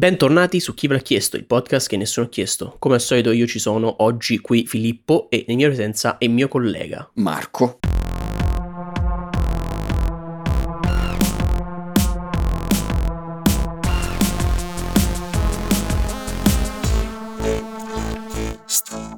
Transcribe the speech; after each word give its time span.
Bentornati 0.00 0.60
su 0.60 0.72
Chi 0.72 0.86
ve 0.86 0.94
l'ha 0.94 1.00
chiesto, 1.00 1.36
il 1.36 1.44
podcast 1.44 1.86
che 1.86 1.98
nessuno 1.98 2.24
ha 2.24 2.28
chiesto. 2.30 2.76
Come 2.78 2.94
al 2.94 3.02
solito 3.02 3.32
io 3.32 3.46
ci 3.46 3.58
sono 3.58 3.96
oggi 3.98 4.38
qui 4.38 4.64
Filippo 4.66 5.28
e 5.28 5.44
in 5.46 5.56
mia 5.56 5.66
presenza 5.66 6.16
è 6.16 6.26
mio 6.26 6.48
collega 6.48 7.10
Marco. 7.16 7.80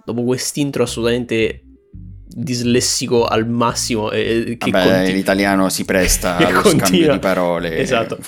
Dopo 0.04 0.24
quest'intro 0.24 0.82
assolutamente 0.82 1.62
dislessico 2.34 3.26
al 3.26 3.46
massimo. 3.48 4.10
Eh, 4.10 4.56
che 4.58 4.70
Vabbè, 4.70 4.84
continu- 4.84 5.14
l'italiano 5.14 5.68
si 5.68 5.84
presta 5.84 6.38
allo 6.44 6.60
continua, 6.60 6.86
scambio 6.86 7.12
di 7.12 7.18
parole. 7.18 7.78
Esatto, 7.78 8.18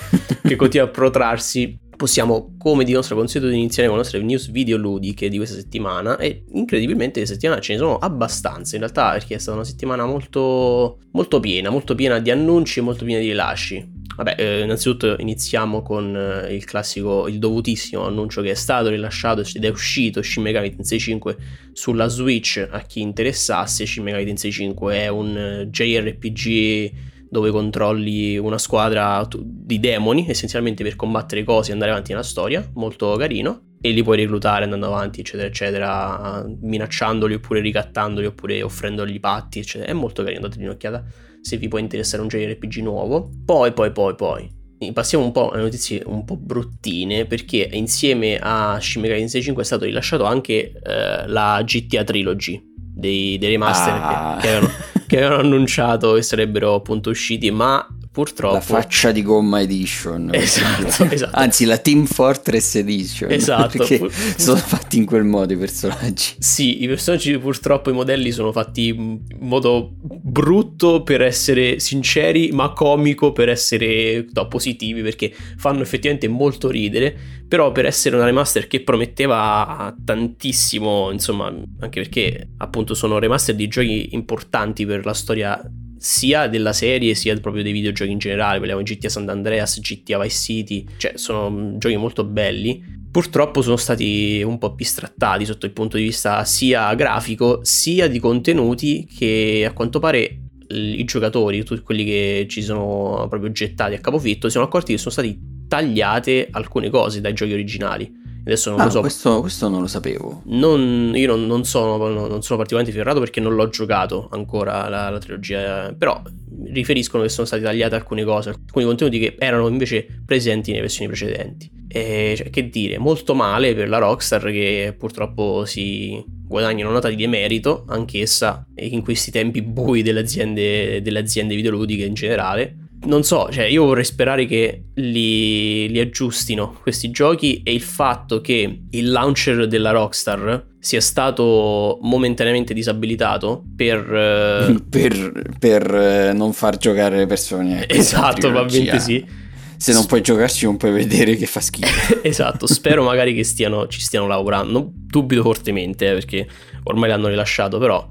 che 0.42 0.56
continua 0.56 0.86
a 0.86 0.90
protrarsi. 0.90 1.82
Possiamo, 1.96 2.56
come 2.58 2.84
di 2.84 2.92
nostro 2.92 3.16
consueto, 3.16 3.48
iniziare 3.48 3.88
con 3.88 3.96
le 3.96 4.02
nostre 4.02 4.22
news 4.22 4.50
videoludiche 4.50 5.28
di 5.28 5.36
questa 5.36 5.56
settimana. 5.56 6.16
E 6.18 6.44
incredibilmente, 6.52 7.18
questa 7.18 7.34
settimana 7.34 7.60
ce 7.60 7.72
ne 7.74 7.78
sono 7.78 7.98
abbastanza. 7.98 8.74
In 8.74 8.82
realtà, 8.82 9.12
perché 9.12 9.36
è 9.36 9.38
stata 9.38 9.56
una 9.56 9.66
settimana 9.66 10.04
molto, 10.04 10.98
molto 11.12 11.40
piena, 11.40 11.70
molto 11.70 11.94
piena 11.94 12.18
di 12.18 12.30
annunci 12.30 12.80
e 12.80 12.82
molto 12.82 13.04
piena 13.04 13.20
di 13.20 13.28
rilasci. 13.28 14.02
Vabbè, 14.16 14.36
eh, 14.38 14.62
innanzitutto 14.62 15.16
iniziamo 15.18 15.82
con 15.82 16.16
eh, 16.16 16.54
il 16.54 16.64
classico, 16.64 17.26
il 17.26 17.38
dovutissimo 17.40 18.06
annuncio 18.06 18.42
che 18.42 18.52
è 18.52 18.54
stato 18.54 18.88
rilasciato 18.88 19.40
ed 19.40 19.64
è 19.64 19.68
uscito 19.68 20.22
Shin 20.22 20.42
Megami 20.44 20.72
Tensei 20.72 21.00
5 21.00 21.36
sulla 21.72 22.06
Switch 22.06 22.64
a 22.70 22.80
chi 22.82 23.00
interessasse. 23.00 23.86
Shin 23.86 24.04
Megami 24.04 24.24
Tensei 24.24 24.52
5 24.52 24.96
è 24.96 25.08
un 25.08 25.36
eh, 25.36 25.66
JRPG 25.68 26.92
dove 27.34 27.50
controlli 27.50 28.38
una 28.38 28.58
squadra 28.58 29.26
di 29.36 29.80
demoni 29.80 30.24
essenzialmente 30.28 30.84
per 30.84 30.94
combattere 30.94 31.42
cose 31.42 31.70
e 31.70 31.72
andare 31.72 31.90
avanti 31.90 32.12
nella 32.12 32.22
storia, 32.22 32.64
molto 32.74 33.16
carino 33.16 33.72
e 33.80 33.90
li 33.90 34.04
puoi 34.04 34.18
reclutare 34.18 34.62
andando 34.62 34.86
avanti 34.86 35.20
eccetera 35.20 35.48
eccetera 35.48 36.46
minacciandoli 36.60 37.34
oppure 37.34 37.60
ricattandoli 37.60 38.26
oppure 38.26 38.62
offrendogli 38.62 39.18
patti 39.18 39.58
eccetera 39.58 39.90
è 39.90 39.94
molto 39.94 40.22
carino 40.22 40.46
date 40.46 40.62
un'occhiata 40.62 41.04
se 41.40 41.56
vi 41.56 41.66
può 41.66 41.78
interessare 41.78 42.22
un 42.22 42.28
JRPG 42.28 42.76
nuovo. 42.76 43.30
Poi, 43.44 43.72
poi, 43.72 43.90
poi, 43.90 44.14
poi. 44.14 44.62
Passiamo 44.92 45.24
un 45.24 45.32
po' 45.32 45.50
alle 45.50 45.62
notizie 45.62 46.02
un 46.06 46.24
po' 46.24 46.36
bruttine 46.36 47.26
perché 47.26 47.68
insieme 47.72 48.38
a 48.40 48.78
Shin 48.80 49.00
Megami 49.00 49.20
Tensei 49.20 49.42
5 49.42 49.62
è 49.62 49.66
stato 49.66 49.86
rilasciato 49.86 50.24
anche 50.24 50.72
eh, 50.72 51.26
la 51.26 51.60
GTA 51.64 52.04
Trilogy 52.04 52.62
dei, 52.76 53.38
dei 53.38 53.48
remaster 53.50 53.92
ah. 53.92 54.36
che, 54.36 54.46
che, 54.46 54.48
avevano, 54.54 54.72
che 55.14 55.22
avevano 55.22 55.42
annunciato 55.48 56.14
che 56.14 56.22
sarebbero 56.22 56.74
appunto 56.74 57.10
usciti 57.10 57.50
ma 57.50 57.86
purtroppo. 58.14 58.54
La 58.54 58.60
faccia 58.60 59.10
di 59.10 59.22
gomma 59.22 59.60
edition. 59.60 60.30
Esatto, 60.44 61.04
esatto. 61.10 61.36
Anzi, 61.36 61.64
la 61.64 61.78
Team 61.78 62.06
Fortress 62.06 62.76
edition. 62.76 63.28
Esatto. 63.34 63.76
Perché 63.78 63.98
pur... 63.98 64.12
sono 64.12 64.56
fatti 64.56 64.98
in 64.98 65.04
quel 65.04 65.24
modo 65.24 65.52
i 65.52 65.56
personaggi. 65.56 66.34
Sì, 66.38 66.84
i 66.84 66.86
personaggi 66.86 67.36
purtroppo, 67.38 67.90
i 67.90 67.92
modelli 67.92 68.30
sono 68.30 68.52
fatti 68.52 68.88
in 68.88 69.18
modo 69.40 69.94
brutto 70.00 71.02
per 71.02 71.22
essere 71.22 71.80
sinceri, 71.80 72.52
ma 72.52 72.72
comico 72.72 73.32
per 73.32 73.48
essere 73.48 74.24
no, 74.32 74.46
positivi, 74.46 75.02
perché 75.02 75.34
fanno 75.56 75.82
effettivamente 75.82 76.28
molto 76.28 76.70
ridere, 76.70 77.16
però 77.48 77.72
per 77.72 77.86
essere 77.86 78.14
una 78.14 78.26
remaster 78.26 78.68
che 78.68 78.82
prometteva 78.82 79.92
tantissimo, 80.04 81.10
insomma, 81.10 81.46
anche 81.46 82.00
perché 82.02 82.50
appunto 82.58 82.94
sono 82.94 83.18
remaster 83.18 83.56
di 83.56 83.66
giochi 83.66 84.14
importanti 84.14 84.86
per 84.86 85.04
la 85.04 85.14
storia 85.14 85.60
sia 86.04 86.48
della 86.48 86.74
serie 86.74 87.14
sia 87.14 87.34
proprio 87.40 87.62
dei 87.62 87.72
videogiochi 87.72 88.10
in 88.10 88.18
generale, 88.18 88.58
parliamo 88.58 88.82
di 88.82 88.94
GTA 88.94 89.08
San 89.08 89.26
Andreas, 89.26 89.80
GTA 89.80 90.20
Vice 90.20 90.36
City, 90.36 90.86
cioè 90.98 91.12
sono 91.16 91.78
giochi 91.78 91.96
molto 91.96 92.24
belli. 92.24 92.84
Purtroppo 93.10 93.62
sono 93.62 93.76
stati 93.76 94.42
un 94.44 94.58
po' 94.58 94.74
bistrattati 94.74 95.46
sotto 95.46 95.64
il 95.64 95.72
punto 95.72 95.96
di 95.96 96.02
vista 96.02 96.44
sia 96.44 96.92
grafico 96.94 97.60
sia 97.62 98.06
di 98.06 98.18
contenuti 98.18 99.06
che 99.06 99.64
a 99.66 99.72
quanto 99.72 99.98
pare 99.98 100.40
i 100.68 101.04
giocatori, 101.04 101.64
tutti 101.64 101.80
quelli 101.80 102.04
che 102.04 102.46
ci 102.50 102.60
sono 102.60 103.26
proprio 103.30 103.50
gettati 103.50 103.94
a 103.94 103.98
capofitto, 103.98 104.48
si 104.48 104.52
sono 104.52 104.66
accorti 104.66 104.92
che 104.92 104.98
sono 104.98 105.10
stati 105.10 105.38
tagliate 105.66 106.48
alcune 106.50 106.90
cose 106.90 107.22
dai 107.22 107.32
giochi 107.32 107.54
originali 107.54 108.23
Adesso 108.46 108.70
non 108.70 108.80
ah, 108.80 108.84
lo 108.84 108.90
so. 108.90 109.00
Questo, 109.00 109.40
questo, 109.40 109.68
non 109.68 109.80
lo 109.80 109.86
sapevo. 109.86 110.42
Non, 110.46 111.12
io 111.14 111.26
non, 111.26 111.46
non, 111.46 111.64
sono, 111.64 111.96
non, 111.96 112.42
sono, 112.42 112.58
particolarmente 112.58 112.92
ferrato 112.92 113.18
perché 113.18 113.40
non 113.40 113.54
l'ho 113.54 113.68
giocato 113.68 114.28
ancora 114.30 114.88
la, 114.90 115.08
la, 115.08 115.18
trilogia. 115.18 115.94
Però 115.96 116.22
riferiscono 116.66 117.22
che 117.22 117.30
sono 117.30 117.46
state 117.46 117.62
tagliate 117.62 117.94
alcune 117.94 118.22
cose, 118.22 118.50
alcuni 118.50 118.84
contenuti 118.84 119.18
che 119.18 119.36
erano 119.38 119.66
invece 119.68 120.06
presenti 120.26 120.70
nelle 120.70 120.82
versioni 120.82 121.08
precedenti. 121.08 121.70
E 121.88 122.34
cioè, 122.36 122.50
che 122.50 122.68
dire, 122.68 122.98
molto 122.98 123.34
male 123.34 123.74
per 123.74 123.88
la 123.88 123.98
Rockstar 123.98 124.42
che 124.50 124.94
purtroppo 124.98 125.64
si 125.64 126.22
guadagna 126.26 126.84
una 126.84 126.94
nota 126.94 127.08
di 127.08 127.16
demerito 127.16 127.84
anch'essa 127.88 128.66
in 128.76 129.02
questi 129.02 129.30
tempi 129.30 129.62
bui 129.62 130.02
delle 130.02 130.20
aziende, 130.20 131.00
delle 131.00 131.20
aziende 131.20 131.54
videoludiche 131.54 132.04
in 132.04 132.14
generale 132.14 132.83
non 133.06 133.22
so, 133.22 133.48
cioè 133.50 133.64
io 133.64 133.84
vorrei 133.84 134.04
sperare 134.04 134.46
che 134.46 134.84
li, 134.94 135.88
li, 135.88 136.00
aggiustino 136.00 136.78
questi 136.82 137.10
giochi 137.10 137.62
e 137.62 137.72
il 137.72 137.80
fatto 137.80 138.40
che 138.40 138.82
il 138.90 139.10
launcher 139.10 139.66
della 139.66 139.90
Rockstar 139.90 140.72
sia 140.78 141.00
stato 141.00 141.98
momentaneamente 142.02 142.74
disabilitato 142.74 143.64
per... 143.74 143.98
Uh... 143.98 144.84
per, 144.88 145.54
per 145.58 145.92
uh, 146.32 146.36
non 146.36 146.52
far 146.52 146.76
giocare 146.76 147.16
le 147.16 147.26
persone. 147.26 147.88
Esatto, 147.88 148.50
probabilmente 148.50 149.00
sì. 149.00 149.42
Se 149.76 149.92
non 149.92 150.06
puoi 150.06 150.22
giocarci 150.22 150.64
non 150.64 150.76
puoi 150.76 150.92
vedere 150.92 151.36
che 151.36 151.46
fa 151.46 151.60
schifo. 151.60 152.20
esatto, 152.22 152.66
spero 152.66 153.02
magari 153.02 153.34
che 153.34 153.44
stiano, 153.44 153.86
ci 153.86 154.00
stiano 154.00 154.26
lavorando. 154.26 154.90
Dubito 154.92 155.42
fortemente 155.42 156.10
eh, 156.10 156.12
perché 156.14 156.48
ormai 156.84 157.08
l'hanno 157.10 157.28
rilasciato, 157.28 157.78
però 157.78 158.06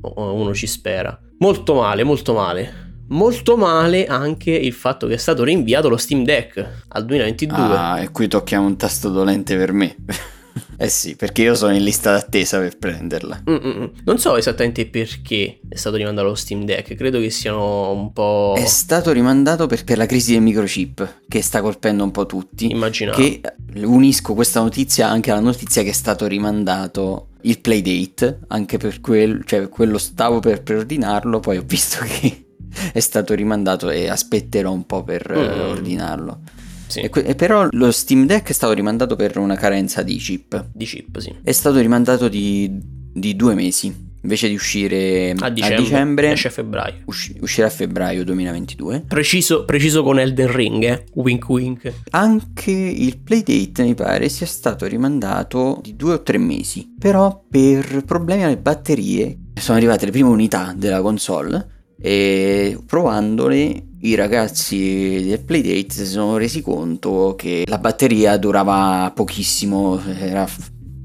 uno 0.00 0.54
ci 0.54 0.66
spera. 0.66 1.18
Molto 1.38 1.74
male, 1.74 2.04
molto 2.04 2.32
male. 2.32 2.85
Molto 3.08 3.56
male 3.56 4.06
anche 4.06 4.50
il 4.50 4.72
fatto 4.72 5.06
che 5.06 5.14
è 5.14 5.18
stato 5.18 5.44
rinviato 5.44 5.88
lo 5.88 5.96
Steam 5.96 6.24
Deck 6.24 6.84
al 6.88 7.04
2022. 7.04 7.56
Ah, 7.56 8.00
e 8.00 8.10
qui 8.10 8.28
tocchiamo 8.28 8.66
un 8.66 8.76
tasto 8.76 9.10
dolente 9.10 9.56
per 9.56 9.72
me. 9.72 9.94
eh 10.76 10.88
sì, 10.88 11.16
perché 11.16 11.42
io 11.42 11.54
sono 11.54 11.74
in 11.74 11.84
lista 11.84 12.12
d'attesa 12.12 12.58
per 12.58 12.78
prenderla. 12.78 13.44
Mm-mm. 13.48 13.90
Non 14.04 14.18
so 14.18 14.36
esattamente 14.36 14.86
perché 14.86 15.60
è 15.68 15.76
stato 15.76 15.96
rimandato 15.96 16.26
lo 16.26 16.34
Steam 16.34 16.64
Deck, 16.64 16.94
credo 16.94 17.20
che 17.20 17.30
siano 17.30 17.92
un 17.92 18.12
po'... 18.12 18.54
È 18.56 18.66
stato 18.66 19.12
rimandato 19.12 19.66
per, 19.66 19.84
per 19.84 19.98
la 19.98 20.06
crisi 20.06 20.32
del 20.32 20.42
microchip 20.42 21.20
che 21.28 21.42
sta 21.42 21.60
colpendo 21.60 22.02
un 22.02 22.10
po' 22.10 22.26
tutti. 22.26 22.70
Immaginavo. 22.70 23.16
Che 23.16 23.40
unisco 23.84 24.34
questa 24.34 24.60
notizia 24.60 25.08
anche 25.08 25.30
alla 25.30 25.40
notizia 25.40 25.82
che 25.82 25.90
è 25.90 25.94
stato 25.94 26.26
rimandato 26.26 27.28
il 27.42 27.60
playdate, 27.60 28.40
anche 28.48 28.78
per 28.78 29.00
quello, 29.00 29.42
cioè 29.44 29.68
quello 29.68 29.98
stavo 29.98 30.40
per 30.40 30.62
preordinarlo, 30.62 31.38
poi 31.38 31.58
ho 31.58 31.64
visto 31.64 31.98
che 32.02 32.45
è 32.92 33.00
stato 33.00 33.34
rimandato 33.34 33.90
e 33.90 34.08
aspetterò 34.08 34.72
un 34.72 34.86
po' 34.86 35.02
per 35.02 35.32
mm. 35.32 35.60
ordinarlo. 35.68 36.40
Sì. 36.86 37.00
E, 37.00 37.10
e 37.12 37.34
però 37.34 37.68
lo 37.70 37.90
Steam 37.90 38.26
Deck 38.26 38.48
è 38.48 38.52
stato 38.52 38.72
rimandato 38.72 39.16
per 39.16 39.38
una 39.38 39.56
carenza 39.56 40.02
di 40.02 40.16
chip. 40.16 40.68
Di 40.72 40.84
chip, 40.84 41.18
sì. 41.18 41.34
È 41.42 41.52
stato 41.52 41.78
rimandato 41.80 42.28
di, 42.28 42.70
di 43.12 43.34
due 43.34 43.54
mesi. 43.54 44.04
Invece 44.22 44.48
di 44.48 44.54
uscire 44.54 45.34
a 45.38 45.50
dicembre, 45.50 45.76
a 45.76 45.78
dicembre 45.78 46.32
esce 46.32 46.48
a 46.48 46.50
febbraio. 46.50 46.94
Usci- 47.04 47.36
uscirà 47.40 47.68
a 47.68 47.70
febbraio 47.70 48.24
2022. 48.24 49.04
Preciso, 49.06 49.64
preciso 49.64 50.02
con 50.02 50.18
Elden 50.18 50.50
Ring, 50.50 50.82
eh? 50.82 51.04
Wink 51.14 51.48
wink. 51.48 51.92
Anche 52.10 52.72
il 52.72 53.18
playdate 53.18 53.84
mi 53.84 53.94
pare 53.94 54.28
sia 54.28 54.46
stato 54.46 54.84
rimandato 54.86 55.78
di 55.80 55.94
due 55.94 56.14
o 56.14 56.22
tre 56.22 56.38
mesi. 56.38 56.92
Però 56.98 57.44
per 57.48 58.02
problemi 58.04 58.42
alle 58.42 58.58
batterie 58.58 59.38
sono 59.54 59.78
arrivate 59.78 60.06
le 60.06 60.10
prime 60.10 60.28
unità 60.28 60.74
della 60.76 61.00
console 61.00 61.74
e 62.06 62.78
provandole 62.86 63.82
i 64.02 64.14
ragazzi 64.14 65.24
del 65.26 65.42
Playdate 65.44 65.92
si 65.92 66.06
sono 66.06 66.36
resi 66.36 66.62
conto 66.62 67.34
che 67.36 67.64
la 67.66 67.78
batteria 67.78 68.36
durava 68.36 69.10
pochissimo, 69.12 70.00
era 70.16 70.46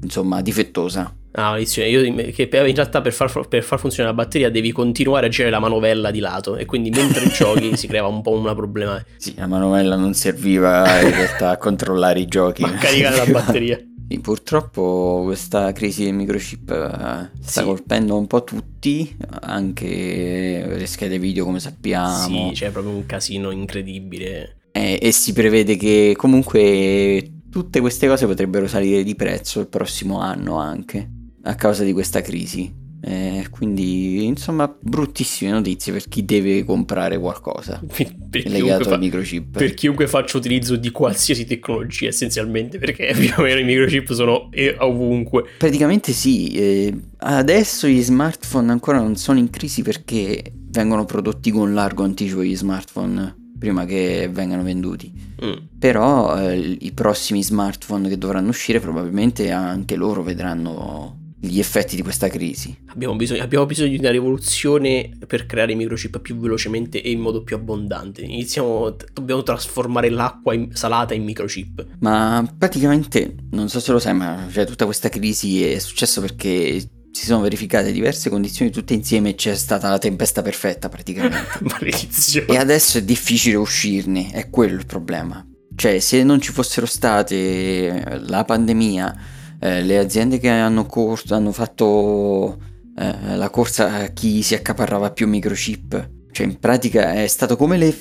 insomma 0.00 0.40
difettosa. 0.42 1.12
Ah, 1.32 1.58
io 1.58 1.64
che 1.64 2.48
in 2.52 2.74
realtà 2.74 3.00
per 3.00 3.12
far, 3.12 3.48
per 3.48 3.64
far, 3.64 3.80
funzionare 3.80 4.14
la 4.14 4.22
batteria 4.22 4.48
devi 4.48 4.70
continuare 4.70 5.26
a 5.26 5.28
girare 5.28 5.50
la 5.50 5.58
manovella 5.58 6.12
di 6.12 6.20
lato 6.20 6.56
e 6.56 6.66
quindi 6.66 6.90
mentre 6.90 7.26
giochi 7.34 7.76
si 7.76 7.88
crea 7.88 8.06
un 8.06 8.22
po' 8.22 8.38
una 8.38 8.54
problema. 8.54 9.02
Sì, 9.16 9.34
la 9.36 9.48
manovella 9.48 9.96
non 9.96 10.14
serviva 10.14 11.00
in 11.00 11.10
realtà 11.10 11.50
a 11.50 11.56
controllare 11.56 12.20
i 12.20 12.26
giochi. 12.26 12.62
Ma 12.62 12.74
caricare 12.74 13.16
la 13.16 13.26
batteria. 13.26 13.80
Purtroppo 14.20 15.22
questa 15.24 15.72
crisi 15.72 16.04
del 16.04 16.14
microchip 16.14 16.70
eh, 16.70 17.30
sta 17.40 17.60
sì. 17.60 17.64
colpendo 17.64 18.16
un 18.16 18.26
po' 18.26 18.44
tutti, 18.44 19.16
anche 19.40 20.64
le 20.66 20.86
schede 20.86 21.18
video 21.18 21.44
come 21.44 21.60
sappiamo. 21.60 22.48
Sì, 22.48 22.50
c'è 22.54 22.70
proprio 22.70 22.94
un 22.94 23.06
casino 23.06 23.50
incredibile. 23.50 24.56
E, 24.72 24.98
e 25.00 25.12
si 25.12 25.32
prevede 25.32 25.76
che 25.76 26.14
comunque 26.16 27.40
tutte 27.50 27.80
queste 27.80 28.08
cose 28.08 28.26
potrebbero 28.26 28.66
salire 28.66 29.02
di 29.02 29.14
prezzo 29.14 29.60
il 29.60 29.68
prossimo 29.68 30.20
anno 30.20 30.56
anche, 30.56 31.08
a 31.42 31.54
causa 31.54 31.84
di 31.84 31.92
questa 31.92 32.20
crisi. 32.22 32.81
Eh, 33.04 33.48
quindi, 33.50 34.24
insomma, 34.24 34.72
bruttissime 34.80 35.50
notizie 35.50 35.92
per 35.92 36.06
chi 36.08 36.24
deve 36.24 36.62
comprare 36.62 37.18
qualcosa 37.18 37.82
per 37.84 38.46
legato 38.46 38.84
fa- 38.84 38.94
al 38.94 39.00
microchip. 39.00 39.58
per 39.58 39.74
chiunque 39.74 40.06
faccia 40.06 40.36
utilizzo 40.36 40.76
di 40.76 40.92
qualsiasi 40.92 41.44
tecnologia 41.44 42.06
essenzialmente 42.06 42.78
perché 42.78 43.12
più 43.18 43.32
o 43.36 43.42
meno 43.42 43.58
i 43.58 43.64
microchip 43.64 44.12
sono 44.12 44.48
eh, 44.52 44.76
ovunque 44.78 45.44
Praticamente 45.58 46.12
sì, 46.12 46.52
eh, 46.52 46.94
adesso 47.18 47.88
gli 47.88 48.02
smartphone 48.02 48.70
ancora 48.70 48.98
non 48.98 49.16
sono 49.16 49.40
in 49.40 49.50
crisi 49.50 49.82
perché 49.82 50.52
vengono 50.54 51.04
prodotti 51.04 51.50
con 51.50 51.74
largo 51.74 52.04
anticipo 52.04 52.44
gli 52.44 52.56
smartphone 52.56 53.40
prima 53.58 53.84
che 53.84 54.28
vengano 54.30 54.62
venduti. 54.62 55.12
Mm. 55.44 55.52
Però 55.78 56.36
eh, 56.38 56.76
i 56.80 56.92
prossimi 56.92 57.42
smartphone 57.42 58.08
che 58.08 58.18
dovranno 58.18 58.48
uscire 58.48 58.80
probabilmente 58.80 59.50
anche 59.50 59.94
loro 59.94 60.22
vedranno 60.22 61.21
gli 61.44 61.58
effetti 61.58 61.96
di 61.96 62.02
questa 62.02 62.28
crisi. 62.28 62.76
abbiamo, 62.86 63.16
bisogno, 63.16 63.42
abbiamo 63.42 63.66
bisogno 63.66 63.88
di 63.88 63.98
una 63.98 64.10
rivoluzione 64.10 65.10
per 65.26 65.44
creare 65.44 65.72
i 65.72 65.74
microchip 65.74 66.20
più 66.20 66.38
velocemente 66.38 67.02
e 67.02 67.10
in 67.10 67.18
modo 67.18 67.42
più 67.42 67.56
abbondante 67.56 68.22
iniziamo 68.22 68.96
dobbiamo 69.12 69.42
trasformare 69.42 70.08
l'acqua 70.08 70.54
in- 70.54 70.72
salata 70.72 71.14
in 71.14 71.24
microchip 71.24 71.84
Ma 71.98 72.48
praticamente, 72.56 73.34
non 73.50 73.68
so 73.68 73.80
se 73.80 73.90
lo 73.90 73.98
sai, 73.98 74.14
ma 74.14 74.46
cioè, 74.52 74.64
tutta 74.66 74.84
questa 74.84 75.08
crisi 75.08 75.64
è 75.64 75.80
successo 75.80 76.20
perché 76.20 76.80
si 77.10 77.26
sono 77.26 77.42
verificate 77.42 77.90
diverse 77.90 78.30
condizioni 78.30 78.70
tutte 78.70 78.94
insieme 78.94 79.30
e 79.30 79.34
c'è 79.34 79.54
stata 79.56 79.88
la 79.88 79.98
tempesta 79.98 80.42
perfetta 80.42 80.88
praticamente. 80.88 81.58
maledizione 81.60 82.46
E 82.46 82.56
adesso 82.56 82.98
è 82.98 83.02
difficile 83.02 83.56
uscirne, 83.56 84.30
è 84.30 84.48
quello 84.48 84.78
il 84.78 84.86
problema. 84.86 85.44
Cioè, 85.74 85.98
se 85.98 86.22
non 86.22 86.40
ci 86.40 86.52
fossero 86.52 86.86
state 86.86 88.20
la 88.26 88.44
pandemia, 88.44 89.40
eh, 89.62 89.82
le 89.82 89.98
aziende 89.98 90.38
che 90.38 90.48
hanno, 90.48 90.84
corso, 90.86 91.34
hanno 91.34 91.52
fatto 91.52 92.58
eh, 92.98 93.36
la 93.36 93.48
corsa 93.50 93.92
a 93.94 94.06
chi 94.08 94.42
si 94.42 94.54
accaparrava 94.54 95.12
più 95.12 95.28
microchip, 95.28 96.10
cioè 96.32 96.46
in 96.46 96.58
pratica 96.58 97.12
è 97.14 97.26
stato 97.26 97.56
come 97.56 97.76
le- 97.76 97.94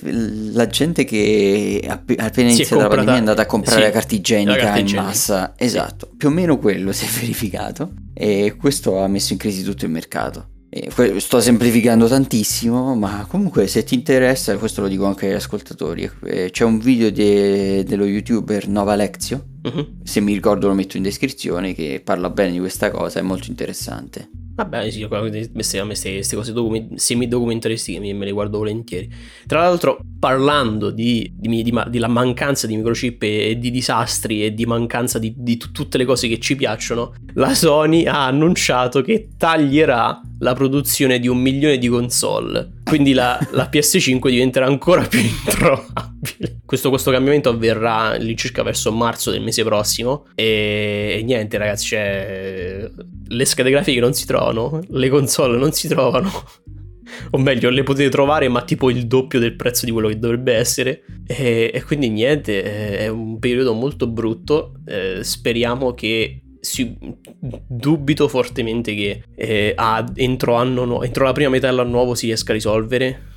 la 0.53 0.65
gente 0.67 1.03
che 1.03 1.83
app- 1.87 2.11
appena 2.17 2.49
iniziata 2.49 2.83
la 2.83 2.87
pandemia 2.87 3.13
è 3.15 3.17
andata 3.17 3.41
a 3.43 3.45
comprare 3.45 3.79
sì, 3.81 3.85
la 3.87 3.91
carta 3.91 4.15
igienica 4.15 4.51
la 4.51 4.57
carta 4.57 4.79
in 4.79 4.85
igienica. 4.85 5.07
massa. 5.07 5.53
Esatto, 5.57 6.09
più 6.17 6.29
o 6.29 6.31
meno 6.31 6.57
quello 6.57 6.91
si 6.91 7.05
è 7.05 7.07
verificato 7.19 7.91
e 8.13 8.55
questo 8.57 8.99
ha 8.99 9.07
messo 9.07 9.33
in 9.33 9.39
crisi 9.39 9.63
tutto 9.63 9.85
il 9.85 9.91
mercato. 9.91 10.47
Que- 10.95 11.19
sto 11.19 11.41
semplificando 11.41 12.07
tantissimo, 12.07 12.95
ma 12.95 13.25
comunque 13.29 13.67
se 13.67 13.83
ti 13.83 13.93
interessa, 13.93 14.55
questo 14.57 14.79
lo 14.81 14.87
dico 14.87 15.05
anche 15.05 15.27
agli 15.27 15.33
ascoltatori, 15.35 16.09
eh, 16.25 16.49
c'è 16.49 16.63
un 16.63 16.79
video 16.79 17.11
de- 17.11 17.83
dello 17.85 18.05
youtuber 18.05 18.69
Nova 18.69 18.95
Lexio, 18.95 19.43
Mhm. 19.63 20.01
se 20.03 20.21
mi 20.21 20.33
ricordo 20.33 20.67
lo 20.67 20.73
metto 20.73 20.97
in 20.97 21.03
descrizione, 21.03 21.73
che 21.73 22.01
parla 22.03 22.29
bene 22.29 22.51
di 22.51 22.59
questa 22.59 22.89
cosa, 22.89 23.19
è 23.19 23.21
molto 23.21 23.49
interessante. 23.49 24.29
Vabbè, 24.53 24.91
sì, 24.91 25.07
queste, 25.51 25.79
a 25.79 25.85
me 25.85 25.95
queste 25.99 26.35
cose 26.35 26.51
document- 26.51 26.95
semi-documentaristiche 26.95 27.99
me, 27.99 28.13
me 28.13 28.25
le 28.25 28.31
guardo 28.31 28.59
volentieri. 28.59 29.09
Tra 29.47 29.61
l'altro, 29.61 29.99
parlando 30.19 30.91
di, 30.91 31.31
di, 31.35 31.63
di, 31.63 31.73
della 31.87 32.07
mancanza 32.07 32.67
di 32.67 32.75
microchip 32.75 33.23
e, 33.23 33.49
e 33.49 33.57
di 33.57 33.71
disastri 33.71 34.43
e 34.43 34.53
di 34.53 34.65
mancanza 34.65 35.17
di, 35.19 35.33
di 35.37 35.57
t- 35.57 35.71
tutte 35.71 35.97
le 35.97 36.05
cose 36.05 36.27
che 36.27 36.37
ci 36.39 36.55
piacciono, 36.55 37.13
la 37.35 37.53
Sony 37.55 38.05
ha 38.05 38.25
annunciato 38.25 39.01
che 39.01 39.29
taglierà 39.37 40.21
la 40.39 40.53
produzione 40.53 41.19
di 41.19 41.27
un 41.27 41.37
milione 41.37 41.77
di 41.77 41.87
console. 41.87 42.80
Quindi 42.83 43.13
la, 43.13 43.39
la 43.51 43.69
PS5 43.71 44.29
diventerà 44.29 44.65
ancora 44.65 45.03
più 45.03 45.19
introvabile. 45.45 46.59
Questo, 46.65 46.89
questo 46.89 47.11
cambiamento 47.11 47.49
avverrà 47.49 48.11
all'incirca 48.11 48.63
verso 48.63 48.91
marzo 48.91 49.31
del 49.31 49.41
mese 49.41 49.63
prossimo. 49.63 50.27
E, 50.35 51.17
e 51.19 51.23
niente, 51.23 51.57
ragazzi, 51.57 51.87
cioè, 51.87 52.89
le 53.27 53.45
schede 53.45 53.69
grafiche 53.69 53.99
non 53.99 54.13
si 54.13 54.25
trovano, 54.25 54.81
le 54.89 55.09
console 55.09 55.57
non 55.57 55.71
si 55.71 55.87
trovano. 55.87 56.31
O 57.31 57.37
meglio, 57.37 57.69
le 57.69 57.83
potete 57.83 58.09
trovare, 58.09 58.47
ma 58.47 58.61
tipo 58.63 58.89
il 58.89 59.05
doppio 59.05 59.39
del 59.39 59.55
prezzo 59.55 59.85
di 59.85 59.91
quello 59.91 60.07
che 60.07 60.17
dovrebbe 60.17 60.53
essere. 60.53 61.03
E, 61.27 61.71
e 61.73 61.83
quindi 61.83 62.09
niente, 62.09 62.97
è 62.97 63.07
un 63.07 63.37
periodo 63.39 63.73
molto 63.73 64.07
brutto. 64.07 64.73
eh, 64.85 65.19
speriamo 65.23 65.93
che. 65.93 66.41
Si, 66.61 66.95
dubito 67.67 68.27
fortemente 68.27 68.93
che 68.93 69.23
eh, 69.35 69.73
a- 69.75 70.05
entro, 70.15 70.55
anno 70.55 71.01
entro 71.03 71.25
la 71.25 71.31
prima 71.33 71.49
metà 71.49 71.67
dell'anno 71.67 71.89
nuovo 71.89 72.13
si 72.15 72.27
riesca 72.27 72.51
a 72.51 72.55
risolvere. 72.55 73.29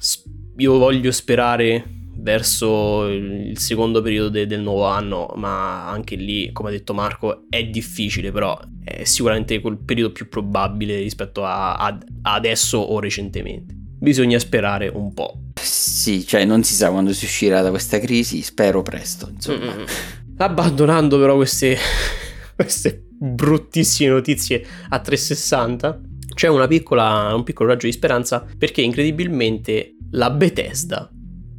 Io 0.59 0.79
voglio 0.79 1.11
sperare 1.11 1.85
verso 2.17 3.07
il 3.09 3.59
secondo 3.59 4.01
periodo 4.03 4.29
de- 4.29 4.47
del 4.47 4.61
nuovo 4.61 4.85
anno, 4.85 5.33
ma 5.37 5.89
anche 5.91 6.15
lì, 6.17 6.53
come 6.53 6.69
ha 6.69 6.73
detto 6.73 6.95
Marco, 6.95 7.45
è 7.49 7.65
difficile, 7.65 8.31
però 8.31 8.59
è 8.85 9.05
sicuramente 9.05 9.61
quel 9.61 9.79
periodo 9.79 10.13
più 10.13 10.29
probabile 10.29 10.99
rispetto 10.99 11.45
a, 11.45 11.75
a- 11.77 11.99
a 12.23 12.35
adesso 12.35 12.79
o 12.79 13.01
recentemente. 13.01 13.75
Bisogna 13.99 14.39
sperare 14.39 14.89
un 14.89 15.13
po'. 15.15 15.41
Sì, 15.61 16.27
cioè 16.27 16.45
non 16.45 16.63
si 16.63 16.75
sa 16.75 16.91
quando 16.91 17.13
si 17.15 17.25
uscirà 17.25 17.63
da 17.63 17.71
questa 17.71 17.99
crisi, 17.99 18.43
spero 18.43 18.83
presto, 18.83 19.31
insomma. 19.33 19.75
Mm-mm. 19.75 19.85
Abbandonando 20.37 21.19
però 21.19 21.37
queste, 21.37 21.77
queste 22.55 23.04
bruttissime 23.19 24.11
notizie 24.11 24.65
a 24.89 24.99
360, 24.99 26.01
c'è 26.35 26.67
piccola, 26.67 27.33
un 27.35 27.45
piccolo 27.45 27.71
raggio 27.71 27.87
di 27.87 27.93
speranza 27.93 28.47
perché 28.59 28.83
incredibilmente 28.83 29.97
la 30.11 30.31
Bethesda 30.31 31.11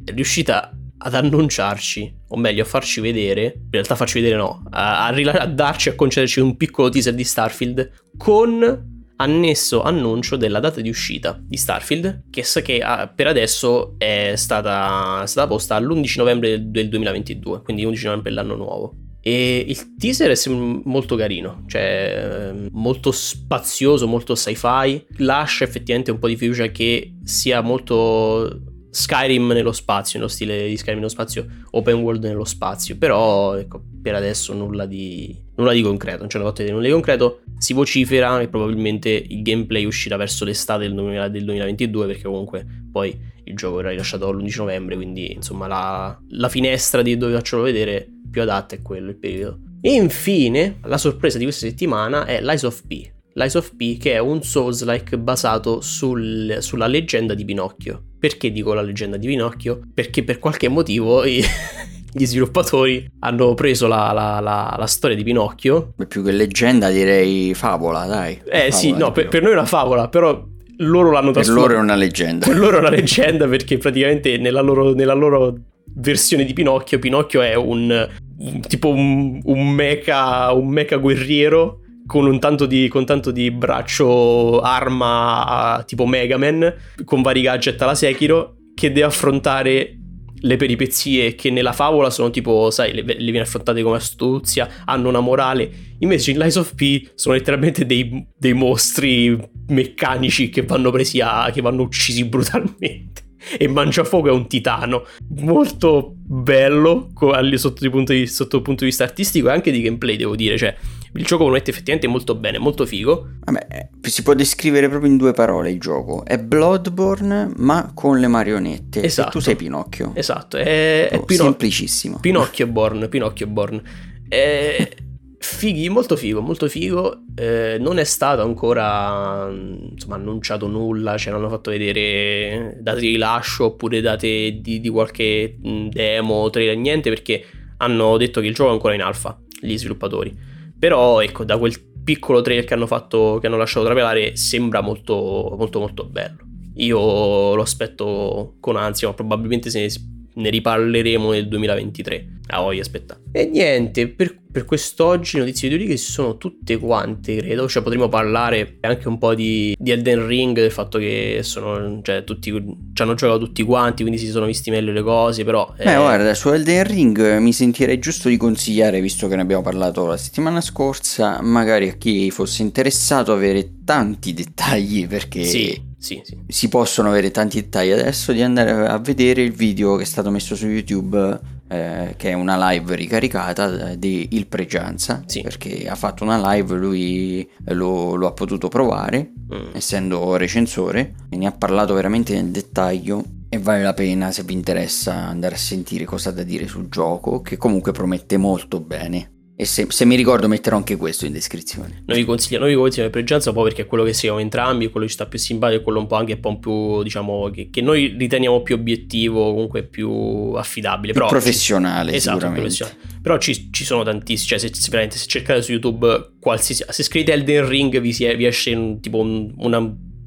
è 0.04 0.12
riuscita 0.12 0.70
ad 0.98 1.14
annunciarci, 1.14 2.14
o 2.28 2.36
meglio 2.36 2.62
a 2.62 2.66
farci 2.66 3.00
vedere, 3.00 3.54
in 3.56 3.70
realtà 3.70 3.94
farci 3.94 4.20
vedere 4.20 4.36
no, 4.36 4.62
a, 4.70 5.06
a 5.06 5.10
rila- 5.10 5.38
a 5.38 5.46
darci, 5.46 5.90
a 5.90 5.94
concederci 5.94 6.40
un 6.40 6.56
piccolo 6.56 6.88
teaser 6.88 7.14
di 7.14 7.24
Starfield 7.24 7.90
con 8.16 8.94
annesso 9.16 9.82
annuncio 9.82 10.36
della 10.36 10.60
data 10.60 10.80
di 10.80 10.88
uscita 10.88 11.38
di 11.40 11.56
Starfield 11.56 12.24
che, 12.30 12.44
che 12.62 12.80
ah, 12.80 13.08
per 13.08 13.26
adesso 13.26 13.94
è 13.98 14.34
stata, 14.36 15.22
è 15.22 15.26
stata 15.26 15.46
posta 15.46 15.74
all'11 15.74 16.18
novembre 16.18 16.70
del 16.70 16.88
2022 16.90 17.62
quindi 17.62 17.84
11 17.84 18.04
novembre 18.04 18.28
dell'anno 18.28 18.56
nuovo 18.56 18.94
e 19.26 19.64
il 19.66 19.96
teaser 19.96 20.30
è 20.30 20.48
molto 20.84 21.16
carino 21.16 21.64
cioè 21.66 22.52
ehm, 22.52 22.68
molto 22.70 23.10
spazioso 23.10 24.06
molto 24.06 24.36
sci-fi. 24.36 25.04
Lascia 25.16 25.64
effettivamente 25.64 26.12
un 26.12 26.20
po' 26.20 26.28
di 26.28 26.36
fiducia 26.36 26.68
che 26.68 27.16
sia 27.24 27.60
molto 27.60 28.60
Skyrim 28.88 29.48
nello 29.48 29.72
spazio, 29.72 30.20
nello 30.20 30.30
stile 30.30 30.68
di 30.68 30.76
Skyrim 30.76 30.98
nello 30.98 31.10
spazio, 31.10 31.44
open 31.72 31.96
world 31.96 32.22
nello 32.22 32.44
spazio, 32.44 32.96
però 32.96 33.54
ecco, 33.54 33.82
per 34.00 34.14
adesso 34.14 34.54
nulla 34.54 34.86
di, 34.86 35.36
nulla 35.56 35.72
di 35.72 35.82
concreto, 35.82 36.20
non 36.20 36.30
ci 36.30 36.36
hanno 36.36 36.46
fatto 36.46 36.62
vedere 36.62 36.76
nulla 36.76 36.86
di 36.86 36.94
concreto, 36.94 37.40
si 37.58 37.72
vocifera 37.72 38.38
che 38.38 38.46
probabilmente 38.46 39.10
il 39.10 39.42
gameplay 39.42 39.84
uscirà 39.86 40.16
verso 40.16 40.44
l'estate 40.44 40.84
del, 40.84 40.94
2000 40.94 41.28
del 41.28 41.44
2022 41.44 42.06
perché 42.06 42.22
comunque 42.22 42.64
poi 42.92 43.18
il 43.42 43.56
gioco 43.56 43.76
verrà 43.76 43.90
rilasciato 43.90 44.30
l'11 44.30 44.58
novembre, 44.58 44.94
quindi 44.94 45.32
insomma 45.32 45.66
la, 45.66 46.16
la 46.28 46.48
finestra 46.48 47.02
di 47.02 47.16
dove 47.16 47.32
farcelo 47.32 47.62
vedere 47.62 48.10
più 48.30 48.42
adatta 48.42 48.74
è 48.74 48.82
quello 48.82 49.10
il 49.10 49.16
periodo. 49.18 49.58
E 49.80 49.92
infine, 49.92 50.78
la 50.84 50.98
sorpresa 50.98 51.38
di 51.38 51.44
questa 51.44 51.66
settimana 51.66 52.24
è 52.24 52.40
Lies 52.42 52.62
of 52.64 52.82
P. 52.86 53.10
Lies 53.34 53.54
of 53.54 53.74
P 53.76 53.98
che 53.98 54.12
è 54.14 54.18
un 54.18 54.42
Souls-like 54.42 55.18
basato 55.18 55.80
sul- 55.80 56.56
sulla 56.60 56.86
leggenda 56.86 57.34
di 57.34 57.44
Pinocchio. 57.44 58.02
Perché 58.18 58.50
dico 58.50 58.72
la 58.72 58.80
leggenda 58.82 59.16
di 59.18 59.26
Pinocchio? 59.26 59.80
Perché 59.92 60.24
per 60.24 60.38
qualche 60.38 60.68
motivo 60.68 61.24
i- 61.24 61.44
gli 62.12 62.24
sviluppatori 62.24 63.06
hanno 63.20 63.52
preso 63.54 63.86
la, 63.86 64.10
la- 64.12 64.40
la- 64.40 64.74
la 64.78 64.86
storia 64.86 65.14
di 65.16 65.22
Pinocchio. 65.22 65.92
Più 66.08 66.24
che 66.24 66.32
leggenda 66.32 66.88
direi 66.88 67.52
favola, 67.54 68.06
dai. 68.06 68.40
Eh 68.48 68.72
sì, 68.72 68.88
Favola 68.88 69.04
no, 69.06 69.12
per, 69.12 69.28
per 69.28 69.42
noi 69.42 69.50
è 69.50 69.54
una 69.54 69.66
favola, 69.66 70.08
però 70.08 70.42
loro 70.78 71.10
l'hanno 71.10 71.26
Per 71.32 71.42
trasformata. 71.42 71.66
loro 71.68 71.78
è 71.80 71.82
una 71.82 71.94
leggenda. 71.94 72.46
Per 72.48 72.58
loro 72.58 72.76
è 72.76 72.80
una 72.80 72.90
leggenda 72.90 73.46
perché 73.46 73.76
praticamente 73.76 74.38
nella 74.38 74.62
loro, 74.62 74.94
nella 74.94 75.12
loro 75.14 75.54
versione 75.96 76.44
di 76.44 76.52
Pinocchio, 76.52 76.98
Pinocchio 76.98 77.42
è 77.42 77.54
un, 77.54 78.08
un- 78.38 78.60
tipo 78.60 78.88
un, 78.88 79.40
un 79.42 79.68
mecha, 79.70 80.52
un 80.52 80.68
mecha 80.68 80.96
guerriero 80.96 81.80
con 82.06 82.26
un 82.26 82.38
tanto 82.38 82.66
di, 82.66 82.88
con 82.88 83.04
tanto 83.04 83.30
di 83.30 83.50
braccio 83.50 84.60
arma 84.60 85.82
tipo 85.86 86.06
Mega 86.06 86.36
Man, 86.36 86.72
con 87.04 87.22
vari 87.22 87.42
gadget 87.42 87.80
alla 87.82 87.94
Sekiro, 87.94 88.56
che 88.74 88.92
deve 88.92 89.06
affrontare 89.06 89.98
le 90.38 90.56
peripezie 90.56 91.34
che 91.34 91.50
nella 91.50 91.72
favola 91.72 92.10
sono 92.10 92.30
tipo, 92.30 92.70
sai, 92.70 92.92
le, 92.92 93.02
le 93.02 93.16
viene 93.16 93.40
affrontate 93.40 93.82
come 93.82 93.96
astuzia, 93.96 94.68
hanno 94.84 95.08
una 95.08 95.20
morale. 95.20 95.70
Invece 96.00 96.30
in 96.30 96.38
Lies 96.38 96.56
of 96.56 96.74
P 96.74 97.10
sono 97.14 97.34
letteralmente 97.34 97.86
dei, 97.86 98.26
dei 98.36 98.52
mostri 98.52 99.36
meccanici 99.68 100.48
che 100.48 100.62
vanno 100.62 100.90
presi 100.90 101.20
a. 101.20 101.50
che 101.52 101.60
vanno 101.60 101.82
uccisi 101.82 102.24
brutalmente. 102.28 103.24
E 103.58 103.68
Mangiafuoco 103.68 104.28
è 104.28 104.32
un 104.32 104.46
titano 104.46 105.06
molto 105.40 106.14
bello 106.14 107.10
sotto, 107.54 107.84
il 107.84 107.90
punto 107.90 108.12
di, 108.12 108.26
sotto 108.26 108.56
il 108.56 108.62
punto 108.62 108.80
di 108.84 108.90
vista 108.90 109.04
artistico 109.04 109.48
e 109.48 109.52
anche 109.52 109.70
di 109.70 109.80
gameplay, 109.82 110.16
devo 110.16 110.34
dire. 110.34 110.56
Cioè, 110.56 110.74
il 111.12 111.24
gioco 111.24 111.44
promette 111.44 111.70
effettivamente 111.70 112.08
molto 112.08 112.34
bene, 112.34 112.58
molto 112.58 112.84
figo. 112.84 113.28
Vabbè, 113.44 113.66
eh, 113.70 114.08
si 114.08 114.22
può 114.22 114.34
descrivere 114.34 114.88
proprio 114.88 115.10
in 115.10 115.16
due 115.16 115.32
parole 115.32 115.70
il 115.70 115.80
gioco. 115.80 116.24
È 116.24 116.38
Bloodborne, 116.38 117.52
ma 117.56 117.92
con 117.94 118.18
le 118.18 118.26
marionette. 118.26 119.02
Esatto. 119.02 119.28
E 119.28 119.32
tu 119.32 119.40
sei 119.40 119.56
Pinocchio. 119.56 120.12
Esatto, 120.14 120.56
è, 120.56 121.08
è 121.08 121.16
Oh, 121.16 121.24
Pino- 121.24 121.44
Semplicissimo. 121.44 122.18
Pinocchio 122.20 122.66
Born, 122.66 123.08
Pinocchio 123.08 123.46
Born. 123.46 123.82
È 124.28 124.88
fighi, 125.38 125.88
molto 125.88 126.16
figo, 126.16 126.40
molto 126.40 126.68
figo. 126.68 127.24
Eh, 127.34 127.76
non 127.78 127.98
è 127.98 128.04
stato 128.04 128.42
ancora 128.42 129.48
insomma, 129.50 130.16
annunciato 130.16 130.66
nulla, 130.66 131.16
ce 131.16 131.30
l'hanno 131.30 131.48
fatto 131.48 131.70
vedere 131.70 132.78
date 132.80 133.00
di 133.00 133.08
rilascio 133.08 133.66
oppure 133.66 134.00
date 134.00 134.58
di, 134.60 134.80
di 134.80 134.88
qualche 134.88 135.56
demo, 135.58 136.50
trailer, 136.50 136.76
niente 136.76 137.08
perché 137.10 137.44
hanno 137.78 138.16
detto 138.16 138.40
che 138.40 138.46
il 138.46 138.54
gioco 138.54 138.70
è 138.70 138.72
ancora 138.72 138.94
in 138.94 139.02
alfa, 139.02 139.38
gli 139.60 139.76
sviluppatori. 139.76 140.34
Però 140.78 141.20
ecco, 141.20 141.44
da 141.44 141.58
quel 141.58 141.74
piccolo 142.04 142.40
trailer 142.40 142.64
che 142.64 142.74
hanno 142.74 142.86
fatto, 142.86 143.38
che 143.40 143.46
hanno 143.46 143.56
lasciato 143.56 143.84
trapelare, 143.84 144.36
sembra 144.36 144.80
molto 144.80 145.54
molto 145.58 145.78
molto 145.78 146.04
bello. 146.04 146.44
Io 146.76 147.54
lo 147.54 147.62
aspetto 147.62 148.56
con 148.60 148.76
ansia, 148.76 149.08
ma 149.08 149.14
probabilmente 149.14 149.70
se 149.70 149.88
ne 150.36 150.50
riparleremo 150.50 151.30
nel 151.32 151.48
2023. 151.48 152.28
Ah, 152.48 152.60
voglio 152.60 152.80
aspettare. 152.80 153.20
E 153.32 153.46
niente, 153.46 154.08
per, 154.08 154.38
per 154.52 154.64
quest'oggi 154.64 155.38
notizie 155.38 155.68
video 155.68 155.88
che 155.88 155.96
sono 155.96 156.36
tutte 156.36 156.76
quante, 156.78 157.36
credo. 157.36 157.68
Cioè, 157.68 157.82
potremmo 157.82 158.08
parlare 158.08 158.78
anche 158.82 159.08
un 159.08 159.18
po' 159.18 159.34
di, 159.34 159.74
di 159.76 159.90
Elden 159.90 160.26
Ring, 160.26 160.54
del 160.54 160.70
fatto 160.70 160.98
che 160.98 161.40
sono, 161.42 162.00
cioè, 162.02 162.22
tutti, 162.22 162.50
ci 162.50 163.02
hanno 163.02 163.14
giocato 163.14 163.38
tutti 163.40 163.64
quanti, 163.64 164.02
quindi 164.02 164.20
si 164.20 164.28
sono 164.28 164.46
visti 164.46 164.70
meglio 164.70 164.92
le 164.92 165.02
cose, 165.02 165.44
però... 165.44 165.74
Beh, 165.76 165.92
eh... 165.92 165.96
guarda, 165.96 166.34
su 166.34 166.50
Elden 166.50 166.84
Ring 166.84 167.38
mi 167.38 167.52
sentirei 167.52 167.98
giusto 167.98 168.28
di 168.28 168.36
consigliare, 168.36 169.00
visto 169.00 169.26
che 169.26 169.34
ne 169.34 169.42
abbiamo 169.42 169.62
parlato 169.62 170.06
la 170.06 170.16
settimana 170.16 170.60
scorsa, 170.60 171.40
magari 171.42 171.88
a 171.88 171.94
chi 171.94 172.30
fosse 172.30 172.62
interessato 172.62 173.32
avere 173.32 173.82
tanti 173.84 174.32
dettagli, 174.34 175.08
perché... 175.08 175.42
Sì 175.42 175.94
sì, 176.06 176.22
sì. 176.24 176.38
Si 176.46 176.68
possono 176.68 177.08
avere 177.08 177.32
tanti 177.32 177.60
dettagli 177.60 177.90
adesso 177.90 178.30
di 178.30 178.40
andare 178.40 178.70
a 178.86 178.96
vedere 178.98 179.42
il 179.42 179.50
video 179.50 179.96
che 179.96 180.02
è 180.02 180.06
stato 180.06 180.30
messo 180.30 180.54
su 180.54 180.68
YouTube, 180.68 181.40
eh, 181.66 182.14
che 182.16 182.30
è 182.30 182.32
una 182.32 182.70
live 182.70 182.94
ricaricata 182.94 183.90
eh, 183.90 183.98
di 183.98 184.28
Il 184.32 184.46
Pregianza, 184.46 185.24
sì. 185.26 185.42
perché 185.42 185.88
ha 185.88 185.96
fatto 185.96 186.22
una 186.22 186.52
live, 186.52 186.76
lui 186.76 187.48
lo, 187.64 188.14
lo 188.14 188.28
ha 188.28 188.32
potuto 188.32 188.68
provare, 188.68 189.32
mm. 189.52 189.70
essendo 189.72 190.36
recensore, 190.36 191.14
e 191.28 191.36
ne 191.36 191.46
ha 191.46 191.52
parlato 191.52 191.94
veramente 191.94 192.34
nel 192.34 192.50
dettaglio 192.50 193.24
e 193.48 193.58
vale 193.58 193.82
la 193.82 193.94
pena 193.94 194.30
se 194.30 194.44
vi 194.44 194.52
interessa 194.52 195.14
andare 195.14 195.56
a 195.56 195.58
sentire 195.58 196.04
cosa 196.04 196.28
ha 196.28 196.32
da 196.32 196.44
dire 196.44 196.68
sul 196.68 196.88
gioco, 196.88 197.40
che 197.40 197.56
comunque 197.56 197.90
promette 197.90 198.36
molto 198.36 198.78
bene. 198.78 199.32
E 199.58 199.64
se, 199.64 199.86
se, 199.88 200.04
mi 200.04 200.16
ricordo 200.16 200.48
metterò 200.48 200.76
anche 200.76 200.96
questo 200.96 201.24
in 201.24 201.32
descrizione. 201.32 202.02
Noi 202.04 202.18
vi 202.18 202.24
consigliamo, 202.26 202.66
noi 202.66 202.74
vi 202.74 202.80
consigliamo 202.80 203.10
Pregianza 203.10 203.48
un 203.48 203.56
po' 203.56 203.62
perché 203.62 203.82
è 203.82 203.86
quello 203.86 204.04
che 204.04 204.12
siamo 204.12 204.38
entrambi, 204.38 204.90
quello 204.90 205.06
che 205.06 205.12
ci 205.12 205.16
sta 205.16 205.24
più 205.24 205.38
simpatico 205.38 205.80
e 205.80 205.82
quello 205.82 206.00
un 206.00 206.06
po' 206.06 206.16
anche 206.16 206.34
un 206.34 206.40
po' 206.40 206.58
più, 206.58 207.02
diciamo, 207.02 207.48
che, 207.48 207.70
che 207.70 207.80
noi 207.80 208.14
riteniamo 208.18 208.60
più 208.60 208.74
obiettivo, 208.74 209.52
comunque 209.52 209.84
più 209.84 210.52
affidabile. 210.54 211.12
Più 211.12 211.22
Però 211.22 211.32
professionale, 211.32 212.10
ci, 212.10 212.16
esatto, 212.18 212.50
professionale. 212.50 212.98
Però 213.22 213.38
ci, 213.38 213.70
ci, 213.72 213.84
sono 213.86 214.02
tantissimi, 214.02 214.46
cioè 214.46 214.58
se, 214.58 214.74
se, 214.74 215.08
se, 215.10 215.26
cercate 215.26 215.62
su 215.62 215.72
YouTube 215.72 216.32
qualsiasi... 216.38 216.84
Se 216.90 217.02
scrivete 217.02 217.32
Elden 217.32 217.66
Ring 217.66 217.98
vi, 217.98 218.12
si, 218.12 218.26
vi 218.34 218.44
esce 218.44 218.74
un, 218.74 219.00
tipo 219.00 219.20
un, 219.20 219.54
una, 219.56 219.78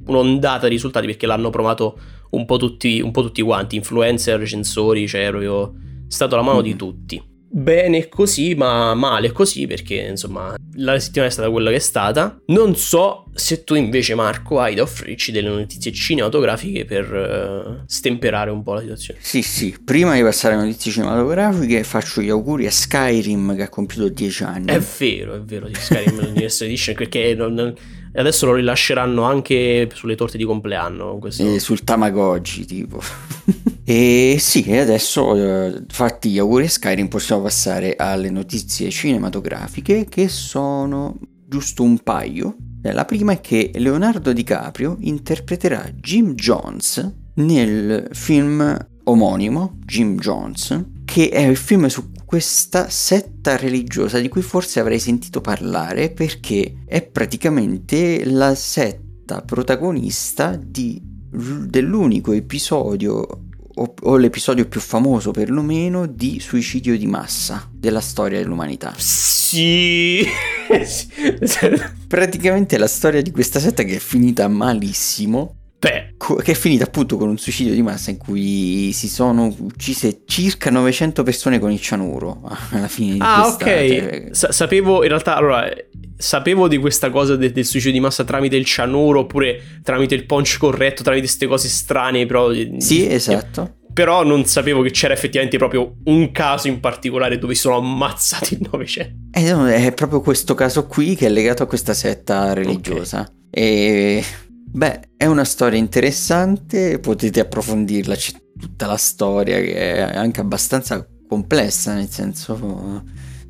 un'ondata 0.08 0.68
di 0.68 0.74
risultati 0.74 1.06
perché 1.06 1.28
l'hanno 1.28 1.52
provato 1.52 2.00
un 2.32 2.46
po' 2.46 2.58
tutti, 2.58 3.00
un 3.00 3.12
po 3.12 3.22
tutti 3.22 3.44
quanti, 3.44 3.76
influencer, 3.76 4.40
recensori, 4.40 5.08
cioè 5.08 5.30
proprio... 5.30 5.76
È 6.08 6.12
stato 6.12 6.36
la 6.36 6.42
mano 6.42 6.62
mm. 6.62 6.64
di 6.64 6.76
tutti 6.76 7.29
bene 7.50 8.08
così, 8.08 8.54
ma 8.56 8.94
male 8.94 9.32
così, 9.32 9.66
perché 9.68 9.96
insomma 9.96 10.56
la 10.76 11.00
settimana 11.00 11.30
è 11.30 11.34
stata 11.34 11.50
quella 11.50 11.70
che 11.70 11.78
è 11.78 11.80
stata. 11.80 12.40
Non 12.48 12.76
so 12.76 13.26
se 13.34 13.64
tu 13.64 13.76
invece, 13.76 14.16
Marco, 14.16 14.60
hai 14.60 14.76
da 14.76 14.84
offrirci 14.84 15.32
delle 15.32 15.50
notizie 15.50 15.92
cinematografiche 15.92 16.86
per 16.86 17.12
uh, 17.12 17.84
stemperare 17.86 18.52
un 18.52 18.64
po' 18.64 18.74
la 18.74 18.82
situazione. 18.82 19.20
Sì, 19.22 19.42
sì, 19.42 19.76
prima 19.84 20.16
di 20.16 20.22
passare 20.22 20.54
alle 20.54 20.66
notizie 20.66 20.92
cinematografiche 20.92 21.84
faccio 21.84 22.22
gli 22.22 22.30
auguri 22.30 22.68
a 22.68 22.72
Skyrim 22.72 23.56
che 23.56 23.64
ha 23.64 23.70
compiuto 23.70 24.10
10 24.10 24.44
anni. 24.44 24.66
È 24.68 24.80
vero, 24.98 25.36
è 25.36 25.42
vero, 25.42 25.68
di 25.68 25.76
Skyrim 25.76 26.18
Universal 26.18 26.68
Edition, 26.68 26.96
perché 26.96 27.34
non, 27.34 27.54
non, 27.54 27.74
adesso 28.14 28.46
lo 28.46 28.54
rilasceranno 28.54 29.24
anche 29.24 29.90
sulle 29.94 30.16
torte 30.16 30.38
di 30.38 30.44
compleanno. 30.44 31.18
Questo... 31.18 31.44
E 31.44 31.60
sul 31.60 31.84
Tamagotchi, 31.84 32.66
tipo. 32.66 33.02
E 33.90 34.38
sì, 34.40 34.66
e 34.66 34.78
adesso 34.78 35.36
eh, 35.36 35.84
fatti 35.88 36.30
gli 36.30 36.38
auguri 36.38 36.66
a 36.66 36.70
Skyrim 36.70 37.08
possiamo 37.08 37.42
passare 37.42 37.96
alle 37.96 38.30
notizie 38.30 38.92
cinematografiche 38.92 40.06
che 40.08 40.28
sono 40.28 41.18
giusto 41.48 41.82
un 41.82 41.98
paio. 41.98 42.56
Eh, 42.84 42.94
la 42.94 43.06
prima 43.06 43.32
è 43.32 43.42
che 43.42 43.72
Leonardo 43.74 44.32
DiCaprio 44.32 44.98
interpreterà 45.00 45.90
Jim 45.96 46.36
Jones 46.36 47.14
nel 47.34 48.10
film 48.12 48.78
omonimo 49.06 49.80
Jim 49.86 50.20
Jones, 50.20 50.86
che 51.10 51.30
è 51.30 51.40
il 51.40 51.58
film 51.58 51.88
su 51.88 52.12
questa 52.24 52.88
setta 52.88 53.58
religiosa 53.58 54.20
di 54.20 54.30
cui 54.30 54.44
forse 54.44 54.80
avrei 54.80 55.00
sentito 55.00 55.42
parlare 55.42 56.12
perché 56.12 56.84
è 56.86 57.02
praticamente 57.02 58.24
la 58.26 58.54
setta 58.54 59.42
protagonista 59.42 60.56
di, 60.56 61.02
dell'unico 61.02 62.32
episodio 62.32 63.26
o, 63.74 63.94
o 64.00 64.18
l'episodio 64.18 64.68
più 64.68 64.80
famoso 64.80 65.32
perlomeno 65.32 66.06
di 66.06 66.40
suicidio 66.40 66.96
di 66.96 67.08
massa 67.08 67.68
della 67.74 68.02
storia 68.02 68.38
dell'umanità. 68.38 68.94
Sì. 68.96 70.24
Praticamente 72.08 72.78
la 72.78 72.86
storia 72.86 73.24
di 73.24 73.32
questa 73.32 73.60
setta 73.60 73.82
che 73.82 73.96
è 73.96 74.00
finita 74.00 74.48
malissimo. 74.48 75.56
Beh. 75.80 76.16
Che 76.18 76.52
è 76.52 76.56
finita 76.56 76.84
appunto 76.84 77.16
con 77.16 77.30
un 77.30 77.38
suicidio 77.38 77.74
di 77.74 77.82
massa 77.82 78.12
in 78.12 78.18
cui 78.18 78.92
si 78.92 79.08
sono 79.08 79.46
uccise 79.58 80.24
circa 80.26 80.70
900 80.70 81.24
persone 81.24 81.58
con 81.58 81.72
il 81.72 81.80
cianuro 81.80 82.42
alla 82.72 82.90
fine 82.90 83.14
di 83.14 83.20
Ah, 83.22 83.48
ok. 83.48 84.28
Sa- 84.32 84.52
sapevo 84.52 85.04
in 85.04 85.08
realtà, 85.08 85.38
allora, 85.38 85.72
sapevo 86.18 86.68
di 86.68 86.78
questa 86.78 87.10
cosa 87.10 87.38
de- 87.38 87.54
del 87.54 87.64
suicidio 87.66 87.98
di 87.98 88.02
massa 88.02 88.26
tramite 88.26 88.58
il 88.58 88.66
cianuro 88.66 89.22
oppure 89.22 89.80
tramite 89.82 90.16
il 90.16 90.26
punch 90.26 90.58
corretto, 90.60 91.02
tramite 91.02 91.26
queste 91.26 91.48
cose 91.48 91.70
strane, 91.70 92.26
però... 92.26 92.52
Sì, 92.78 93.08
esatto. 93.10 93.78
Però 93.94 94.24
non 94.24 94.46
sapevo 94.46 94.82
che 94.82 94.92
c'era 94.92 95.14
effettivamente 95.14 95.58
proprio 95.58 95.96
un 96.06 96.32
caso 96.32 96.68
in 96.68 96.82
particolare 96.82 97.38
dove 97.40 97.56
sono 97.56 97.78
ammazzati 97.78 98.56
il 98.60 98.68
900. 98.70 99.14
Eh, 99.32 99.52
no, 99.52 99.66
è 99.68 99.94
proprio 99.94 100.20
questo 100.20 100.56
caso 100.56 100.86
qui 100.88 101.16
che 101.16 101.28
è 101.28 101.30
legato 101.30 101.64
a 101.64 101.68
questa 101.68 101.94
setta 101.94 102.54
religiosa. 102.54 103.22
Okay. 103.22 103.34
E... 103.52 104.24
Beh, 104.72 105.10
è 105.18 105.26
una 105.26 105.44
storia 105.44 105.80
interessante, 105.80 107.00
potete 107.00 107.40
approfondirla, 107.40 108.16
c'è 108.16 108.34
tutta 108.58 108.86
la 108.86 108.98
storia 108.98 109.58
che 109.60 109.96
è 109.96 110.02
anche 110.16 110.42
abbastanza 110.42 111.06
complessa, 111.28 111.94
nel 111.96 112.10
senso 112.10 112.56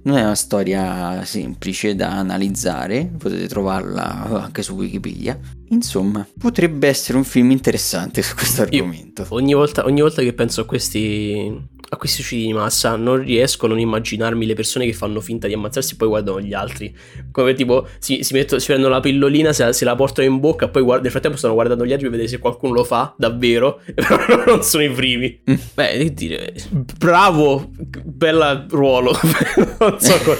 non 0.01 0.17
è 0.17 0.21
una 0.23 0.35
storia 0.35 1.23
semplice 1.25 1.93
da 1.93 2.17
analizzare, 2.17 3.11
potete 3.17 3.47
trovarla 3.47 4.43
anche 4.43 4.63
su 4.63 4.73
Wikipedia. 4.75 5.37
Insomma, 5.69 6.25
potrebbe 6.37 6.87
essere 6.87 7.17
un 7.17 7.25
film 7.25 7.51
interessante 7.51 8.21
su 8.21 8.33
questo 8.35 8.61
argomento. 8.61 9.25
Ogni 9.29 9.53
volta, 9.53 9.85
ogni 9.85 10.01
volta 10.01 10.21
che 10.21 10.33
penso 10.33 10.61
a 10.61 10.65
questi 10.65 11.67
a 11.89 11.97
questi 11.97 12.21
suicidi 12.21 12.47
di 12.47 12.53
massa 12.53 12.95
non 12.95 13.17
riesco 13.17 13.65
a 13.65 13.69
non 13.69 13.79
immaginarmi 13.79 14.45
le 14.45 14.53
persone 14.53 14.85
che 14.85 14.93
fanno 14.93 15.21
finta 15.21 15.47
di 15.47 15.53
ammazzarsi 15.53 15.93
e 15.93 15.97
poi 15.97 16.07
guardano 16.07 16.39
gli 16.39 16.53
altri. 16.53 16.95
Come 17.31 17.53
tipo 17.53 17.87
si, 17.97 18.23
si, 18.23 18.33
metto, 18.33 18.59
si 18.59 18.67
prendono 18.67 18.93
la 18.93 18.99
pillolina, 18.99 19.53
se, 19.53 19.73
se, 19.73 19.85
la 19.85 19.95
portano 19.95 20.27
in 20.27 20.39
bocca, 20.39 20.67
poi 20.67 20.83
guarda, 20.83 21.03
nel 21.03 21.11
frattempo 21.11 21.37
stanno 21.37 21.53
guardando 21.53 21.85
gli 21.85 21.91
altri 21.91 22.03
per 22.03 22.11
vedere 22.11 22.29
se 22.29 22.37
qualcuno 22.37 22.73
lo 22.73 22.83
fa 22.83 23.13
davvero, 23.17 23.81
però 23.93 24.45
non 24.45 24.63
sono 24.63 24.83
i 24.83 24.91
primi. 24.91 25.41
Mm. 25.49 25.55
Beh, 25.73 25.97
che 25.97 26.13
dire, 26.13 26.53
bravo, 26.97 27.71
bella 28.03 28.65
ruolo. 28.69 29.11
non, 29.79 29.99
so 29.99 30.17
co- 30.19 30.37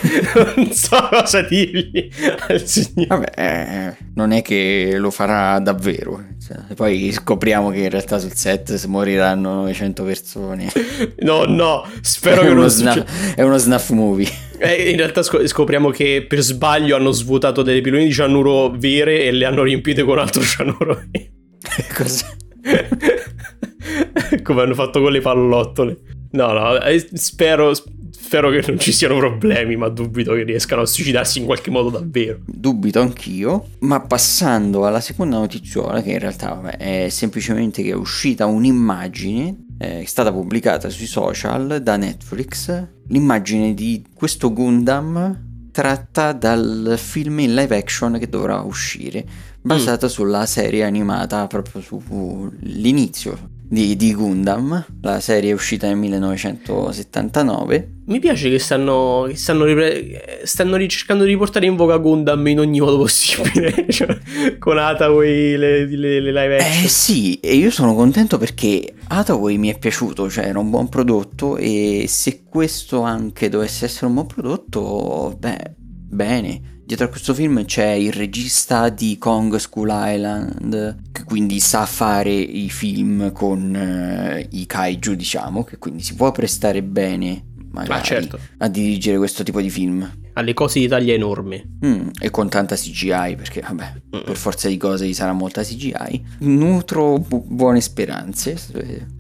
non, 0.56 0.72
so 0.72 1.08
cosa 1.10 1.42
dirgli 1.42 2.10
al 2.48 2.62
signore. 2.66 3.08
Vabbè, 3.08 3.32
eh, 3.36 3.98
non 4.14 4.32
è 4.32 4.44
che 4.44 4.98
lo 4.98 5.10
farà 5.10 5.60
davvero. 5.60 6.24
Cioè, 6.50 6.74
poi 6.74 7.12
scopriamo 7.12 7.70
che 7.70 7.82
in 7.82 7.90
realtà 7.92 8.18
sul 8.18 8.34
set 8.34 8.84
moriranno 8.86 9.54
900 9.54 10.04
persone. 10.04 10.72
No, 11.20 11.46
no, 11.46 11.86
spero 12.02 12.42
è 12.42 12.48
che 12.48 12.54
non 12.54 12.70
succeda. 12.70 13.06
È 13.36 13.42
uno 13.44 13.58
snuff 13.58 13.90
movie. 13.92 14.28
Eh, 14.58 14.90
in 14.90 14.98
realtà 14.98 15.22
scopriamo 15.22 15.90
che 15.92 16.26
per 16.28 16.40
sbaglio 16.40 16.96
hanno 16.96 17.12
svuotato 17.12 17.62
delle 17.62 17.82
pillole 17.82 18.06
di 18.06 18.12
cianuro 18.12 18.70
vere 18.72 19.24
e 19.24 19.32
le 19.32 19.46
hanno 19.46 19.64
riempite 19.64 20.04
con 20.04 20.18
altro 20.18 20.42
cianuro. 20.42 21.04
Cosa? 21.96 22.36
Come 24.44 24.62
hanno 24.62 24.74
fatto 24.74 25.02
con 25.02 25.12
le 25.12 25.22
pallottole. 25.22 26.00
No, 26.32 26.52
no, 26.52 26.82
eh, 26.82 27.08
spero, 27.14 27.74
spero 28.12 28.50
che 28.50 28.64
non 28.68 28.80
ci 28.80 28.92
siano 28.92 29.18
problemi, 29.18 29.76
ma 29.76 29.90
dubito 29.90 30.34
che 30.34 30.44
riescano 30.44 30.82
a 30.82 30.86
suicidarsi 30.86 31.40
in 31.40 31.46
qualche 31.46 31.72
modo 31.72 31.90
davvero. 31.90 32.40
Dubito 32.46 33.00
anch'io, 33.00 33.68
ma 33.80 34.00
passando 34.02 34.86
alla 34.86 35.02
seconda 35.02 35.38
notiziola, 35.38 36.02
che 36.02 36.12
in 36.12 36.20
realtà 36.20 36.54
vabbè, 36.54 36.78
è 36.78 37.10
semplicemente 37.10 37.82
che 37.84 37.90
è 37.90 37.96
uscita 37.96 38.46
un'immagine 38.46 39.66
è 39.80 40.04
stata 40.04 40.34
pubblicata 40.34 40.90
sui 40.90 41.06
social 41.06 41.82
da 41.82 41.96
Netflix 41.96 42.88
l'immagine 43.08 43.74
di 43.74 44.04
questo 44.14 44.52
Gundam 44.52 45.48
tratta 45.72 46.34
dal 46.34 46.96
film 46.98 47.40
in 47.40 47.54
live 47.54 47.78
action 47.78 48.18
che 48.20 48.28
dovrà 48.28 48.60
uscire, 48.62 49.26
basata 49.62 50.08
mm. 50.08 50.10
sulla 50.10 50.46
serie 50.46 50.84
animata 50.84 51.48
proprio 51.48 51.82
sull'inizio 51.82 53.58
di, 53.70 53.96
di 53.96 54.14
Gundam, 54.16 54.84
la 55.02 55.20
serie 55.20 55.52
è 55.52 55.54
uscita 55.54 55.86
nel 55.86 55.98
1979. 55.98 57.98
Mi 58.08 58.20
piace 58.20 58.50
che 58.50 58.58
stanno, 58.58 59.26
che 59.28 59.36
stanno, 59.36 59.66
ripre- 59.66 60.42
stanno 60.44 60.84
cercando 60.88 61.24
di 61.24 61.30
riportare 61.30 61.68
in 61.68 61.76
voga 61.76 61.98
Gundam 61.98 62.48
in 62.48 62.60
ogni 62.60 62.80
modo 62.80 62.98
possibile, 62.98 63.86
cioè, 63.94 64.18
con 64.58 64.80
Hathaway, 64.80 65.56
le, 65.56 65.86
le, 65.86 66.20
le, 66.20 66.32
live 66.32 66.58
action. 66.58 66.84
Eh 66.84 66.88
sì, 66.88 67.40
e 67.40 67.54
io 67.54 67.70
sono 67.70 67.94
contento 67.94 68.40
perché 68.40 68.92
Hathaway 69.08 69.58
mi 69.58 69.70
è 69.70 69.78
piaciuto, 69.78 70.32
cioè 70.32 70.48
era 70.48 70.58
un 70.58 70.72
buon 70.72 70.90
prodotto 70.90 71.56
e 71.56 72.06
se 72.08 72.46
questo 72.50 73.02
anche 73.02 73.50
dovesse 73.50 73.86
essere 73.86 74.08
un 74.08 74.16
buon 74.16 74.26
prodotto, 74.26 75.36
beh, 75.38 75.76
bene. 75.78 76.78
Dietro 76.90 77.06
a 77.06 77.10
questo 77.12 77.36
film 77.36 77.66
c'è 77.66 77.92
il 77.92 78.12
regista 78.12 78.90
di 78.90 79.20
Kong 79.20 79.58
School 79.58 79.90
Island, 79.92 81.12
che 81.12 81.24
quindi 81.24 81.60
sa 81.60 81.86
fare 81.86 82.34
i 82.34 82.68
film 82.72 83.32
con 83.32 83.76
eh, 83.76 84.48
i 84.54 84.66
kaiju, 84.66 85.14
diciamo, 85.14 85.64
che 85.64 85.78
quindi 85.78 86.02
si 86.02 86.16
può 86.16 86.32
prestare 86.32 86.82
bene 86.82 87.44
magari 87.72 88.00
Ah, 88.00 88.02
certo. 88.02 88.40
a 88.58 88.68
dirigere 88.70 89.18
questo 89.20 89.44
tipo 89.44 89.62
di 89.62 89.70
film. 89.70 90.12
Ha 90.34 90.42
le 90.42 90.54
cose 90.56 90.80
di 90.80 90.88
taglia 90.88 91.14
enorme. 91.14 91.64
Mm, 91.86 92.08
e 92.20 92.32
con 92.32 92.50
tanta 92.50 92.76
CGI, 92.76 93.36
perché 93.36 93.62
vabbè, 93.62 93.94
Mm. 94.18 94.22
per 94.26 94.36
forza 94.36 94.68
di 94.68 94.78
cose 94.78 95.06
ci 95.06 95.14
sarà 95.14 95.34
molta 95.34 95.62
CGI. 95.62 96.26
Nutro 96.40 97.20
bu- 97.20 97.46
buone 97.48 97.82
speranze, 97.82 98.58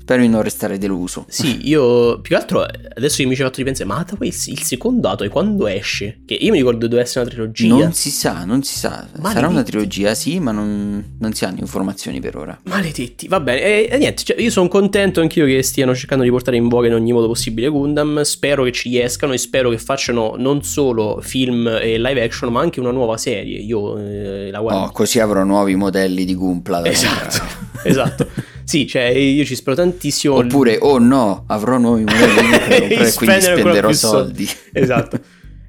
spero 0.09 0.21
di 0.23 0.27
non 0.27 0.41
restare 0.41 0.79
deluso. 0.79 1.25
Sì, 1.27 1.67
io 1.67 2.19
più 2.21 2.35
che 2.35 2.41
altro 2.41 2.61
adesso 2.61 3.21
mi 3.27 3.35
ci 3.35 3.41
hai 3.41 3.47
fatto 3.47 3.57
ripensare, 3.57 3.87
ma 3.87 3.97
Hathaway 3.97 4.29
il, 4.29 4.61
secondo 4.63 5.07
Hathaway 5.07 5.31
quando 5.31 5.67
esce? 5.67 6.21
Che 6.25 6.33
io 6.33 6.51
mi 6.51 6.57
ricordo 6.57 6.87
doveva 6.87 7.03
essere 7.03 7.25
una 7.25 7.29
trilogia. 7.29 7.67
Non 7.67 7.93
si 7.93 8.09
sa, 8.09 8.43
non 8.43 8.63
si 8.63 8.75
sa. 8.75 9.07
Maledetti. 9.11 9.33
Sarà 9.33 9.47
una 9.47 9.61
trilogia, 9.61 10.15
sì, 10.15 10.39
ma 10.39 10.51
non, 10.51 11.17
non 11.19 11.33
si 11.33 11.45
hanno 11.45 11.59
informazioni 11.59 12.19
per 12.19 12.37
ora. 12.37 12.59
Maledetti, 12.63 13.27
va 13.27 13.39
bene. 13.39 13.61
E, 13.61 13.87
e 13.91 13.97
niente, 13.99 14.23
cioè, 14.23 14.41
io 14.41 14.49
sono 14.49 14.67
contento 14.67 15.21
anch'io 15.21 15.45
che 15.45 15.61
stiano 15.61 15.93
cercando 15.93 16.23
di 16.23 16.31
portare 16.31 16.57
in 16.57 16.69
voga 16.69 16.87
in 16.87 16.95
ogni 16.95 17.11
modo 17.11 17.27
possibile 17.27 17.67
Gundam. 17.67 18.21
Spero 18.23 18.63
che 18.63 18.71
ci 18.71 18.89
riescano 18.89 19.33
e 19.33 19.37
spero 19.37 19.69
che 19.69 19.77
facciano 19.77 20.33
non 20.37 20.63
solo 20.63 21.19
film 21.21 21.67
e 21.67 21.99
live 21.99 22.23
action, 22.23 22.51
ma 22.51 22.61
anche 22.61 22.79
una 22.79 22.91
nuova 22.91 23.17
serie. 23.17 23.59
Io 23.59 23.95
eh, 23.99 24.49
la 24.49 24.59
guardo. 24.59 24.85
Oh, 24.85 24.91
così 24.91 25.19
avrò 25.19 25.43
nuovi 25.43 25.75
modelli 25.75 26.25
di 26.25 26.33
Gumpla 26.33 26.81
da 26.81 26.89
esatto, 26.89 27.37
comprare. 27.37 27.79
esatto. 27.89 28.57
Sì, 28.69 28.85
cioè 28.85 29.05
io 29.05 29.43
ci 29.45 29.55
spero 29.55 29.75
tantissimo. 29.75 30.35
Oppure, 30.35 30.77
oh 30.79 30.99
no, 30.99 31.45
avrò 31.47 31.79
nuovi 31.79 32.03
modelli 32.03 33.09
quindi 33.17 33.41
spenderò 33.41 33.87
più 33.87 33.97
soldi. 33.97 34.47
Esatto. 34.73 35.19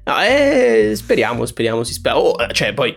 No, 0.03 0.21
eh, 0.21 0.91
speriamo, 0.93 1.47
speriamo, 1.47 1.83
si 1.83 1.93
spera. 1.93 2.19
Oh, 2.19 2.35
cioè, 2.51 2.75
poi 2.75 2.95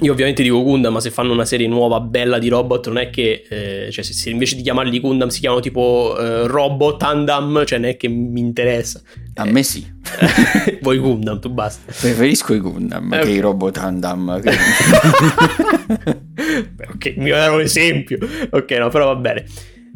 io 0.00 0.12
ovviamente 0.12 0.42
dico 0.42 0.62
Gundam, 0.62 0.92
ma 0.92 1.00
se 1.00 1.10
fanno 1.10 1.32
una 1.32 1.44
serie 1.46 1.66
nuova 1.66 1.98
bella 2.00 2.38
di 2.38 2.48
robot, 2.48 2.88
non 2.88 2.98
è 2.98 3.08
che, 3.10 3.44
eh, 3.48 3.90
cioè, 3.90 4.04
se, 4.04 4.12
se 4.12 4.28
invece 4.30 4.56
di 4.56 4.62
chiamarli 4.62 5.00
Gundam 5.00 5.28
si 5.28 5.40
chiamano 5.40 5.60
tipo 5.62 6.14
eh, 6.18 6.46
Robot 6.46 7.02
Andam, 7.02 7.64
cioè 7.64 7.78
non 7.78 7.88
è 7.90 7.96
che 7.96 8.08
mi 8.08 8.40
interessa. 8.40 9.00
A 9.34 9.44
me 9.46 9.62
sì. 9.62 9.84
Vuoi 10.82 10.98
Gundam, 10.98 11.40
tu 11.40 11.48
basta. 11.50 11.90
Preferisco 11.90 12.52
i 12.52 12.58
Gundam 12.60 13.14
Eh, 13.14 13.20
che 13.20 13.30
i 13.30 13.40
robot 13.40 13.78
Andam. 13.78 14.40
che- 14.42 14.50
ok, 16.94 17.14
mi 17.16 17.30
dare 17.30 17.54
un 17.54 17.60
esempio. 17.60 18.18
Ok, 18.50 18.70
no, 18.72 18.88
però 18.88 19.06
va 19.06 19.16
bene. 19.16 19.44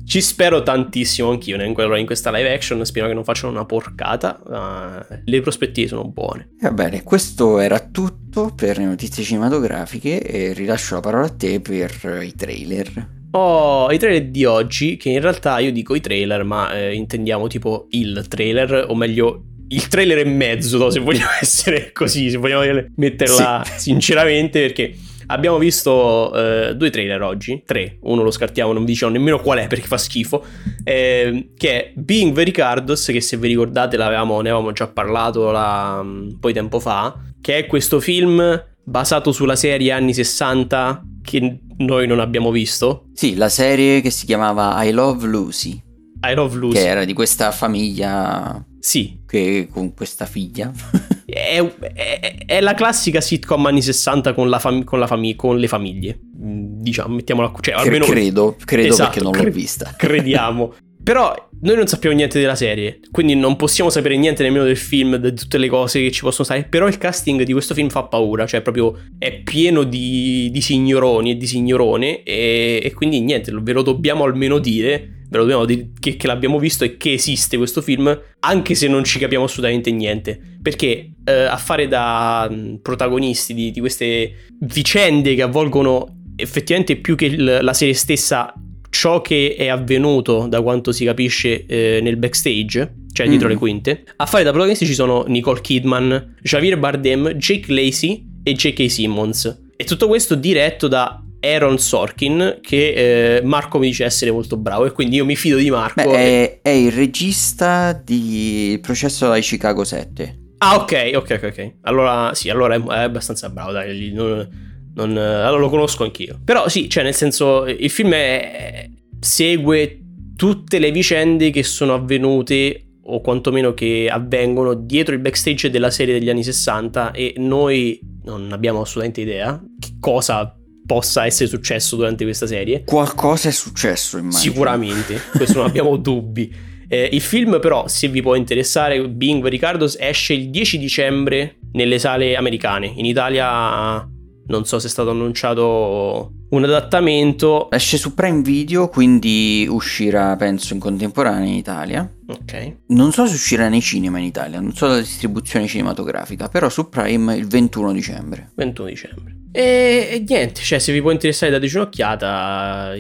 Ci 0.06 0.20
spero 0.20 0.62
tantissimo 0.62 1.30
anch'io 1.30 1.60
in, 1.60 1.75
quello- 1.75 1.96
in 1.96 2.06
questa 2.06 2.30
live 2.30 2.52
action. 2.52 2.84
Spero 2.84 3.08
che 3.08 3.14
non 3.14 3.25
facciano 3.25 3.52
una 3.52 3.64
porcata. 3.64 4.40
ma 4.48 5.04
le 5.25 5.40
prospettive 5.40 5.88
sono 5.88 6.04
buone. 6.04 6.50
Va 6.60 6.70
bene, 6.70 7.02
questo 7.02 7.58
era 7.58 7.80
tutto 7.80 8.52
per 8.54 8.78
le 8.78 8.84
notizie 8.84 9.25
cinematografiche 9.25 10.20
e 10.22 10.52
rilascio 10.52 10.94
la 10.94 11.00
parola 11.00 11.26
a 11.26 11.30
te 11.30 11.60
per 11.60 12.20
i 12.22 12.34
trailer. 12.34 13.14
Ho 13.32 13.90
i 13.90 13.98
trailer 13.98 14.28
di 14.28 14.44
oggi, 14.44 14.96
che 14.96 15.10
in 15.10 15.20
realtà 15.20 15.58
io 15.58 15.72
dico 15.72 15.94
i 15.94 16.00
trailer, 16.00 16.44
ma 16.44 16.72
eh, 16.72 16.94
intendiamo 16.94 17.48
tipo 17.48 17.86
il 17.90 18.26
trailer, 18.28 18.86
o 18.88 18.94
meglio 18.94 19.42
il 19.68 19.88
trailer 19.88 20.18
e 20.18 20.25
mezzo, 20.25 20.78
no? 20.78 20.90
se 20.90 21.00
vogliamo 21.00 21.32
essere 21.40 21.90
così, 21.92 22.30
se 22.30 22.36
vogliamo 22.36 22.62
metterla 22.94 23.64
sinceramente, 23.76 24.60
perché 24.60 24.94
abbiamo 25.26 25.59
visto 25.59 26.33
eh, 26.35 26.75
due 26.76 26.90
trailer 26.90 27.23
oggi, 27.23 27.62
tre, 27.64 27.99
uno 28.02 28.23
lo 28.23 28.30
scartiamo, 28.30 28.73
non 28.73 28.85
vi 28.85 28.92
diciamo 28.92 29.12
nemmeno 29.12 29.40
qual 29.40 29.59
è 29.59 29.66
perché 29.66 29.87
fa 29.87 29.99
schifo, 29.99 30.45
eh, 30.85 31.50
che 31.56 31.71
è 31.71 31.92
Being 31.95 32.33
Very 32.33 32.50
Cardos, 32.50 33.06
che 33.06 33.21
se 33.21 33.37
vi 33.37 33.49
ricordate 33.49 33.97
l'avevamo, 33.97 34.40
ne 34.40 34.50
avevamo 34.50 34.73
già 34.73 34.87
parlato 34.88 35.50
la- 35.50 36.00
un 36.02 36.37
po' 36.38 36.49
di 36.49 36.54
tempo 36.54 36.80
fa, 36.80 37.16
che 37.40 37.59
è 37.59 37.66
questo 37.66 38.00
film 38.00 38.64
basato 38.85 39.33
sulla 39.33 39.56
serie 39.56 39.90
anni 39.92 40.14
60 40.14 41.02
che 41.23 41.58
noi 41.78 42.06
non 42.06 42.21
abbiamo 42.21 42.50
visto. 42.50 43.06
Sì, 43.15 43.34
la 43.34 43.49
serie 43.49 44.00
che 44.00 44.10
si 44.10 44.26
chiamava 44.26 44.82
I 44.84 44.93
Love 44.93 45.26
Lucy, 45.26 45.82
I 46.23 46.34
Love 46.34 46.56
Lucy. 46.56 46.78
che 46.78 46.86
era 46.86 47.04
di 47.04 47.12
questa 47.12 47.50
famiglia 47.50 48.65
Sì, 48.78 49.23
che 49.26 49.69
con 49.71 49.93
questa 49.93 50.25
figlia. 50.26 50.71
è, 51.26 51.62
è- 51.95 52.34
è 52.47 52.60
la 52.60 52.75
classica 52.75 53.21
sitcom 53.21 53.67
anni 53.67 53.82
60 53.82 54.32
con, 54.32 54.49
la 54.49 54.58
fam- 54.58 54.84
con, 54.84 54.99
la 54.99 55.06
fami- 55.06 55.34
con 55.34 55.58
le 55.58 55.69
famiglie. 55.69 56.19
Mm, 56.43 56.80
Diciamo, 56.80 57.15
mettiamola 57.17 57.52
cioè, 57.60 57.75
almeno 57.75 58.04
credo, 58.04 58.56
credo 58.65 58.93
Esatto, 58.93 59.10
perché 59.10 59.25
non 59.25 59.32
l'ho 59.32 59.41
cre- 59.41 59.50
vista. 59.50 59.93
crediamo. 59.99 60.75
Però 61.02 61.32
noi 61.60 61.76
non 61.76 61.86
sappiamo 61.86 62.17
niente 62.17 62.41
della 62.41 62.56
serie, 62.56 62.99
quindi 63.12 63.36
non 63.36 63.54
possiamo 63.54 63.91
sapere 63.91 64.17
niente 64.17 64.43
nemmeno 64.43 64.65
del 64.65 64.76
film, 64.76 65.15
di 65.17 65.32
tutte 65.34 65.56
le 65.56 65.69
cose 65.69 66.00
che 66.00 66.10
ci 66.10 66.23
possono 66.23 66.45
stare. 66.45 66.65
Però 66.65 66.89
il 66.89 66.99
casting 66.99 67.43
di 67.43 67.52
questo 67.52 67.75
film 67.75 67.89
fa 67.91 68.02
paura, 68.04 68.45
cioè 68.45 68.60
proprio 68.60 68.93
è 69.17 69.41
pieno 69.43 69.84
di, 69.84 70.50
di 70.50 70.60
signoroni 70.60 71.30
e 71.30 71.36
di 71.36 71.47
signorone. 71.47 72.25
E, 72.25 72.80
e 72.82 72.93
quindi 72.93 73.21
niente, 73.21 73.52
ve 73.52 73.73
lo 73.73 73.82
dobbiamo 73.82 74.25
almeno 74.25 74.58
dire. 74.58 75.10
Ve 75.28 75.36
lo 75.39 75.43
dobbiamo 75.43 75.65
dire 75.65 75.91
che, 75.99 76.17
che 76.17 76.26
l'abbiamo 76.26 76.58
visto 76.58 76.84
e 76.84 76.97
che 76.97 77.12
esiste 77.15 77.56
questo 77.56 77.82
film, 77.82 78.17
anche 78.41 78.75
se 78.75 78.86
non 78.89 79.02
ci 79.04 79.19
capiamo 79.19 79.45
assolutamente 79.45 79.91
niente. 79.91 80.41
Perché 80.62 81.10
eh, 81.25 81.32
a 81.32 81.56
fare 81.56 81.89
da 81.89 82.49
mh, 82.50 82.78
protagonisti 82.82 83.54
di, 83.54 83.71
di 83.71 83.80
queste 83.80 84.32
vicende 84.60 85.34
che 85.34 85.43
avvolgono 85.43 86.21
effettivamente 86.36 86.97
più 86.97 87.17
che 87.17 87.26
il- 87.26 87.58
la 87.62 87.73
serie 87.73 87.95
stessa 87.95 88.52
ciò 88.91 89.21
che 89.21 89.54
è 89.58 89.67
avvenuto 89.69 90.47
da 90.49 90.62
quanto 90.62 90.93
si 90.93 91.04
capisce 91.04 91.67
eh, 91.67 91.99
nel 92.02 92.17
backstage, 92.17 92.95
cioè 93.12 93.28
dietro 93.28 93.49
Mm. 93.49 93.50
le 93.50 93.56
quinte. 93.56 94.04
A 94.17 94.26
fare 94.26 94.43
da 94.45 94.50
protagonisti 94.50 94.86
ci 94.86 94.95
sono 94.95 95.25
Nicole 95.26 95.60
Kidman, 95.60 96.36
Javier 96.43 96.78
Bardem, 96.78 97.30
Jake 97.32 97.73
Lacey 97.73 98.25
e 98.43 98.52
J.K. 98.52 98.89
Simmons. 98.91 99.65
E 99.76 99.84
tutto 99.84 100.06
questo 100.08 100.34
diretto 100.34 100.89
da 100.89 101.21
Aaron 101.54 101.78
Sorkin, 101.78 102.59
che 102.61 103.37
eh, 103.37 103.43
Marco 103.43 103.78
mi 103.78 103.87
dice 103.89 104.04
essere 104.04 104.30
molto 104.30 104.56
bravo 104.56 104.85
e 104.87 104.93
quindi 104.93 105.17
io 105.17 105.25
mi 105.25 105.37
fido 105.37 105.56
di 105.56 105.71
Marco. 105.71 106.02
Beh, 106.11 106.13
è, 106.13 106.59
è 106.63 106.71
il 106.71 106.93
regista 106.93 107.93
di 107.93 108.73
Il 108.73 108.80
processo 108.80 109.30
ai 109.30 109.43
Chicago 109.43 109.85
7. 109.85 110.39
Ah, 110.59 110.76
ok, 110.76 111.11
ok, 111.15 111.41
ok. 111.45 111.73
Allora, 111.82 112.35
sì, 112.35 112.49
allora 112.49 112.75
è, 112.75 112.82
è 112.82 113.02
abbastanza 113.02 113.50
bravo, 113.50 113.73
dai. 113.73 114.11
Non, 114.13 114.49
non- 114.95 115.17
allora 115.17 115.59
lo 115.59 115.69
conosco 115.69 116.02
anch'io. 116.04 116.41
Però 116.45 116.69
sì, 116.69 116.89
cioè, 116.89 117.02
nel 117.04 117.15
senso, 117.15 117.67
il 117.67 117.91
film 117.91 118.13
è- 118.13 118.89
segue 119.21 120.00
tutte 120.37 120.78
le 120.78 120.91
vicende 120.91 121.50
che 121.50 121.63
sono 121.63 121.95
avvenute 121.95 122.82
o 123.09 123.21
quantomeno 123.21 123.73
che 123.73 124.09
avvengono 124.11 124.75
dietro 124.75 125.15
il 125.15 125.21
backstage 125.21 125.71
della 125.71 125.91
serie 125.91 126.19
degli 126.19 126.28
anni 126.28 126.43
60 126.43 127.13
e 127.13 127.35
noi 127.37 128.00
non 128.25 128.50
abbiamo 128.50 128.80
assolutamente 128.80 129.21
idea 129.21 129.61
che 129.78 129.91
cosa 130.00 130.55
possa 130.86 131.26
essere 131.26 131.49
successo 131.49 131.96
durante 131.96 132.25
questa 132.25 132.46
serie. 132.46 132.84
Qualcosa 132.84 133.49
è 133.49 133.52
successo, 133.52 134.16
immagino. 134.16 134.40
Sicuramente, 134.40 135.20
questo 135.36 135.58
non 135.58 135.66
abbiamo 135.66 135.96
dubbi. 135.99 136.54
Eh, 136.88 137.08
il 137.12 137.20
film, 137.20 137.58
però, 137.60 137.88
se 137.88 138.08
vi 138.08 138.22
può 138.22 138.36
interessare, 138.36 139.06
Being 139.08 139.42
Very 139.42 139.58
Cardos 139.58 139.96
esce 139.99 140.34
il 140.34 140.50
10 140.50 140.78
dicembre 140.78 141.58
nelle 141.72 141.99
sale 141.99 142.36
americane. 142.36 142.86
In 142.86 143.04
Italia 143.04 144.08
non 144.49 144.64
so 144.64 144.78
se 144.78 144.86
è 144.86 144.90
stato 144.90 145.10
annunciato 145.10 146.32
un 146.50 146.65
adattamento. 146.65 147.71
Esce 147.71 147.97
su 147.97 148.15
Prime 148.15 148.43
Video, 148.43 148.89
quindi 148.89 149.67
uscirà, 149.69 150.37
penso, 150.37 150.75
in 150.75 150.80
contemporanea 150.80 151.49
in 151.49 151.54
Italia. 151.54 152.11
Ok. 152.26 152.76
Non 152.89 153.13
so 153.13 153.26
se 153.26 153.35
uscirà 153.35 153.69
nei 153.69 153.80
cinema 153.80 154.19
in 154.19 154.25
Italia, 154.25 154.61
non 154.61 154.75
so 154.75 154.87
la 154.87 154.99
distribuzione 154.99 155.67
cinematografica, 155.67 156.49
però 156.49 156.69
su 156.69 156.89
Prime 156.89 157.37
il 157.37 157.47
21 157.47 157.93
dicembre. 157.93 158.50
21 158.54 158.89
dicembre. 158.89 159.37
E, 159.52 160.09
e 160.11 160.25
niente, 160.26 160.61
cioè 160.61 160.78
se 160.78 160.93
vi 160.93 161.00
può 161.00 161.11
interessare 161.11 161.50
dateci 161.50 161.76
un'occhiata. 161.76 162.95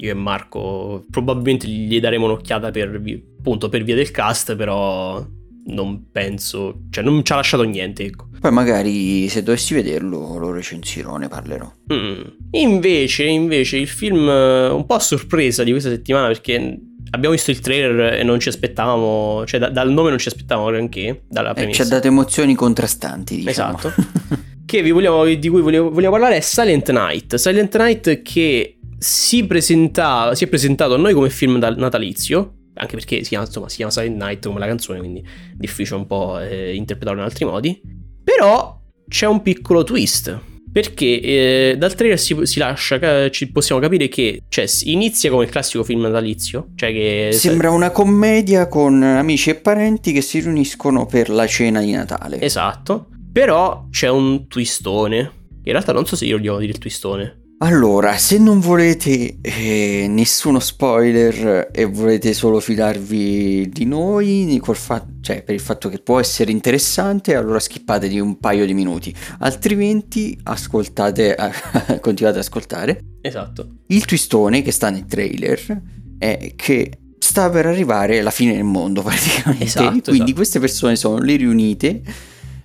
Io 0.00 0.10
e 0.10 0.14
Marco 0.14 1.04
probabilmente 1.10 1.66
gli 1.66 1.98
daremo 1.98 2.26
un'occhiata 2.26 2.70
per, 2.70 3.00
appunto, 3.38 3.68
per 3.68 3.82
via 3.82 3.96
del 3.96 4.12
cast, 4.12 4.54
però 4.54 5.24
non 5.68 6.10
penso, 6.10 6.82
cioè 6.90 7.02
non 7.04 7.24
ci 7.24 7.32
ha 7.32 7.36
lasciato 7.36 7.62
niente, 7.62 8.04
ecco. 8.04 8.28
Poi 8.40 8.52
magari 8.52 9.28
se 9.28 9.42
dovessi 9.42 9.74
vederlo 9.74 10.36
lo 10.38 10.52
recensirò, 10.52 11.16
ne 11.16 11.28
parlerò. 11.28 11.70
Mm. 11.92 12.20
Invece, 12.52 13.24
invece, 13.24 13.76
il 13.78 13.88
film 13.88 14.28
eh, 14.28 14.68
un 14.68 14.86
po' 14.86 14.94
a 14.94 15.00
sorpresa 15.00 15.64
di 15.64 15.70
questa 15.70 15.90
settimana 15.90 16.28
perché 16.28 16.78
abbiamo 17.10 17.34
visto 17.34 17.50
il 17.50 17.60
trailer 17.60 18.14
e 18.14 18.22
non 18.22 18.38
ci 18.38 18.48
aspettavamo, 18.48 19.44
cioè 19.46 19.58
da- 19.60 19.70
dal 19.70 19.90
nome 19.90 20.10
non 20.10 20.18
ci 20.18 20.28
aspettavamo 20.28 20.70
neanche, 20.70 21.22
dalla 21.28 21.50
Eh, 21.50 21.54
premessa. 21.54 21.82
ci 21.82 21.88
ha 21.88 21.94
dato 21.94 22.06
emozioni 22.06 22.54
contrastanti, 22.54 23.36
diciamo. 23.42 23.78
Esatto. 23.78 23.94
che 24.64 24.82
vi 24.82 24.90
vogliamo, 24.90 25.24
di 25.24 25.48
cui 25.48 25.60
volevo, 25.60 25.90
vogliamo 25.90 26.12
parlare 26.12 26.36
è 26.36 26.40
Silent 26.40 26.90
Night. 26.90 27.34
Silent 27.36 27.76
Night 27.76 28.22
che 28.22 28.78
si, 28.98 29.46
presenta, 29.46 30.34
si 30.34 30.44
è 30.44 30.46
presentato 30.46 30.94
a 30.94 30.98
noi 30.98 31.14
come 31.14 31.30
film 31.30 31.56
natalizio, 31.56 32.54
anche 32.78 32.96
perché 32.96 33.22
si 33.22 33.30
chiama, 33.30 33.44
insomma, 33.44 33.68
si 33.68 33.76
chiama 33.76 33.90
Silent 33.90 34.16
Night 34.16 34.46
come 34.46 34.58
la 34.58 34.66
canzone, 34.66 34.98
quindi 34.98 35.20
è 35.20 35.54
difficile 35.56 35.96
un 35.96 36.06
po' 36.06 36.38
eh, 36.38 36.74
interpretarlo 36.74 37.20
in 37.20 37.26
altri 37.26 37.44
modi. 37.44 37.80
Però 38.22 38.80
c'è 39.08 39.26
un 39.26 39.42
piccolo 39.42 39.84
twist. 39.84 40.38
Perché 40.70 41.20
eh, 41.20 41.76
dal 41.78 41.94
trailer 41.94 42.18
si, 42.18 42.36
si 42.42 42.58
lascia, 42.58 43.30
ci 43.30 43.50
possiamo 43.50 43.80
capire 43.80 44.08
che 44.08 44.42
cioè, 44.48 44.66
inizia 44.84 45.30
come 45.30 45.44
il 45.44 45.50
classico 45.50 45.82
film 45.82 46.02
natalizio. 46.02 46.68
Cioè 46.74 46.92
che, 46.92 47.30
Sembra 47.32 47.70
una 47.70 47.90
commedia 47.90 48.68
con 48.68 49.02
amici 49.02 49.50
e 49.50 49.54
parenti 49.54 50.12
che 50.12 50.20
si 50.20 50.40
riuniscono 50.40 51.06
per 51.06 51.30
la 51.30 51.46
cena 51.46 51.80
di 51.80 51.92
Natale. 51.92 52.40
Esatto. 52.40 53.08
Però 53.32 53.86
c'è 53.90 54.08
un 54.08 54.46
twistone. 54.46 55.32
In 55.64 55.72
realtà 55.72 55.92
non 55.92 56.06
so 56.06 56.16
se 56.16 56.26
io 56.26 56.36
vogliamo 56.36 56.58
dire 56.58 56.72
il 56.72 56.78
twistone. 56.78 57.37
Allora, 57.60 58.16
se 58.16 58.38
non 58.38 58.60
volete 58.60 59.38
eh, 59.40 60.06
nessuno 60.08 60.60
spoiler 60.60 61.70
e 61.72 61.86
volete 61.86 62.32
solo 62.32 62.60
fidarvi 62.60 63.68
di 63.68 63.84
noi, 63.84 64.60
fa- 64.74 65.04
cioè 65.20 65.42
per 65.42 65.56
il 65.56 65.60
fatto 65.60 65.88
che 65.88 65.98
può 65.98 66.20
essere 66.20 66.52
interessante, 66.52 67.34
allora 67.34 67.58
skippate 67.58 68.06
di 68.06 68.20
un 68.20 68.38
paio 68.38 68.64
di 68.64 68.74
minuti, 68.74 69.12
altrimenti 69.40 70.38
ascoltate, 70.44 71.34
continuate 72.00 72.38
ad 72.38 72.44
ascoltare. 72.44 73.02
Esatto. 73.22 73.78
Il 73.88 74.04
twistone 74.04 74.62
che 74.62 74.70
sta 74.70 74.90
nel 74.90 75.06
trailer 75.06 75.82
è 76.16 76.52
che 76.54 76.92
sta 77.18 77.50
per 77.50 77.66
arrivare 77.66 78.22
la 78.22 78.30
fine 78.30 78.54
del 78.54 78.62
mondo 78.62 79.02
praticamente, 79.04 79.64
esatto, 79.64 79.90
quindi 79.90 80.16
esatto. 80.16 80.34
queste 80.34 80.60
persone 80.60 80.94
sono 80.94 81.18
lì 81.18 81.34
riunite 81.34 82.02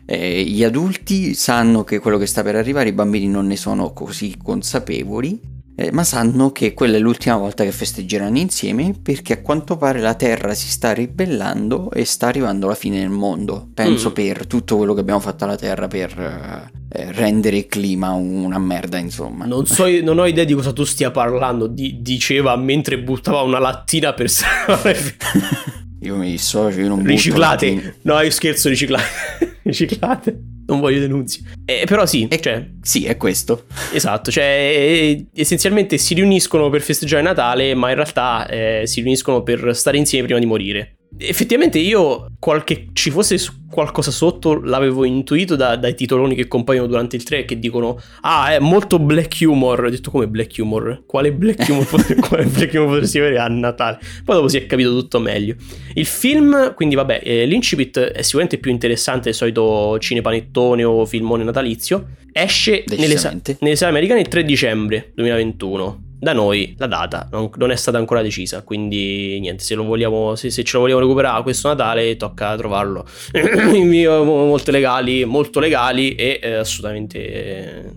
eh, 0.05 0.43
gli 0.43 0.63
adulti 0.63 1.33
sanno 1.33 1.83
che 1.83 1.99
quello 1.99 2.17
che 2.17 2.25
sta 2.25 2.43
per 2.43 2.55
arrivare, 2.55 2.89
i 2.89 2.93
bambini 2.93 3.27
non 3.27 3.47
ne 3.47 3.55
sono 3.55 3.93
così 3.93 4.35
consapevoli, 4.41 5.51
eh, 5.75 5.91
ma 5.91 6.03
sanno 6.03 6.51
che 6.51 6.73
quella 6.73 6.97
è 6.97 6.99
l'ultima 6.99 7.35
volta 7.35 7.63
che 7.63 7.71
festeggeranno 7.71 8.37
insieme 8.37 8.93
perché 9.01 9.33
a 9.33 9.41
quanto 9.41 9.75
pare 9.75 9.99
la 10.01 10.13
Terra 10.13 10.53
si 10.53 10.67
sta 10.67 10.93
ribellando 10.93 11.89
e 11.91 12.05
sta 12.05 12.27
arrivando 12.27 12.67
la 12.67 12.75
fine 12.75 12.99
del 12.99 13.09
mondo. 13.09 13.69
Penso 13.73 14.09
mm. 14.09 14.13
per 14.13 14.45
tutto 14.45 14.77
quello 14.77 14.93
che 14.93 14.99
abbiamo 14.99 15.19
fatto 15.19 15.45
alla 15.45 15.55
Terra 15.55 15.87
per 15.87 16.71
eh, 16.89 17.11
rendere 17.13 17.57
il 17.57 17.65
clima 17.65 18.11
una 18.11 18.59
merda, 18.59 18.97
insomma. 18.97 19.45
Non, 19.45 19.65
so, 19.65 19.87
non 20.01 20.19
ho 20.19 20.27
idea 20.27 20.43
di 20.43 20.53
cosa 20.53 20.73
tu 20.73 20.83
stia 20.83 21.09
parlando, 21.09 21.65
di, 21.65 22.01
diceva 22.01 22.55
mentre 22.55 22.99
buttava 22.99 23.41
una 23.41 23.59
lattina 23.59 24.13
per... 24.13 24.29
io 26.03 26.15
mi 26.15 26.31
dissocio, 26.31 26.79
io 26.79 26.87
non 26.87 27.03
Riciclate! 27.03 27.95
No, 28.01 28.19
io 28.19 28.29
scherzo, 28.29 28.69
riciclate. 28.69 29.57
riciclate. 29.63 30.37
Non 30.65 30.79
voglio 30.79 30.99
denunzi. 30.99 31.43
Eh, 31.65 31.83
però 31.85 32.05
sì, 32.05 32.27
è, 32.29 32.39
cioè, 32.39 32.65
sì, 32.81 33.05
è 33.05 33.17
questo. 33.17 33.65
Esatto, 33.91 34.31
cioè 34.31 35.17
essenzialmente 35.33 35.97
si 35.97 36.13
riuniscono 36.13 36.69
per 36.69 36.81
festeggiare 36.81 37.21
Natale, 37.21 37.73
ma 37.73 37.89
in 37.89 37.95
realtà 37.95 38.47
eh, 38.47 38.83
si 38.85 39.01
riuniscono 39.01 39.43
per 39.43 39.75
stare 39.75 39.97
insieme 39.97 40.25
prima 40.25 40.39
di 40.39 40.45
morire. 40.45 40.95
Effettivamente 41.17 41.79
io 41.79 42.27
qualche, 42.39 42.87
ci 42.93 43.11
fosse 43.11 43.37
qualcosa 43.69 44.11
sotto 44.11 44.61
l'avevo 44.61 45.03
intuito 45.03 45.55
da, 45.55 45.75
dai 45.75 45.95
titoloni 45.95 46.35
che 46.35 46.47
compaiono 46.47 46.85
durante 46.85 47.15
il 47.15 47.23
3 47.23 47.45
che 47.45 47.57
dicono 47.57 47.99
ah 48.21 48.53
è 48.53 48.59
molto 48.59 48.99
black 48.99 49.37
humor. 49.41 49.85
Ho 49.85 49.89
detto 49.89 50.11
come 50.11 50.27
black 50.27 50.55
humor? 50.59 51.03
Quale 51.05 51.33
black 51.33 51.67
humor, 51.69 51.87
quale 52.27 52.45
black 52.45 52.73
humor 52.73 52.87
potresti 52.89 53.17
avere 53.19 53.39
a 53.39 53.47
Natale? 53.47 53.99
Poi 54.23 54.35
dopo 54.35 54.47
si 54.47 54.57
è 54.57 54.65
capito 54.65 54.89
tutto 54.91 55.19
meglio. 55.19 55.55
Il 55.93 56.05
film 56.05 56.73
quindi 56.75 56.95
vabbè 56.95 57.21
eh, 57.23 57.45
l'incipit 57.45 57.99
è 57.99 58.21
sicuramente 58.21 58.59
più 58.59 58.71
interessante 58.71 59.25
del 59.25 59.33
solito 59.33 59.97
cinepanettone 59.99 60.83
o 60.83 61.05
filmone 61.05 61.43
natalizio. 61.43 62.09
Esce 62.31 62.83
nelle, 62.87 63.19
nelle 63.59 63.75
sale 63.75 63.91
americane 63.91 64.21
il 64.21 64.27
3 64.27 64.43
dicembre 64.43 65.11
2021 65.15 66.11
da 66.23 66.31
noi 66.31 66.73
la 66.77 66.87
data 66.87 67.27
non, 67.31 67.49
non, 67.57 67.69
è 67.69 67.75
stata 67.75 67.97
ancora 67.97 68.21
decisa, 68.21 68.63
quindi 68.63 69.37
niente, 69.41 69.63
se, 69.63 69.75
lo 69.75 69.83
vogliamo, 69.83 70.35
se, 70.35 70.49
se 70.49 70.63
ce 70.63 70.77
lo 70.77 70.83
vogliamo 70.83 71.01
recuperare 71.01 71.43
questo 71.43 71.67
Natale 71.67 72.15
tocca 72.15 72.55
trovarlo 72.55 73.05
in 73.75 73.89
video 73.89 74.23
molto 74.23 74.71
legali, 74.71 75.25
molto 75.25 75.59
legali 75.59 76.15
e 76.15 76.39
eh, 76.41 76.53
assolutamente 76.53 77.19
eh, 77.19 77.91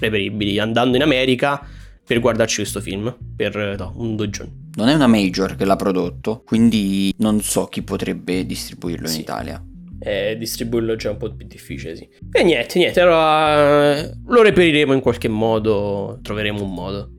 reperibili, 0.00 0.58
andando 0.58 0.96
in 0.96 1.02
America 1.02 1.64
per 2.04 2.20
guardarci 2.20 2.56
questo 2.56 2.80
film 2.80 3.14
per 3.36 3.76
no, 3.78 3.92
un 3.96 4.16
due 4.16 4.30
giorni. 4.30 4.70
Non 4.76 4.88
è 4.88 4.94
una 4.94 5.06
major 5.06 5.54
che 5.54 5.66
l'ha 5.66 5.76
prodotto, 5.76 6.42
quindi 6.46 7.12
non 7.18 7.42
so 7.42 7.66
chi 7.66 7.82
potrebbe 7.82 8.46
distribuirlo 8.46 9.06
sì. 9.06 9.16
in 9.16 9.20
Italia. 9.20 9.62
Eh, 10.00 10.36
distribuirlo 10.38 10.94
è 10.94 10.96
già 10.96 11.10
un 11.10 11.18
po' 11.18 11.34
più 11.34 11.46
difficile, 11.46 11.96
sì. 11.96 12.08
E 12.32 12.42
niente, 12.44 12.78
niente, 12.78 13.00
allora 13.00 14.00
lo 14.26 14.42
reperiremo 14.42 14.94
in 14.94 15.00
qualche 15.00 15.28
modo, 15.28 16.18
troveremo 16.22 16.62
un 16.62 16.72
modo 16.72 17.10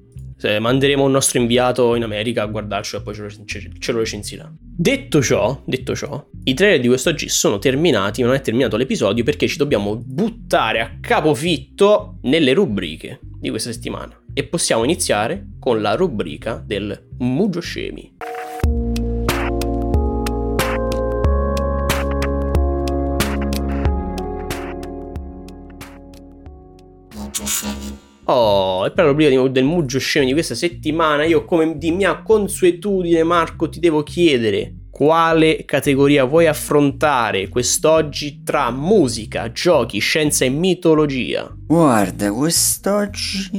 manderemo 0.60 1.04
un 1.04 1.12
nostro 1.12 1.40
inviato 1.40 1.96
in 1.96 2.04
America 2.04 2.44
a 2.44 2.46
guardarcelo 2.46 3.02
e 3.02 3.04
poi 3.04 3.14
ce 3.14 3.22
lo, 3.22 3.72
ce, 3.78 3.92
lo 3.92 4.00
recensirà. 4.00 4.52
Detto 4.60 5.22
ciò, 5.22 5.62
detto 5.66 5.96
ciò, 5.96 6.26
i 6.46 6.54
trailer 6.54 6.80
di 6.80 6.88
questo 6.88 7.10
oggi 7.10 7.28
sono 7.28 7.60
terminati, 7.60 8.22
ma 8.22 8.28
non 8.28 8.38
è 8.38 8.42
terminato 8.42 8.78
l'episodio 8.78 9.24
perché 9.24 9.48
ci 9.48 9.58
dobbiamo 9.58 9.98
buttare 9.98 10.80
a 10.80 10.98
capofitto 11.02 12.20
nelle 12.22 12.54
rubriche 12.54 13.20
di 13.40 13.50
questa 13.50 13.72
settimana. 13.72 14.18
E 14.34 14.44
possiamo 14.46 14.84
iniziare 14.84 15.48
con 15.60 15.82
la 15.82 15.96
rubrica 15.96 16.64
del 16.66 17.08
Mugio 17.18 17.60
Scemi. 17.60 18.16
Oh, 28.32 28.86
e 28.86 28.92
per 28.92 29.06
rubrica 29.06 29.48
del 29.48 29.64
Muggio 29.64 29.98
Scemi 29.98 30.28
di 30.28 30.34
questa 30.34 30.54
settimana, 30.54 31.24
io 31.26 31.46
come 31.46 31.80
di 31.80 31.90
mia 31.90 32.22
consuetudine, 32.22 33.24
Marco, 33.24 33.68
ti 33.68 33.80
devo 33.80 34.04
chiedere 34.04 34.76
quale 34.92 35.66
categoria 35.66 36.26
vuoi 36.26 36.46
affrontare 36.46 37.48
quest'oggi 37.48 38.44
tra 38.44 38.70
musica, 38.70 39.52
giochi, 39.52 39.98
scienza 39.98 40.46
e 40.46 40.50
mitologia? 40.50 41.52
Guarda, 41.66 42.32
quest'oggi 42.32 43.50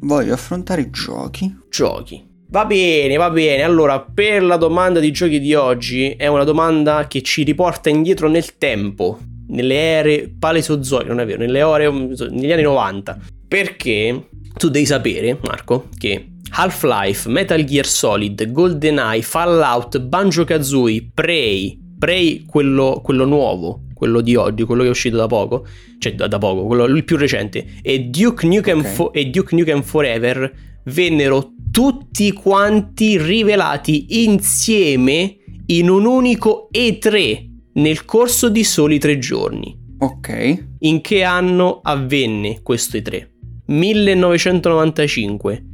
voglio 0.00 0.32
affrontare 0.32 0.80
i 0.80 0.90
giochi. 0.90 1.54
Giochi. 1.68 2.26
Va 2.48 2.64
bene, 2.64 3.16
va 3.16 3.28
bene. 3.28 3.64
Allora, 3.64 4.00
per 4.00 4.42
la 4.42 4.56
domanda 4.56 4.98
di 4.98 5.12
giochi 5.12 5.40
di 5.40 5.52
oggi, 5.52 6.12
è 6.12 6.26
una 6.26 6.44
domanda 6.44 7.06
che 7.06 7.20
ci 7.20 7.42
riporta 7.42 7.90
indietro 7.90 8.30
nel 8.30 8.56
tempo, 8.56 9.18
nelle 9.48 9.74
ere 9.74 10.34
paleozoiche, 10.38 11.08
non 11.08 11.20
è 11.20 11.26
vero, 11.26 11.40
nelle 11.40 11.62
ore, 11.62 11.90
negli 11.90 12.52
anni 12.52 12.62
90. 12.62 13.18
Perché 13.48 14.28
tu 14.56 14.68
devi 14.68 14.86
sapere, 14.86 15.38
Marco, 15.42 15.88
che 15.96 16.28
Half-Life, 16.50 17.28
Metal 17.28 17.62
Gear 17.64 17.86
Solid, 17.86 18.50
GoldenEye, 18.50 19.22
Fallout, 19.22 19.98
Banjo-Kazooie, 20.00 21.10
Prey, 21.12 21.78
Prey 21.98 22.44
quello, 22.44 23.00
quello 23.02 23.24
nuovo, 23.24 23.82
quello 23.94 24.20
di 24.20 24.34
oggi, 24.36 24.64
quello 24.64 24.82
che 24.82 24.88
è 24.88 24.90
uscito 24.90 25.16
da 25.16 25.26
poco, 25.26 25.66
cioè 25.98 26.14
da, 26.14 26.26
da 26.26 26.38
poco, 26.38 26.64
quello 26.66 26.84
il 26.84 27.04
più 27.04 27.16
recente, 27.16 27.66
e 27.82 28.00
Duke, 28.04 28.46
Nukem 28.46 28.80
okay. 28.80 28.92
Fo- 28.92 29.12
e 29.12 29.26
Duke 29.30 29.54
Nukem 29.54 29.82
Forever 29.82 30.52
vennero 30.84 31.52
tutti 31.70 32.32
quanti 32.32 33.18
rivelati 33.18 34.24
insieme 34.24 35.36
in 35.66 35.90
un 35.90 36.06
unico 36.06 36.68
E3 36.72 37.50
nel 37.74 38.04
corso 38.04 38.48
di 38.48 38.64
soli 38.64 38.98
tre 38.98 39.18
giorni. 39.18 39.84
Ok. 39.98 40.64
In 40.80 41.00
che 41.00 41.22
anno 41.22 41.80
avvenne 41.82 42.60
questo 42.62 42.96
E3? 42.96 43.35
1995, 43.66 45.64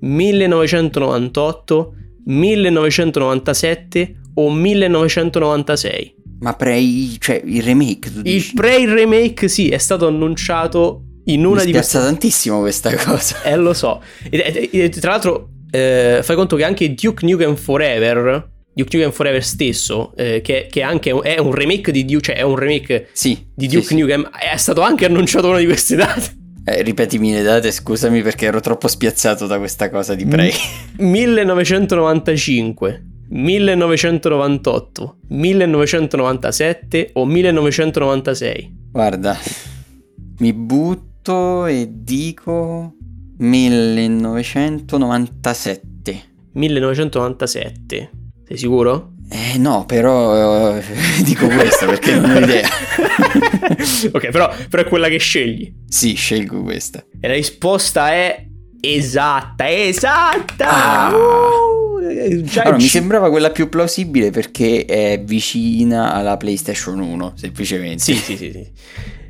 1998, 0.00 1.94
1997 2.24 4.20
o 4.34 4.50
1996. 4.50 6.14
Ma 6.40 6.54
Prey, 6.54 7.16
cioè 7.18 7.42
il 7.44 7.62
remake, 7.62 8.12
tu 8.12 8.22
dici? 8.22 8.36
Il 8.36 8.52
Prey 8.54 8.84
remake, 8.86 9.48
sì, 9.48 9.68
è 9.70 9.78
stato 9.78 10.06
annunciato 10.06 11.02
in 11.24 11.44
una 11.44 11.60
Mi 11.60 11.66
di 11.66 11.72
queste... 11.72 11.98
tantissimo 11.98 12.60
questa 12.60 12.94
cosa. 12.94 13.42
Eh, 13.42 13.56
lo 13.56 13.72
so. 13.74 14.00
E, 14.30 14.68
e, 14.70 14.84
e 14.84 14.88
tra 14.90 15.10
l'altro, 15.12 15.48
eh, 15.70 16.20
fai 16.22 16.36
conto 16.36 16.56
che 16.56 16.64
anche 16.64 16.94
Duke 16.94 17.26
Nukem 17.26 17.56
Forever, 17.56 18.50
Duke 18.72 18.96
Nukem 18.96 19.12
Forever 19.12 19.42
stesso, 19.44 20.12
eh, 20.16 20.40
che, 20.40 20.68
che 20.70 20.82
anche 20.82 21.10
è 21.22 21.38
un 21.38 21.52
remake 21.52 21.90
di 21.90 22.04
Duke, 22.04 22.22
cioè 22.22 22.36
è 22.36 22.42
un 22.42 22.56
remake 22.56 23.08
sì, 23.12 23.46
di 23.54 23.66
Duke 23.66 23.86
sì, 23.86 23.96
Nukem, 23.96 24.22
sì. 24.22 24.46
è 24.52 24.56
stato 24.56 24.82
anche 24.82 25.06
annunciato 25.06 25.48
una 25.48 25.58
di 25.58 25.66
queste 25.66 25.96
date. 25.96 26.36
Eh, 26.70 26.82
ripetimi 26.82 27.32
le 27.32 27.42
date, 27.42 27.72
scusami 27.72 28.20
perché 28.20 28.44
ero 28.44 28.60
troppo 28.60 28.88
spiazzato 28.88 29.46
da 29.46 29.56
questa 29.56 29.88
cosa 29.88 30.14
di 30.14 30.26
Prey. 30.26 30.52
1995, 30.98 33.06
1998, 33.30 35.16
1997 35.28 37.12
o 37.14 37.24
1996? 37.24 38.76
Guarda, 38.90 39.38
mi 40.40 40.52
butto 40.52 41.64
e 41.64 41.88
dico 41.90 42.96
1997. 43.38 46.22
1997. 46.52 48.10
Sei 48.46 48.56
sicuro? 48.58 49.12
Eh 49.30 49.58
no, 49.58 49.84
però 49.84 50.76
uh, 50.76 50.82
dico 51.22 51.46
questo 51.48 51.86
perché 51.86 52.14
non 52.14 52.30
ho 52.30 52.38
idea. 52.38 52.68
ok, 54.12 54.28
però, 54.30 54.52
però, 54.68 54.82
è 54.82 54.86
quella 54.86 55.08
che 55.08 55.18
scegli. 55.18 55.72
Sì, 55.88 56.14
scelgo 56.14 56.62
questa. 56.62 57.04
E 57.20 57.28
la 57.28 57.34
risposta 57.34 58.10
è 58.10 58.46
Esatta, 58.80 59.68
esatta! 59.68 60.68
Ah. 60.68 61.12
Uh, 61.12 62.42
già 62.42 62.62
Allora, 62.62 62.76
mi 62.76 62.82
ci- 62.82 62.88
sembrava 62.88 63.28
quella 63.28 63.50
più 63.50 63.68
plausibile 63.68 64.30
perché 64.30 64.84
è 64.84 65.20
vicina 65.20 66.14
alla 66.14 66.36
PlayStation 66.36 67.00
1, 67.00 67.32
semplicemente. 67.34 67.98
Sì, 67.98 68.14
sì, 68.14 68.36
sì, 68.36 68.50
sì. 68.52 68.66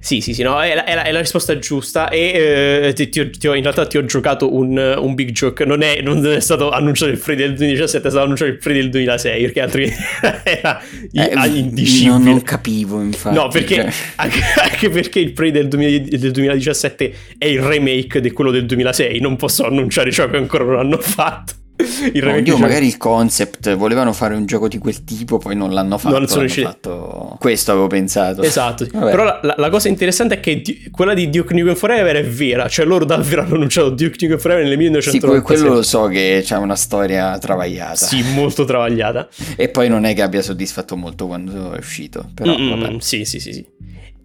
Sì, 0.09 0.23
sì, 0.23 0.33
sì, 0.33 0.42
no, 0.42 0.59
è 0.62 0.75
la, 0.75 0.85
è 0.85 0.94
la- 0.94 1.03
è 1.03 1.12
la 1.12 1.18
risposta 1.18 1.59
giusta 1.59 2.09
e 2.09 2.83
eh, 2.88 2.92
ti- 2.94 3.11
ti 3.11 3.21
ho- 3.21 3.29
ti 3.31 3.47
ho- 3.47 3.55
in 3.55 3.61
realtà 3.62 3.87
ti 3.87 3.99
ho 3.99 4.05
giocato 4.07 4.55
un, 4.55 4.79
un 4.99 5.14
big 5.14 5.33
joke, 5.33 5.66
non 5.66 5.83
è, 5.83 6.01
non 6.01 6.25
è 6.27 6.40
stato 6.40 6.71
annunciato 6.71 7.11
il 7.11 7.18
free 7.18 7.37
del 7.37 7.49
2017, 7.55 8.07
è 8.07 8.11
stato 8.11 8.25
annunciato 8.25 8.51
il 8.51 8.59
free 8.59 8.75
del 8.77 8.88
2006, 8.88 9.42
perché 9.42 9.61
altrimenti 9.61 9.97
era 10.44 10.81
Eh, 11.12 11.35
no, 11.35 11.44
indicibile. 11.44 12.16
non 12.18 12.42
capivo, 12.42 13.03
infatti. 13.03 13.35
No, 13.37 13.49
perché 13.49 13.75
cioè. 13.75 13.92
anche, 14.16 14.38
anche 14.62 14.88
perché 14.88 15.18
il 15.21 15.33
Prey 15.33 15.51
del, 15.51 15.68
2000 15.68 16.16
del 16.16 16.31
2017 16.31 17.14
è 17.37 17.44
il 17.47 17.61
remake 17.61 18.21
di 18.23 18.31
quello 18.31 18.51
del 18.51 18.64
2006. 18.64 19.21
Non 19.21 19.37
posso 19.37 19.66
annunciare 19.66 20.11
ciò 20.11 20.27
che 20.31 20.38
ancora 20.38 20.64
non 20.64 20.79
hanno 20.79 20.99
fatto. 20.99 21.53
Il 22.13 22.23
remake 22.23 22.41
oddio, 22.41 22.59
magari 22.59 22.87
il 22.87 22.97
concept 22.97 23.75
volevano 23.75 24.13
fare 24.13 24.35
un 24.35 24.47
gioco 24.47 24.69
di 24.69 24.79
quel 24.79 25.05
tipo, 25.05 25.39
poi 25.39 25.55
non 25.57 25.73
l'hanno 25.73 25.99
fatto. 25.99 26.19
Non 26.19 26.29
sono 26.29 26.41
riusciti. 26.43 26.67
fatto... 26.67 27.37
Questo 27.39 27.71
avevo 27.73 27.87
pensato. 27.87 28.43
Esatto, 28.43 28.87
Vabbè. 28.93 29.11
però 29.11 29.25
la, 29.43 29.55
la- 29.57 29.71
cosa 29.71 29.89
interessante 29.89 30.35
è 30.37 30.41
che 30.41 30.61
di- 30.61 30.89
quella 30.91 31.15
di 31.15 31.29
Duke 31.31 31.55
Nukem 31.55 31.75
Forever 31.75 32.17
è 32.17 32.25
vera, 32.25 32.69
cioè 32.69 32.85
loro 32.85 33.05
davvero 33.05 33.43
hanno 33.43 33.55
annunciato 33.55 33.91
Duke 33.91 34.17
Nukem 34.21 34.39
Forever 34.39 34.65
nel 34.65 34.71
Sì, 34.73 34.77
que- 34.77 34.83
1997. 34.85 35.43
quello 35.43 35.75
lo 35.75 35.83
so 35.83 36.07
che 36.07 36.41
c'è 36.45 36.57
una 36.57 36.77
storia 36.77 37.39
travagliata. 37.39 38.07
Sì, 38.07 38.23
molto 38.35 38.65
travagliata. 38.65 39.29
E 39.57 39.69
poi 39.69 39.89
non 39.89 40.05
è 40.05 40.15
che 40.15 40.23
abbia 40.23 40.43
soddisfatto 40.43 40.97
molto 40.97 41.27
quando 41.27 41.73
è 41.73 41.79
uscito. 41.79 42.29
Però 42.35 42.57
mm, 42.57 42.71
vabbè. 42.81 42.97
sì, 43.01 43.25
sì, 43.25 43.41
sì, 43.41 43.53
sì. 43.53 43.67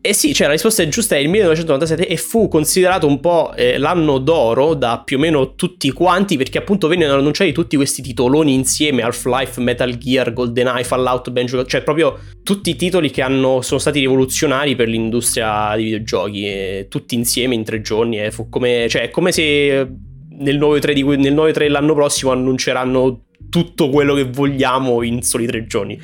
E 0.06 0.12
sì, 0.12 0.34
cioè 0.34 0.48
la 0.48 0.52
risposta 0.52 0.84
è 0.84 0.88
giusta, 0.90 1.16
è 1.16 1.20
il 1.20 1.30
1997 1.30 2.06
e 2.06 2.18
fu 2.18 2.50
considerato 2.50 3.08
un 3.08 3.22
po' 3.22 3.54
eh, 3.56 3.78
l'anno 3.78 4.18
d'oro 4.18 4.74
da 4.74 5.02
più 5.02 5.16
o 5.16 5.20
meno 5.22 5.56
tutti 5.56 5.90
quanti 5.92 6.36
perché 6.36 6.58
appunto 6.58 6.90
vennero 6.90 7.14
annunciati 7.14 7.54
tutti 7.54 7.78
questi 7.78 8.02
titoloni 8.02 8.54
insieme, 8.54 9.02
Half-Life, 9.02 9.62
Metal 9.62 9.98
Gear, 9.98 10.34
GoldenEye, 10.34 10.84
Fallout, 10.84 11.32
Banjo, 11.32 11.66
cioè 11.66 11.84
proprio 11.84 12.20
tutti 12.44 12.72
i 12.72 12.76
titoli 12.76 13.12
che 13.12 13.22
hanno, 13.22 13.62
sono 13.62 13.80
stati 13.80 14.02
rivoluzionari 14.02 14.76
per 14.76 14.90
l'industria 14.90 15.72
dei 15.76 15.86
videogiochi, 15.86 16.48
e 16.48 16.88
tutti 16.90 17.16
insieme 17.16 17.56
in 17.56 17.64
tre 17.64 17.80
giorni, 17.80 18.22
e 18.22 18.30
fu 18.30 18.50
come, 18.50 18.88
cioè, 18.90 19.04
è 19.04 19.10
come 19.10 19.32
se 19.32 19.88
nel 20.32 20.60
9-3, 20.60 20.92
di, 20.92 21.02
que- 21.02 21.16
nel 21.16 21.34
9-3 21.34 21.72
l'anno 21.72 21.94
prossimo 21.94 22.32
annunceranno 22.32 23.28
tutto 23.50 23.88
quello 23.90 24.16
che 24.16 24.26
vogliamo 24.26 25.02
in 25.02 25.22
soli 25.22 25.46
tre 25.46 25.66
giorni. 25.66 25.98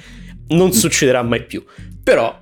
Non 0.52 0.72
succederà 0.72 1.22
mai 1.22 1.44
più. 1.44 1.62
Però, 2.02 2.34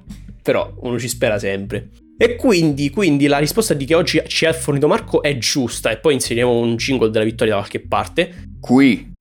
però, 0.47 0.71
uno 0.79 0.97
ci 0.97 1.09
spera 1.09 1.37
sempre. 1.37 1.89
E 2.17 2.37
quindi, 2.37 2.89
quindi 2.89 3.27
la 3.27 3.37
risposta 3.37 3.73
di 3.73 3.83
che 3.83 3.95
oggi 3.95 4.21
ci 4.27 4.45
ha 4.45 4.53
fornito 4.53 4.87
Marco 4.87 5.21
è 5.21 5.37
giusta. 5.37 5.89
E 5.89 5.97
poi 5.97 6.13
inseriamo 6.13 6.57
un 6.57 6.77
jingle 6.77 7.09
della 7.09 7.25
vittoria 7.25 7.55
da 7.55 7.59
qualche 7.59 7.81
parte. 7.81 8.51
Qui. 8.61 9.11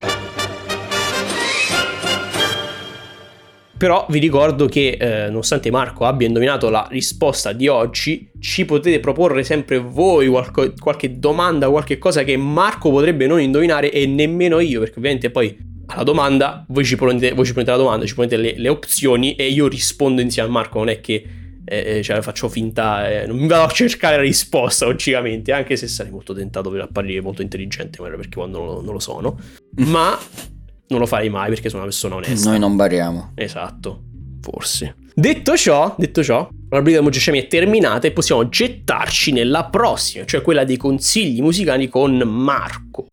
Però 3.76 4.06
vi 4.08 4.20
ricordo 4.20 4.66
che, 4.66 4.96
eh, 5.00 5.26
nonostante 5.26 5.68
Marco 5.72 6.04
abbia 6.04 6.28
indovinato 6.28 6.70
la 6.70 6.86
risposta 6.88 7.52
di 7.52 7.66
oggi, 7.66 8.30
ci 8.38 8.64
potete 8.64 9.00
proporre 9.00 9.42
sempre 9.42 9.78
voi 9.78 10.28
qualco- 10.28 10.74
qualche 10.78 11.18
domanda, 11.18 11.68
qualche 11.68 11.98
cosa 11.98 12.22
che 12.22 12.36
Marco 12.36 12.90
potrebbe 12.90 13.26
non 13.26 13.40
indovinare 13.40 13.90
e 13.90 14.06
nemmeno 14.06 14.60
io, 14.60 14.78
perché 14.78 14.98
ovviamente 14.98 15.30
poi 15.30 15.74
alla 15.86 16.02
domanda 16.02 16.64
voi 16.68 16.84
ci 16.84 16.96
ponete, 16.96 17.32
voi 17.32 17.44
ci 17.44 17.52
ponete 17.52 17.70
la 17.70 17.76
domanda, 17.76 18.06
ci 18.06 18.14
ponete 18.14 18.36
le, 18.36 18.54
le 18.56 18.68
opzioni 18.68 19.34
e 19.36 19.48
io 19.48 19.68
rispondo 19.68 20.20
insieme 20.20 20.48
a 20.48 20.52
Marco, 20.52 20.78
non 20.78 20.88
è 20.88 21.00
che 21.00 21.24
eh, 21.68 22.00
cioè, 22.02 22.22
faccio 22.22 22.48
finta, 22.48 23.10
eh, 23.10 23.26
non 23.26 23.36
mi 23.38 23.48
vado 23.48 23.64
a 23.64 23.70
cercare 23.70 24.16
la 24.16 24.22
risposta 24.22 24.86
logicamente, 24.86 25.52
anche 25.52 25.76
se 25.76 25.88
sarei 25.88 26.12
molto 26.12 26.32
tentato 26.32 26.70
per 26.70 26.82
apparire 26.82 27.20
molto 27.20 27.42
intelligente, 27.42 27.98
magari 28.00 28.20
perché 28.20 28.36
quando 28.36 28.58
non 28.58 28.66
lo- 28.66 28.80
non 28.82 28.92
lo 28.92 29.00
sono, 29.00 29.38
ma 29.78 30.16
non 30.88 31.00
lo 31.00 31.06
farei 31.06 31.28
mai 31.28 31.48
perché 31.48 31.68
sono 31.68 31.82
una 31.82 31.90
persona 31.90 32.14
onesta. 32.14 32.50
Noi 32.50 32.60
non 32.60 32.76
bariamo. 32.76 33.32
Esatto, 33.34 34.04
forse. 34.40 34.94
Detto 35.12 35.56
ciò, 35.56 35.94
detto 35.98 36.22
ciò, 36.22 36.48
la 36.68 36.76
rubrica 36.78 37.00
Moggescemi 37.00 37.40
è 37.40 37.46
terminata 37.48 38.06
e 38.06 38.12
possiamo 38.12 38.48
gettarci 38.48 39.32
nella 39.32 39.64
prossima, 39.64 40.24
cioè 40.24 40.42
quella 40.42 40.62
dei 40.62 40.76
consigli 40.76 41.40
musicali 41.40 41.88
con 41.88 42.16
Marco. 42.18 43.06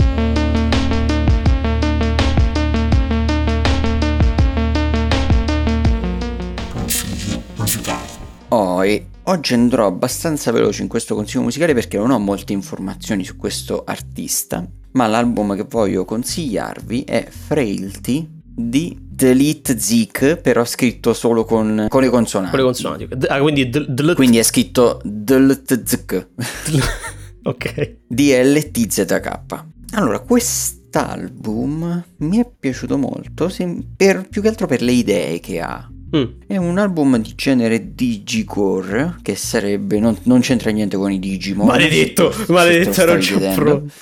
Oh, 8.53 8.85
e 8.85 9.07
oggi 9.23 9.55
andrò 9.55 9.87
abbastanza 9.87 10.51
veloce 10.51 10.83
in 10.83 10.87
questo 10.87 11.15
consiglio 11.15 11.41
musicale 11.41 11.73
perché 11.73 11.97
non 11.97 12.11
ho 12.11 12.19
molte 12.19 12.53
informazioni 12.53 13.23
su 13.23 13.35
questo 13.35 13.83
artista, 13.83 14.63
ma 14.91 15.07
l'album 15.07 15.55
che 15.55 15.65
voglio 15.67 16.05
consigliarvi 16.05 17.03
è 17.03 17.25
Frailty 17.27 18.29
di 18.55 18.95
Delete 19.01 19.79
Zik, 19.79 20.35
però 20.35 20.63
scritto 20.65 21.13
solo 21.15 21.45
con, 21.45 21.87
con 21.89 22.01
le 22.03 22.09
consonanti. 22.09 22.51
Con 22.55 22.59
le 22.59 22.65
consonanti. 22.65 23.03
ok. 23.05 23.13
D- 23.15 23.25
Ah, 23.27 23.39
quindi 23.41 23.69
d- 23.69 23.87
d- 23.87 24.13
Quindi 24.13 24.37
è 24.37 24.43
scritto 24.43 25.01
Delete 25.03 25.81
Zik. 25.83 26.27
ok. 27.43 27.97
DLTZK. 28.07 29.39
Allora, 29.93 30.19
quest'album 30.19 32.03
mi 32.17 32.37
è 32.37 32.47
piaciuto 32.59 32.99
molto, 32.99 33.49
sem- 33.49 33.83
per- 33.97 34.27
più 34.29 34.43
che 34.43 34.47
altro 34.49 34.67
per 34.67 34.83
le 34.83 34.91
idee 34.91 35.39
che 35.39 35.59
ha. 35.59 35.87
Mm. 36.15 36.23
È 36.45 36.57
un 36.57 36.77
album 36.77 37.17
di 37.17 37.33
genere 37.35 37.93
Digicore, 37.95 39.15
che 39.21 39.35
sarebbe. 39.35 39.99
Non, 39.99 40.15
non 40.23 40.41
c'entra 40.41 40.69
niente 40.71 40.95
con 40.95 41.11
i 41.11 41.17
Digimon. 41.19 41.65
Maledetto, 41.65 42.31
se- 42.31 42.45
se 42.45 42.51
maledetto, 42.51 43.17
chiedendo. 43.17 43.55
pronto. 43.61 43.93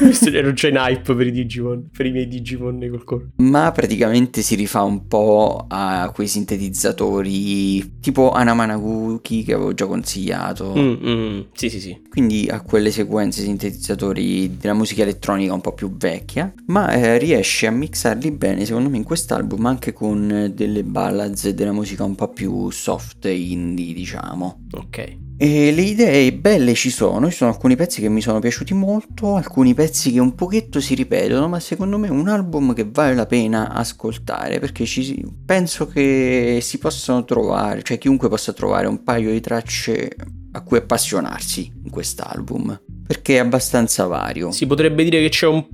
Visto 0.00 0.30
che 0.30 0.40
non 0.40 0.54
c'è 0.54 0.70
in 0.70 0.76
hype 0.76 1.14
per 1.14 1.26
i 1.26 1.30
Digimon, 1.30 1.88
per 1.94 2.06
i 2.06 2.10
miei 2.10 2.26
Digimon 2.26 2.78
col 2.88 3.04
coro. 3.04 3.26
Ma 3.36 3.70
praticamente 3.72 4.40
si 4.42 4.54
rifà 4.54 4.82
un 4.82 5.06
po' 5.06 5.66
a 5.68 6.10
quei 6.14 6.26
sintetizzatori 6.26 8.00
tipo 8.00 8.30
Anamanaguki 8.30 9.44
che 9.44 9.54
avevo 9.54 9.74
già 9.74 9.86
consigliato. 9.86 10.72
Mm, 10.76 10.94
mm, 11.06 11.40
Sì, 11.52 11.68
sì, 11.68 11.80
sì. 11.80 12.00
quindi 12.08 12.48
a 12.50 12.60
quelle 12.62 12.90
sequenze 12.90 13.42
sintetizzatori 13.42 14.56
della 14.58 14.74
musica 14.74 15.02
elettronica 15.02 15.52
un 15.52 15.60
po' 15.60 15.72
più 15.72 15.94
vecchia, 15.96 16.52
ma 16.66 16.90
eh, 16.92 17.18
riesce 17.18 17.66
a 17.66 17.70
mixarli 17.70 18.30
bene 18.30 18.64
secondo 18.64 18.88
me 18.88 18.96
in 18.96 19.04
quest'album 19.04 19.66
anche 19.66 19.92
con 19.92 20.30
eh, 20.30 20.50
delle 20.50 20.82
ballads 21.24 21.44
e 21.46 21.54
della 21.54 21.72
musica 21.72 22.04
un 22.04 22.14
po' 22.14 22.28
più 22.28 22.70
soft 22.70 23.24
e 23.26 23.34
indie 23.34 23.94
diciamo. 23.94 24.66
Ok. 24.72 25.16
E 25.36 25.72
le 25.72 25.82
idee 25.82 26.32
belle 26.32 26.74
ci 26.74 26.90
sono, 26.90 27.28
ci 27.28 27.36
sono 27.36 27.50
alcuni 27.50 27.74
pezzi 27.74 28.00
che 28.00 28.08
mi 28.08 28.20
sono 28.20 28.38
piaciuti 28.38 28.72
molto, 28.72 29.34
alcuni 29.34 29.74
pezzi 29.74 30.12
che 30.12 30.20
un 30.20 30.34
pochetto 30.34 30.80
si 30.80 30.94
ripetono, 30.94 31.48
ma 31.48 31.58
secondo 31.58 31.98
me 31.98 32.06
è 32.06 32.10
un 32.10 32.28
album 32.28 32.72
che 32.72 32.88
vale 32.88 33.14
la 33.14 33.26
pena 33.26 33.70
ascoltare 33.70 34.60
perché 34.60 34.84
ci, 34.84 35.24
penso 35.44 35.88
che 35.88 36.60
si 36.62 36.78
possano 36.78 37.24
trovare, 37.24 37.82
cioè 37.82 37.98
chiunque 37.98 38.28
possa 38.28 38.52
trovare 38.52 38.86
un 38.86 39.02
paio 39.02 39.32
di 39.32 39.40
tracce 39.40 40.14
a 40.52 40.60
cui 40.62 40.78
appassionarsi 40.78 41.72
in 41.82 41.90
quest'album, 41.90 42.80
perché 43.04 43.34
è 43.34 43.38
abbastanza 43.38 44.06
vario. 44.06 44.52
Si 44.52 44.66
potrebbe 44.66 45.02
dire 45.02 45.20
che 45.20 45.30
c'è 45.30 45.48
un, 45.48 45.66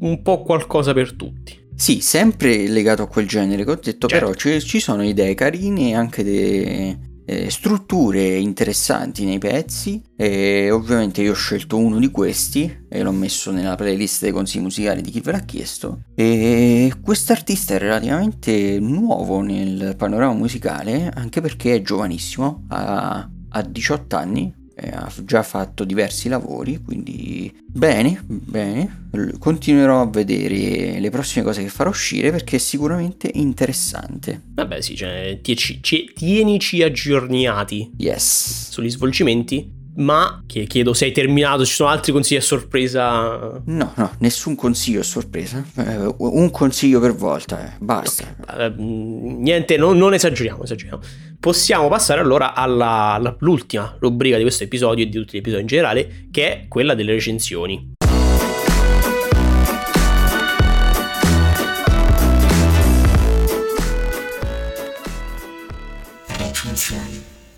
un 0.00 0.20
po' 0.20 0.42
qualcosa 0.42 0.92
per 0.92 1.14
tutti. 1.14 1.64
Sì, 1.76 2.00
sempre 2.00 2.66
legato 2.68 3.02
a 3.02 3.06
quel 3.06 3.28
genere 3.28 3.64
che 3.64 3.70
ho 3.70 3.74
detto, 3.74 4.08
Certo. 4.08 4.24
però 4.26 4.34
ci, 4.34 4.60
ci 4.62 4.80
sono 4.80 5.04
idee 5.04 5.34
carine 5.34 5.90
e 5.90 5.94
anche 5.94 6.24
delle 6.24 6.98
eh, 7.26 7.50
strutture 7.50 8.36
interessanti 8.36 9.24
nei 9.24 9.38
pezzi. 9.38 10.02
E 10.16 10.70
ovviamente 10.70 11.20
io 11.20 11.32
ho 11.32 11.34
scelto 11.34 11.76
uno 11.76 11.98
di 11.98 12.10
questi 12.10 12.84
e 12.88 13.02
l'ho 13.02 13.12
messo 13.12 13.50
nella 13.50 13.74
playlist 13.74 14.22
dei 14.22 14.32
consigli 14.32 14.62
musicali 14.62 15.02
di 15.02 15.10
chi 15.10 15.20
ve 15.20 15.32
l'ha 15.32 15.40
chiesto. 15.40 16.00
E 16.14 16.92
quest'artista 17.02 17.74
è 17.74 17.78
relativamente 17.78 18.78
nuovo 18.80 19.42
nel 19.42 19.94
panorama 19.98 20.32
musicale 20.32 21.10
anche 21.14 21.40
perché 21.42 21.74
è 21.74 21.82
giovanissimo, 21.82 22.64
ha, 22.68 23.28
ha 23.50 23.62
18 23.62 24.16
anni 24.16 24.64
ha 24.78 25.10
già 25.24 25.42
fatto 25.42 25.84
diversi 25.84 26.28
lavori, 26.28 26.82
quindi 26.82 27.50
bene, 27.66 28.22
bene. 28.26 29.04
Continuerò 29.38 30.02
a 30.02 30.06
vedere 30.06 31.00
le 31.00 31.10
prossime 31.10 31.44
cose 31.44 31.62
che 31.62 31.68
farò 31.68 31.88
uscire 31.90 32.30
perché 32.30 32.56
è 32.56 32.58
sicuramente 32.58 33.30
interessante. 33.34 34.40
Vabbè, 34.54 34.80
sì, 34.82 34.94
cioè, 34.94 35.38
tieci- 35.42 35.78
ci- 35.82 36.10
tienici 36.14 36.82
aggiornati 36.82 37.92
Yes. 37.96 38.68
sugli 38.70 38.90
svolgimenti. 38.90 39.72
Ma 39.98 40.42
che 40.46 40.64
chiedo 40.66 40.92
se 40.92 41.06
hai 41.06 41.12
terminato, 41.12 41.64
ci 41.64 41.72
sono 41.72 41.88
altri 41.88 42.12
consigli 42.12 42.36
a 42.36 42.42
sorpresa. 42.42 43.58
No, 43.64 43.92
no, 43.94 44.12
nessun 44.18 44.54
consiglio 44.54 45.00
a 45.00 45.02
sorpresa. 45.02 45.64
Eh, 45.74 46.14
un 46.18 46.50
consiglio 46.50 47.00
per 47.00 47.14
volta, 47.14 47.64
eh, 47.66 47.76
basta. 47.78 48.24
Eh, 48.58 48.68
mm, 48.78 49.40
niente, 49.40 49.78
non, 49.78 49.96
non 49.96 50.12
esageriamo, 50.12 50.64
esageriamo. 50.64 51.00
Possiamo 51.38 51.88
passare 51.88 52.20
allora 52.20 52.54
alla, 52.54 53.12
all'ultima 53.12 53.96
rubrica 54.00 54.36
di 54.36 54.42
questo 54.42 54.64
episodio 54.64 55.04
e 55.04 55.08
di 55.08 55.16
tutti 55.18 55.36
gli 55.36 55.40
episodi 55.40 55.62
in 55.62 55.66
generale, 55.68 56.28
che 56.30 56.52
è 56.52 56.68
quella 56.68 56.94
delle 56.94 57.12
recensioni. 57.12 57.94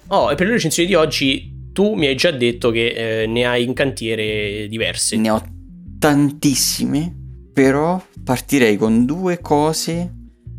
Oh, 0.08 0.30
e 0.32 0.34
per 0.34 0.46
le 0.46 0.52
recensioni 0.54 0.88
di 0.88 0.94
oggi 0.94 1.70
tu 1.72 1.94
mi 1.94 2.06
hai 2.06 2.14
già 2.16 2.30
detto 2.30 2.70
che 2.70 3.22
eh, 3.22 3.26
ne 3.26 3.46
hai 3.46 3.64
in 3.64 3.74
cantiere 3.74 4.66
diverse. 4.68 5.16
Ne 5.16 5.30
ho 5.30 5.42
tantissime, 5.98 7.14
però 7.52 8.02
partirei 8.24 8.76
con 8.76 9.04
due 9.04 9.40
cose 9.40 10.12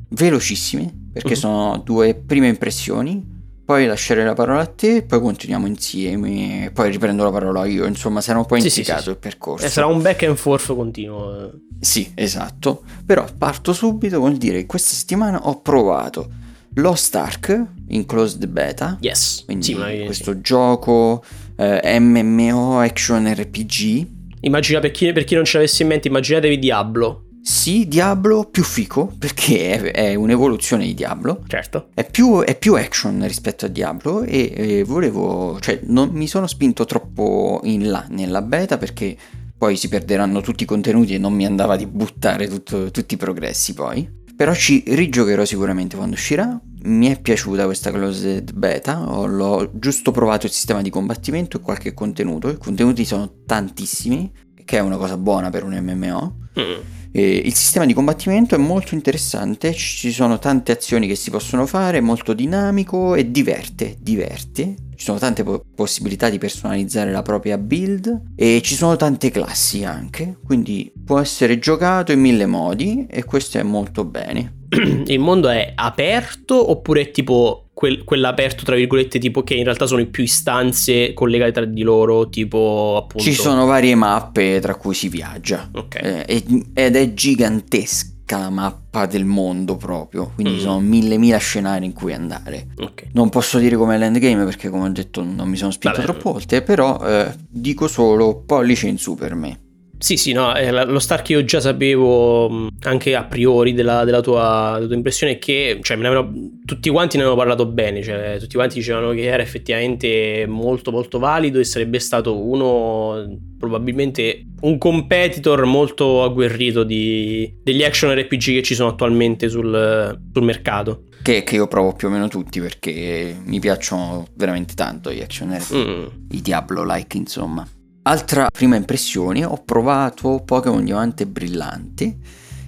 velocissime, 0.09 0.98
perché 1.11 1.29
Mhm. 1.33 1.35
sono 1.35 1.81
due 1.83 2.13
prime 2.15 2.47
impressioni, 2.47 3.37
poi 3.65 3.85
lascerei 3.85 4.25
la 4.25 4.33
parola 4.33 4.61
a 4.61 4.65
te 4.65 5.03
poi 5.03 5.19
continuiamo 5.19 5.67
insieme, 5.67 6.71
poi 6.73 6.89
riprendo 6.89 7.23
la 7.23 7.29
parola 7.31 7.65
io, 7.65 7.85
insomma 7.85 8.19
sarà 8.21 8.39
un 8.39 8.45
po' 8.45 8.55
intricato 8.55 8.97
sì, 8.99 9.03
sì. 9.03 9.09
il 9.11 9.17
percorso. 9.17 9.65
Eh, 9.65 9.69
sarà 9.69 9.85
un 9.87 10.01
back 10.01 10.23
and 10.23 10.35
forth 10.37 10.73
continuo. 10.73 11.51
Sì, 11.79 12.11
esatto. 12.15 12.81
Però 13.05 13.25
parto 13.37 13.71
subito 13.73 14.19
con 14.19 14.35
dire 14.37 14.57
che 14.61 14.65
questa 14.65 14.95
settimana 14.95 15.39
ho 15.47 15.61
provato 15.61 16.27
Lost 16.75 17.15
Ark 17.15 17.65
in 17.89 18.05
closed 18.05 18.45
beta. 18.47 18.97
Yes. 19.01 19.43
Quindi 19.45 19.65
Sì, 19.65 19.73
ma- 19.75 19.89
questo 20.05 20.41
gioco 20.41 21.23
eh, 21.55 21.99
MMO 21.99 22.79
action 22.79 23.31
RPG. 23.33 24.07
Immagina 24.41 24.79
per 24.79 24.91
chi, 24.91 25.11
per 25.11 25.25
chi 25.25 25.35
non 25.35 25.43
ce 25.45 25.57
l'avesse 25.57 25.83
in 25.83 25.89
mente, 25.89 26.07
immaginatevi 26.07 26.57
Diablo. 26.57 27.25
Sì, 27.41 27.87
Diablo 27.87 28.45
più 28.45 28.63
fico, 28.63 29.13
perché 29.17 29.91
è, 29.91 29.91
è 29.91 30.15
un'evoluzione 30.15 30.85
di 30.85 30.93
Diablo. 30.93 31.43
Certo. 31.47 31.89
È 31.93 32.09
più, 32.09 32.41
è 32.41 32.57
più 32.57 32.75
action 32.75 33.25
rispetto 33.25 33.65
a 33.65 33.69
Diablo 33.69 34.21
e, 34.23 34.53
e 34.55 34.83
volevo, 34.83 35.59
cioè 35.59 35.79
non 35.83 36.09
mi 36.11 36.27
sono 36.27 36.47
spinto 36.47 36.85
troppo 36.85 37.61
in 37.63 37.89
là 37.89 38.05
nella 38.09 38.41
beta 38.41 38.77
perché 38.77 39.17
poi 39.57 39.75
si 39.75 39.89
perderanno 39.89 40.41
tutti 40.41 40.63
i 40.63 40.65
contenuti 40.65 41.15
e 41.15 41.17
non 41.17 41.33
mi 41.33 41.45
andava 41.45 41.75
di 41.75 41.85
buttare 41.85 42.47
tutto- 42.47 42.91
tutti 42.91 43.15
i 43.15 43.17
progressi 43.17 43.73
poi. 43.73 44.17
Però 44.35 44.53
ci 44.53 44.83
rigiocherò 44.87 45.43
sicuramente 45.43 45.97
quando 45.97 46.15
uscirà. 46.15 46.57
Mi 46.83 47.07
è 47.07 47.19
piaciuta 47.19 47.65
questa 47.65 47.91
closed 47.91 48.53
beta, 48.53 49.01
ho, 49.01 49.25
l'ho 49.25 49.69
giusto 49.73 50.11
provato 50.11 50.45
il 50.45 50.53
sistema 50.53 50.81
di 50.81 50.89
combattimento 50.89 51.57
e 51.57 51.59
qualche 51.59 51.93
contenuto. 51.93 52.47
I 52.47 52.57
contenuti 52.57 53.03
sono 53.03 53.43
tantissimi, 53.45 54.31
che 54.63 54.77
è 54.77 54.79
una 54.79 54.95
cosa 54.95 55.17
buona 55.17 55.49
per 55.49 55.65
un 55.65 55.77
MMO. 55.77 56.37
Mm. 56.57 56.98
E 57.11 57.41
il 57.43 57.55
sistema 57.55 57.85
di 57.85 57.93
combattimento 57.93 58.55
è 58.55 58.57
molto 58.57 58.93
interessante, 58.93 59.73
ci 59.73 60.11
sono 60.11 60.37
tante 60.37 60.71
azioni 60.71 61.07
che 61.07 61.15
si 61.15 61.31
possono 61.31 61.65
fare, 61.65 61.97
è 61.97 62.01
molto 62.01 62.33
dinamico 62.33 63.15
e 63.15 63.31
diverte, 63.31 63.97
diverte. 63.99 64.75
Ci 64.95 65.05
sono 65.05 65.17
tante 65.17 65.43
po- 65.43 65.63
possibilità 65.73 66.29
di 66.29 66.37
personalizzare 66.37 67.11
la 67.11 67.21
propria 67.21 67.57
build 67.57 68.33
e 68.35 68.61
ci 68.61 68.75
sono 68.75 68.95
tante 68.95 69.31
classi 69.31 69.83
anche, 69.85 70.37
quindi 70.43 70.91
può 71.05 71.19
essere 71.19 71.57
giocato 71.57 72.11
in 72.11 72.19
mille 72.19 72.45
modi 72.45 73.07
e 73.09 73.23
questo 73.23 73.57
è 73.57 73.63
molto 73.63 74.03
bene. 74.03 74.58
Il 75.07 75.19
mondo 75.19 75.49
è 75.49 75.71
aperto 75.75 76.69
oppure 76.71 77.01
è 77.01 77.11
tipo 77.11 77.65
quel- 77.73 78.03
quell'aperto, 78.03 78.63
tra 78.65 78.75
virgolette, 78.75 79.19
tipo 79.19 79.41
che 79.43 79.53
in 79.55 79.63
realtà 79.63 79.85
sono 79.87 80.05
più 80.07 80.23
istanze 80.23 81.13
collegate 81.13 81.51
tra 81.51 81.65
di 81.65 81.81
loro, 81.81 82.29
tipo 82.29 82.95
appunto... 83.01 83.23
Ci 83.23 83.33
sono 83.33 83.65
varie 83.65 83.95
mappe 83.95 84.59
tra 84.59 84.75
cui 84.75 84.93
si 84.93 85.07
viaggia 85.09 85.69
Ok. 85.73 85.95
eh, 86.01 86.43
ed 86.73 86.95
è 86.95 87.13
gigantesca 87.13 88.17
la 88.37 88.49
mappa 88.51 89.07
del 89.07 89.25
mondo 89.25 89.75
proprio, 89.75 90.31
quindi 90.35 90.53
Mm. 90.55 90.59
sono 90.59 90.79
mille 90.81 91.17
mila 91.17 91.37
scenari 91.37 91.85
in 91.85 91.93
cui 91.93 92.13
andare. 92.13 92.67
ok. 92.77 93.07
Non 93.13 93.29
posso 93.29 93.57
dire 93.57 93.75
com'è 93.75 93.97
l'endgame 93.97 94.43
perché 94.43 94.69
come 94.69 94.85
ho 94.87 94.91
detto 94.91 95.23
non 95.23 95.49
mi 95.49 95.55
sono 95.57 95.71
spinto 95.71 95.97
Vabbè. 96.01 96.11
troppo 96.11 96.31
volte, 96.33 96.61
però 96.61 96.99
eh, 97.07 97.33
dico 97.49 97.87
solo 97.87 98.43
pollice 98.45 98.87
in 98.87 98.99
su 98.99 99.15
per 99.15 99.33
me. 99.33 99.59
Sì, 100.01 100.15
sì, 100.15 100.31
no, 100.31 100.55
eh, 100.55 100.71
lo 100.85 100.97
Stark 100.99 101.27
io 101.29 101.43
già 101.43 101.59
sapevo 101.59 102.49
mh, 102.49 102.67
anche 102.83 103.15
a 103.15 103.25
priori 103.25 103.73
della, 103.73 104.05
della 104.05 104.21
tua, 104.21 104.71
della 104.75 104.85
tua 104.87 104.95
impressione 104.95 105.37
che, 105.37 105.77
cioè, 105.81 105.97
avevano- 105.97 106.31
tutti 106.65 106.89
quanti 106.89 107.17
ne 107.17 107.23
avevano 107.23 107.41
parlato 107.45 107.65
bene, 107.69 108.01
cioè, 108.01 108.37
tutti 108.39 108.55
quanti 108.55 108.75
dicevano 108.75 109.11
che 109.11 109.23
era 109.23 109.43
effettivamente 109.43 110.45
molto 110.47 110.91
molto 110.91 111.19
valido 111.19 111.59
e 111.59 111.65
sarebbe 111.65 111.99
stato 111.99 112.37
uno, 112.41 113.39
probabilmente 113.57 114.45
un 114.61 114.77
competitor 114.77 115.65
molto 115.65 116.23
agguerrito 116.23 116.83
di- 116.83 117.53
degli 117.61 117.83
action 117.83 118.13
RPG 118.17 118.39
che 118.53 118.63
ci 118.63 118.75
sono 118.75 118.89
attualmente 118.89 119.49
sul, 119.49 120.17
sul 120.33 120.43
mercato. 120.43 121.03
Che, 121.21 121.43
che 121.43 121.55
io 121.55 121.67
provo 121.67 121.91
più 121.91 122.07
o 122.07 122.11
meno 122.11 122.29
tutti 122.29 122.61
perché 122.61 123.35
mi 123.43 123.59
piacciono 123.59 124.27
veramente 124.35 124.73
tanto 124.75 125.11
gli 125.11 125.19
action 125.19 125.53
RPG, 125.53 125.75
Mm. 125.75 126.05
i 126.31 126.41
Diablo-like 126.41 127.17
insomma. 127.17 127.67
Altra 128.09 128.49
prima 128.49 128.75
impressione, 128.75 129.45
ho 129.45 129.61
provato 129.63 130.41
Pokémon 130.43 130.83
Diamante 130.83 131.27
Brillante 131.27 132.17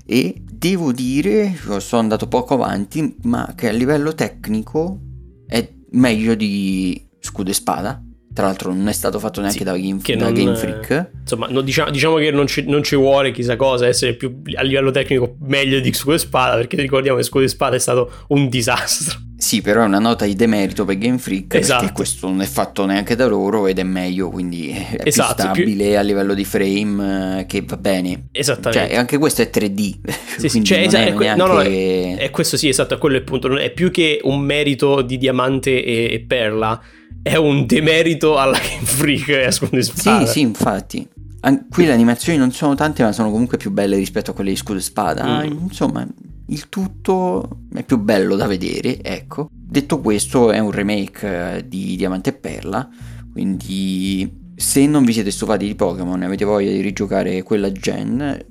e 0.05 0.39
devo 0.39 0.91
dire, 0.91 1.55
sono 1.79 1.99
andato 2.03 2.27
poco 2.27 2.53
avanti, 2.53 3.15
ma 3.23 3.51
che 3.55 3.69
a 3.69 3.71
livello 3.71 4.13
tecnico 4.13 4.99
è 5.47 5.67
meglio 5.93 6.35
di 6.35 7.09
Scudo 7.19 7.49
e 7.49 7.53
Spada. 7.55 8.03
Tra 8.41 8.49
l'altro 8.49 8.73
non 8.73 8.87
è 8.87 8.91
stato 8.91 9.19
fatto 9.19 9.39
neanche 9.39 9.59
Sì, 9.59 9.63
da, 9.63 9.77
Game, 9.77 9.99
da 10.03 10.15
non- 10.25 10.33
Game 10.33 10.55
Freak. 10.55 11.09
Insomma, 11.21 11.45
no, 11.51 11.61
diciamo, 11.61 11.91
diciamo 11.91 12.15
che 12.15 12.31
non 12.31 12.47
ci, 12.47 12.63
non 12.67 12.81
ci 12.81 12.95
vuole 12.95 13.31
chissà 13.31 13.55
cosa 13.55 13.85
essere 13.85 14.15
più 14.15 14.41
a 14.55 14.63
livello 14.63 14.89
tecnico 14.89 15.35
meglio 15.41 15.79
di 15.79 15.93
Scudo 15.93 16.15
e 16.15 16.17
Spada, 16.17 16.55
perché 16.55 16.75
ricordiamo 16.77 17.17
che 17.17 17.23
Scudo 17.23 17.45
e 17.45 17.47
Spada 17.49 17.75
è 17.75 17.79
stato 17.79 18.11
un 18.29 18.49
disastro. 18.49 19.19
Sì, 19.37 19.61
però 19.61 19.83
è 19.83 19.85
una 19.85 19.99
nota 19.99 20.25
di 20.25 20.35
demerito 20.35 20.85
per 20.85 20.97
Game 20.97 21.17
Freak 21.19 21.53
Esatto. 21.55 21.79
perché 21.81 21.95
questo 21.95 22.27
non 22.27 22.41
è 22.41 22.45
fatto 22.45 22.85
neanche 22.85 23.15
da 23.15 23.27
loro 23.27 23.67
ed 23.67 23.77
è 23.79 23.83
meglio, 23.83 24.29
quindi 24.29 24.69
è 24.69 25.01
Esatto, 25.03 25.51
più 25.51 25.63
stabile 25.63 25.97
a 25.97 26.01
livello 26.01 26.33
di 26.33 26.43
frame 26.45 27.39
eh, 27.41 27.45
che 27.45 27.63
va 27.65 27.77
bene. 27.77 28.27
Esattamente. 28.31 28.87
Cioè, 28.87 28.97
anche 28.97 29.17
questo 29.19 29.41
è 29.43 29.49
3D, 29.53 29.99
Sì, 30.37 30.49
sì, 30.49 30.63
cioè, 30.63 30.77
non 30.79 30.87
esatto, 30.87 31.03
è 31.03 31.07
è 31.07 31.35
neanche... 31.35 31.35
no, 31.35 31.53
no, 31.53 31.61
E 31.61 32.29
questo 32.31 32.57
sì, 32.57 32.69
esatto, 32.69 32.95
è 32.95 32.97
quello 32.97 33.17
il 33.17 33.23
punto. 33.23 33.55
È 33.55 33.69
più 33.71 33.91
che 33.91 34.19
un 34.23 34.39
merito 34.39 35.01
di 35.03 35.17
diamante 35.17 35.83
e, 35.83 36.13
e 36.13 36.19
perla, 36.27 36.79
è 37.21 37.35
un 37.35 37.65
demerito 37.65 38.37
alla 38.37 38.57
Game 38.57 38.85
Freak 38.85 39.27
e 39.29 39.45
a 39.45 39.51
Scudo 39.51 39.81
Sì, 39.81 39.91
Spada. 39.95 40.25
sì, 40.25 40.39
infatti. 40.41 41.07
An- 41.41 41.67
qui 41.69 41.85
le 41.85 41.93
animazioni 41.93 42.37
non 42.37 42.51
sono 42.51 42.75
tante, 42.75 43.03
ma 43.03 43.11
sono 43.11 43.31
comunque 43.31 43.57
più 43.57 43.71
belle 43.71 43.97
rispetto 43.97 44.31
a 44.31 44.33
quelle 44.33 44.51
di 44.51 44.55
Scudo 44.55 44.79
e 44.79 44.81
Spada. 44.81 45.43
Mm. 45.43 45.57
Insomma, 45.63 46.07
il 46.47 46.69
tutto 46.69 47.61
è 47.73 47.83
più 47.83 47.97
bello 47.97 48.35
da 48.35 48.45
vedere, 48.47 49.01
ecco. 49.01 49.49
Detto 49.51 49.99
questo, 50.01 50.51
è 50.51 50.59
un 50.59 50.71
remake 50.71 51.55
eh, 51.57 51.67
di 51.67 51.95
Diamante 51.95 52.29
e 52.31 52.33
Perla, 52.33 52.87
quindi 53.31 54.39
se 54.55 54.85
non 54.85 55.03
vi 55.03 55.13
siete 55.13 55.31
stufati 55.31 55.65
di 55.65 55.75
Pokémon 55.75 56.21
e 56.21 56.25
avete 56.25 56.45
voglia 56.45 56.69
di 56.71 56.81
rigiocare 56.81 57.41
quella 57.41 57.71
gen, 57.71 58.45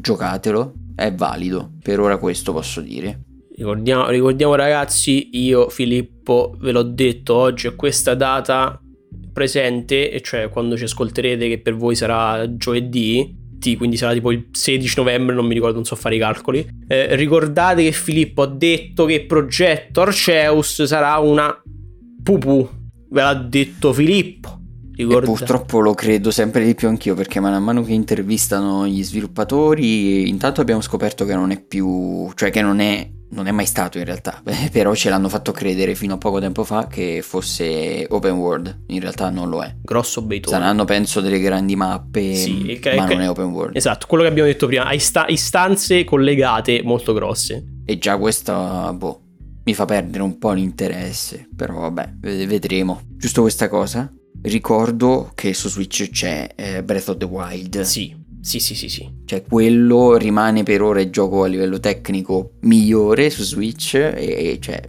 giocatelo, 0.00 0.74
è 0.94 1.12
valido. 1.14 1.72
Per 1.82 2.00
ora 2.00 2.18
questo 2.18 2.52
posso 2.52 2.80
dire. 2.80 3.20
Ricordiamo, 3.56 4.08
ricordiamo, 4.08 4.56
ragazzi, 4.56 5.28
io 5.38 5.68
Filippo 5.68 6.56
ve 6.58 6.72
l'ho 6.72 6.82
detto 6.82 7.34
oggi 7.34 7.68
a 7.68 7.72
questa 7.72 8.14
data 8.14 8.80
presente, 9.32 10.10
e 10.10 10.20
cioè 10.22 10.48
quando 10.48 10.76
ci 10.76 10.84
ascolterete 10.84 11.48
che 11.48 11.60
per 11.60 11.76
voi 11.76 11.94
sarà 11.94 12.56
giovedì, 12.56 13.42
quindi 13.76 13.96
sarà 13.96 14.12
tipo 14.12 14.32
il 14.32 14.48
16 14.50 14.94
novembre, 14.98 15.34
non 15.34 15.46
mi 15.46 15.54
ricordo, 15.54 15.76
non 15.76 15.84
so 15.84 15.94
fare 15.94 16.16
i 16.16 16.18
calcoli. 16.18 16.66
Eh, 16.88 17.14
ricordate 17.14 17.84
che 17.84 17.92
Filippo 17.92 18.42
ha 18.42 18.46
detto 18.46 19.06
che 19.06 19.24
progetto 19.24 20.02
Arceus 20.02 20.82
sarà 20.82 21.16
una 21.18 21.56
pupù. 22.22 22.68
Ve 23.08 23.22
l'ha 23.22 23.34
detto 23.34 23.92
Filippo. 23.92 24.63
Ricorda- 24.96 25.26
purtroppo 25.26 25.80
lo 25.80 25.94
credo 25.94 26.30
sempre 26.30 26.64
di 26.64 26.74
più 26.74 26.88
anch'io 26.88 27.14
perché 27.14 27.40
man 27.40 27.60
mano 27.62 27.82
che 27.82 27.92
intervistano 27.92 28.86
gli 28.86 29.02
sviluppatori, 29.02 30.28
intanto 30.28 30.60
abbiamo 30.60 30.80
scoperto 30.80 31.24
che 31.24 31.34
non 31.34 31.50
è 31.50 31.60
più, 31.60 32.30
cioè 32.34 32.50
che 32.50 32.62
non 32.62 32.78
è, 32.80 33.08
non 33.30 33.46
è 33.48 33.50
mai 33.50 33.66
stato 33.66 33.98
in 33.98 34.04
realtà, 34.04 34.40
però 34.70 34.94
ce 34.94 35.10
l'hanno 35.10 35.28
fatto 35.28 35.50
credere 35.52 35.94
fino 35.94 36.14
a 36.14 36.18
poco 36.18 36.38
tempo 36.38 36.62
fa 36.64 36.86
che 36.86 37.20
fosse 37.22 38.06
open 38.08 38.34
world, 38.34 38.82
in 38.88 39.00
realtà 39.00 39.30
non 39.30 39.48
lo 39.48 39.62
è. 39.62 39.74
Grosso 39.82 40.22
beitone. 40.22 40.56
Saranno 40.56 40.84
penso 40.84 41.20
delle 41.20 41.40
grandi 41.40 41.74
mappe, 41.76 42.34
Sì, 42.34 42.64
e 42.66 42.78
che- 42.78 42.94
ma 42.94 43.06
che- 43.06 43.14
non 43.14 43.22
è 43.24 43.28
open 43.28 43.46
world. 43.46 43.76
Esatto, 43.76 44.06
quello 44.06 44.22
che 44.22 44.30
abbiamo 44.30 44.48
detto 44.48 44.66
prima, 44.66 44.84
ha 44.86 44.94
ista- 44.94 45.26
istanze 45.26 46.04
collegate 46.04 46.82
molto 46.84 47.12
grosse. 47.12 47.64
E 47.84 47.98
già 47.98 48.16
questa, 48.16 48.92
boh, 48.92 49.20
mi 49.64 49.74
fa 49.74 49.86
perdere 49.86 50.22
un 50.22 50.38
po' 50.38 50.52
l'interesse, 50.52 51.48
però 51.56 51.80
vabbè, 51.80 52.14
ved- 52.20 52.46
vedremo. 52.46 53.00
Giusto 53.16 53.40
questa 53.42 53.68
cosa? 53.68 54.12
Ricordo 54.44 55.32
che 55.34 55.54
su 55.54 55.70
Switch 55.70 56.10
c'è 56.10 56.50
eh, 56.54 56.82
Breath 56.82 57.08
of 57.08 57.16
the 57.16 57.24
Wild. 57.24 57.80
Sì, 57.80 58.14
sì, 58.42 58.60
sì, 58.60 58.74
sì, 58.74 58.90
sì. 58.90 59.10
Cioè, 59.24 59.42
quello 59.42 60.18
rimane 60.18 60.62
per 60.64 60.82
ora 60.82 61.00
il 61.00 61.08
gioco 61.08 61.44
a 61.44 61.46
livello 61.46 61.80
tecnico 61.80 62.52
migliore 62.60 63.30
su 63.30 63.42
Switch. 63.42 63.94
E, 63.94 64.58
cioè, 64.60 64.82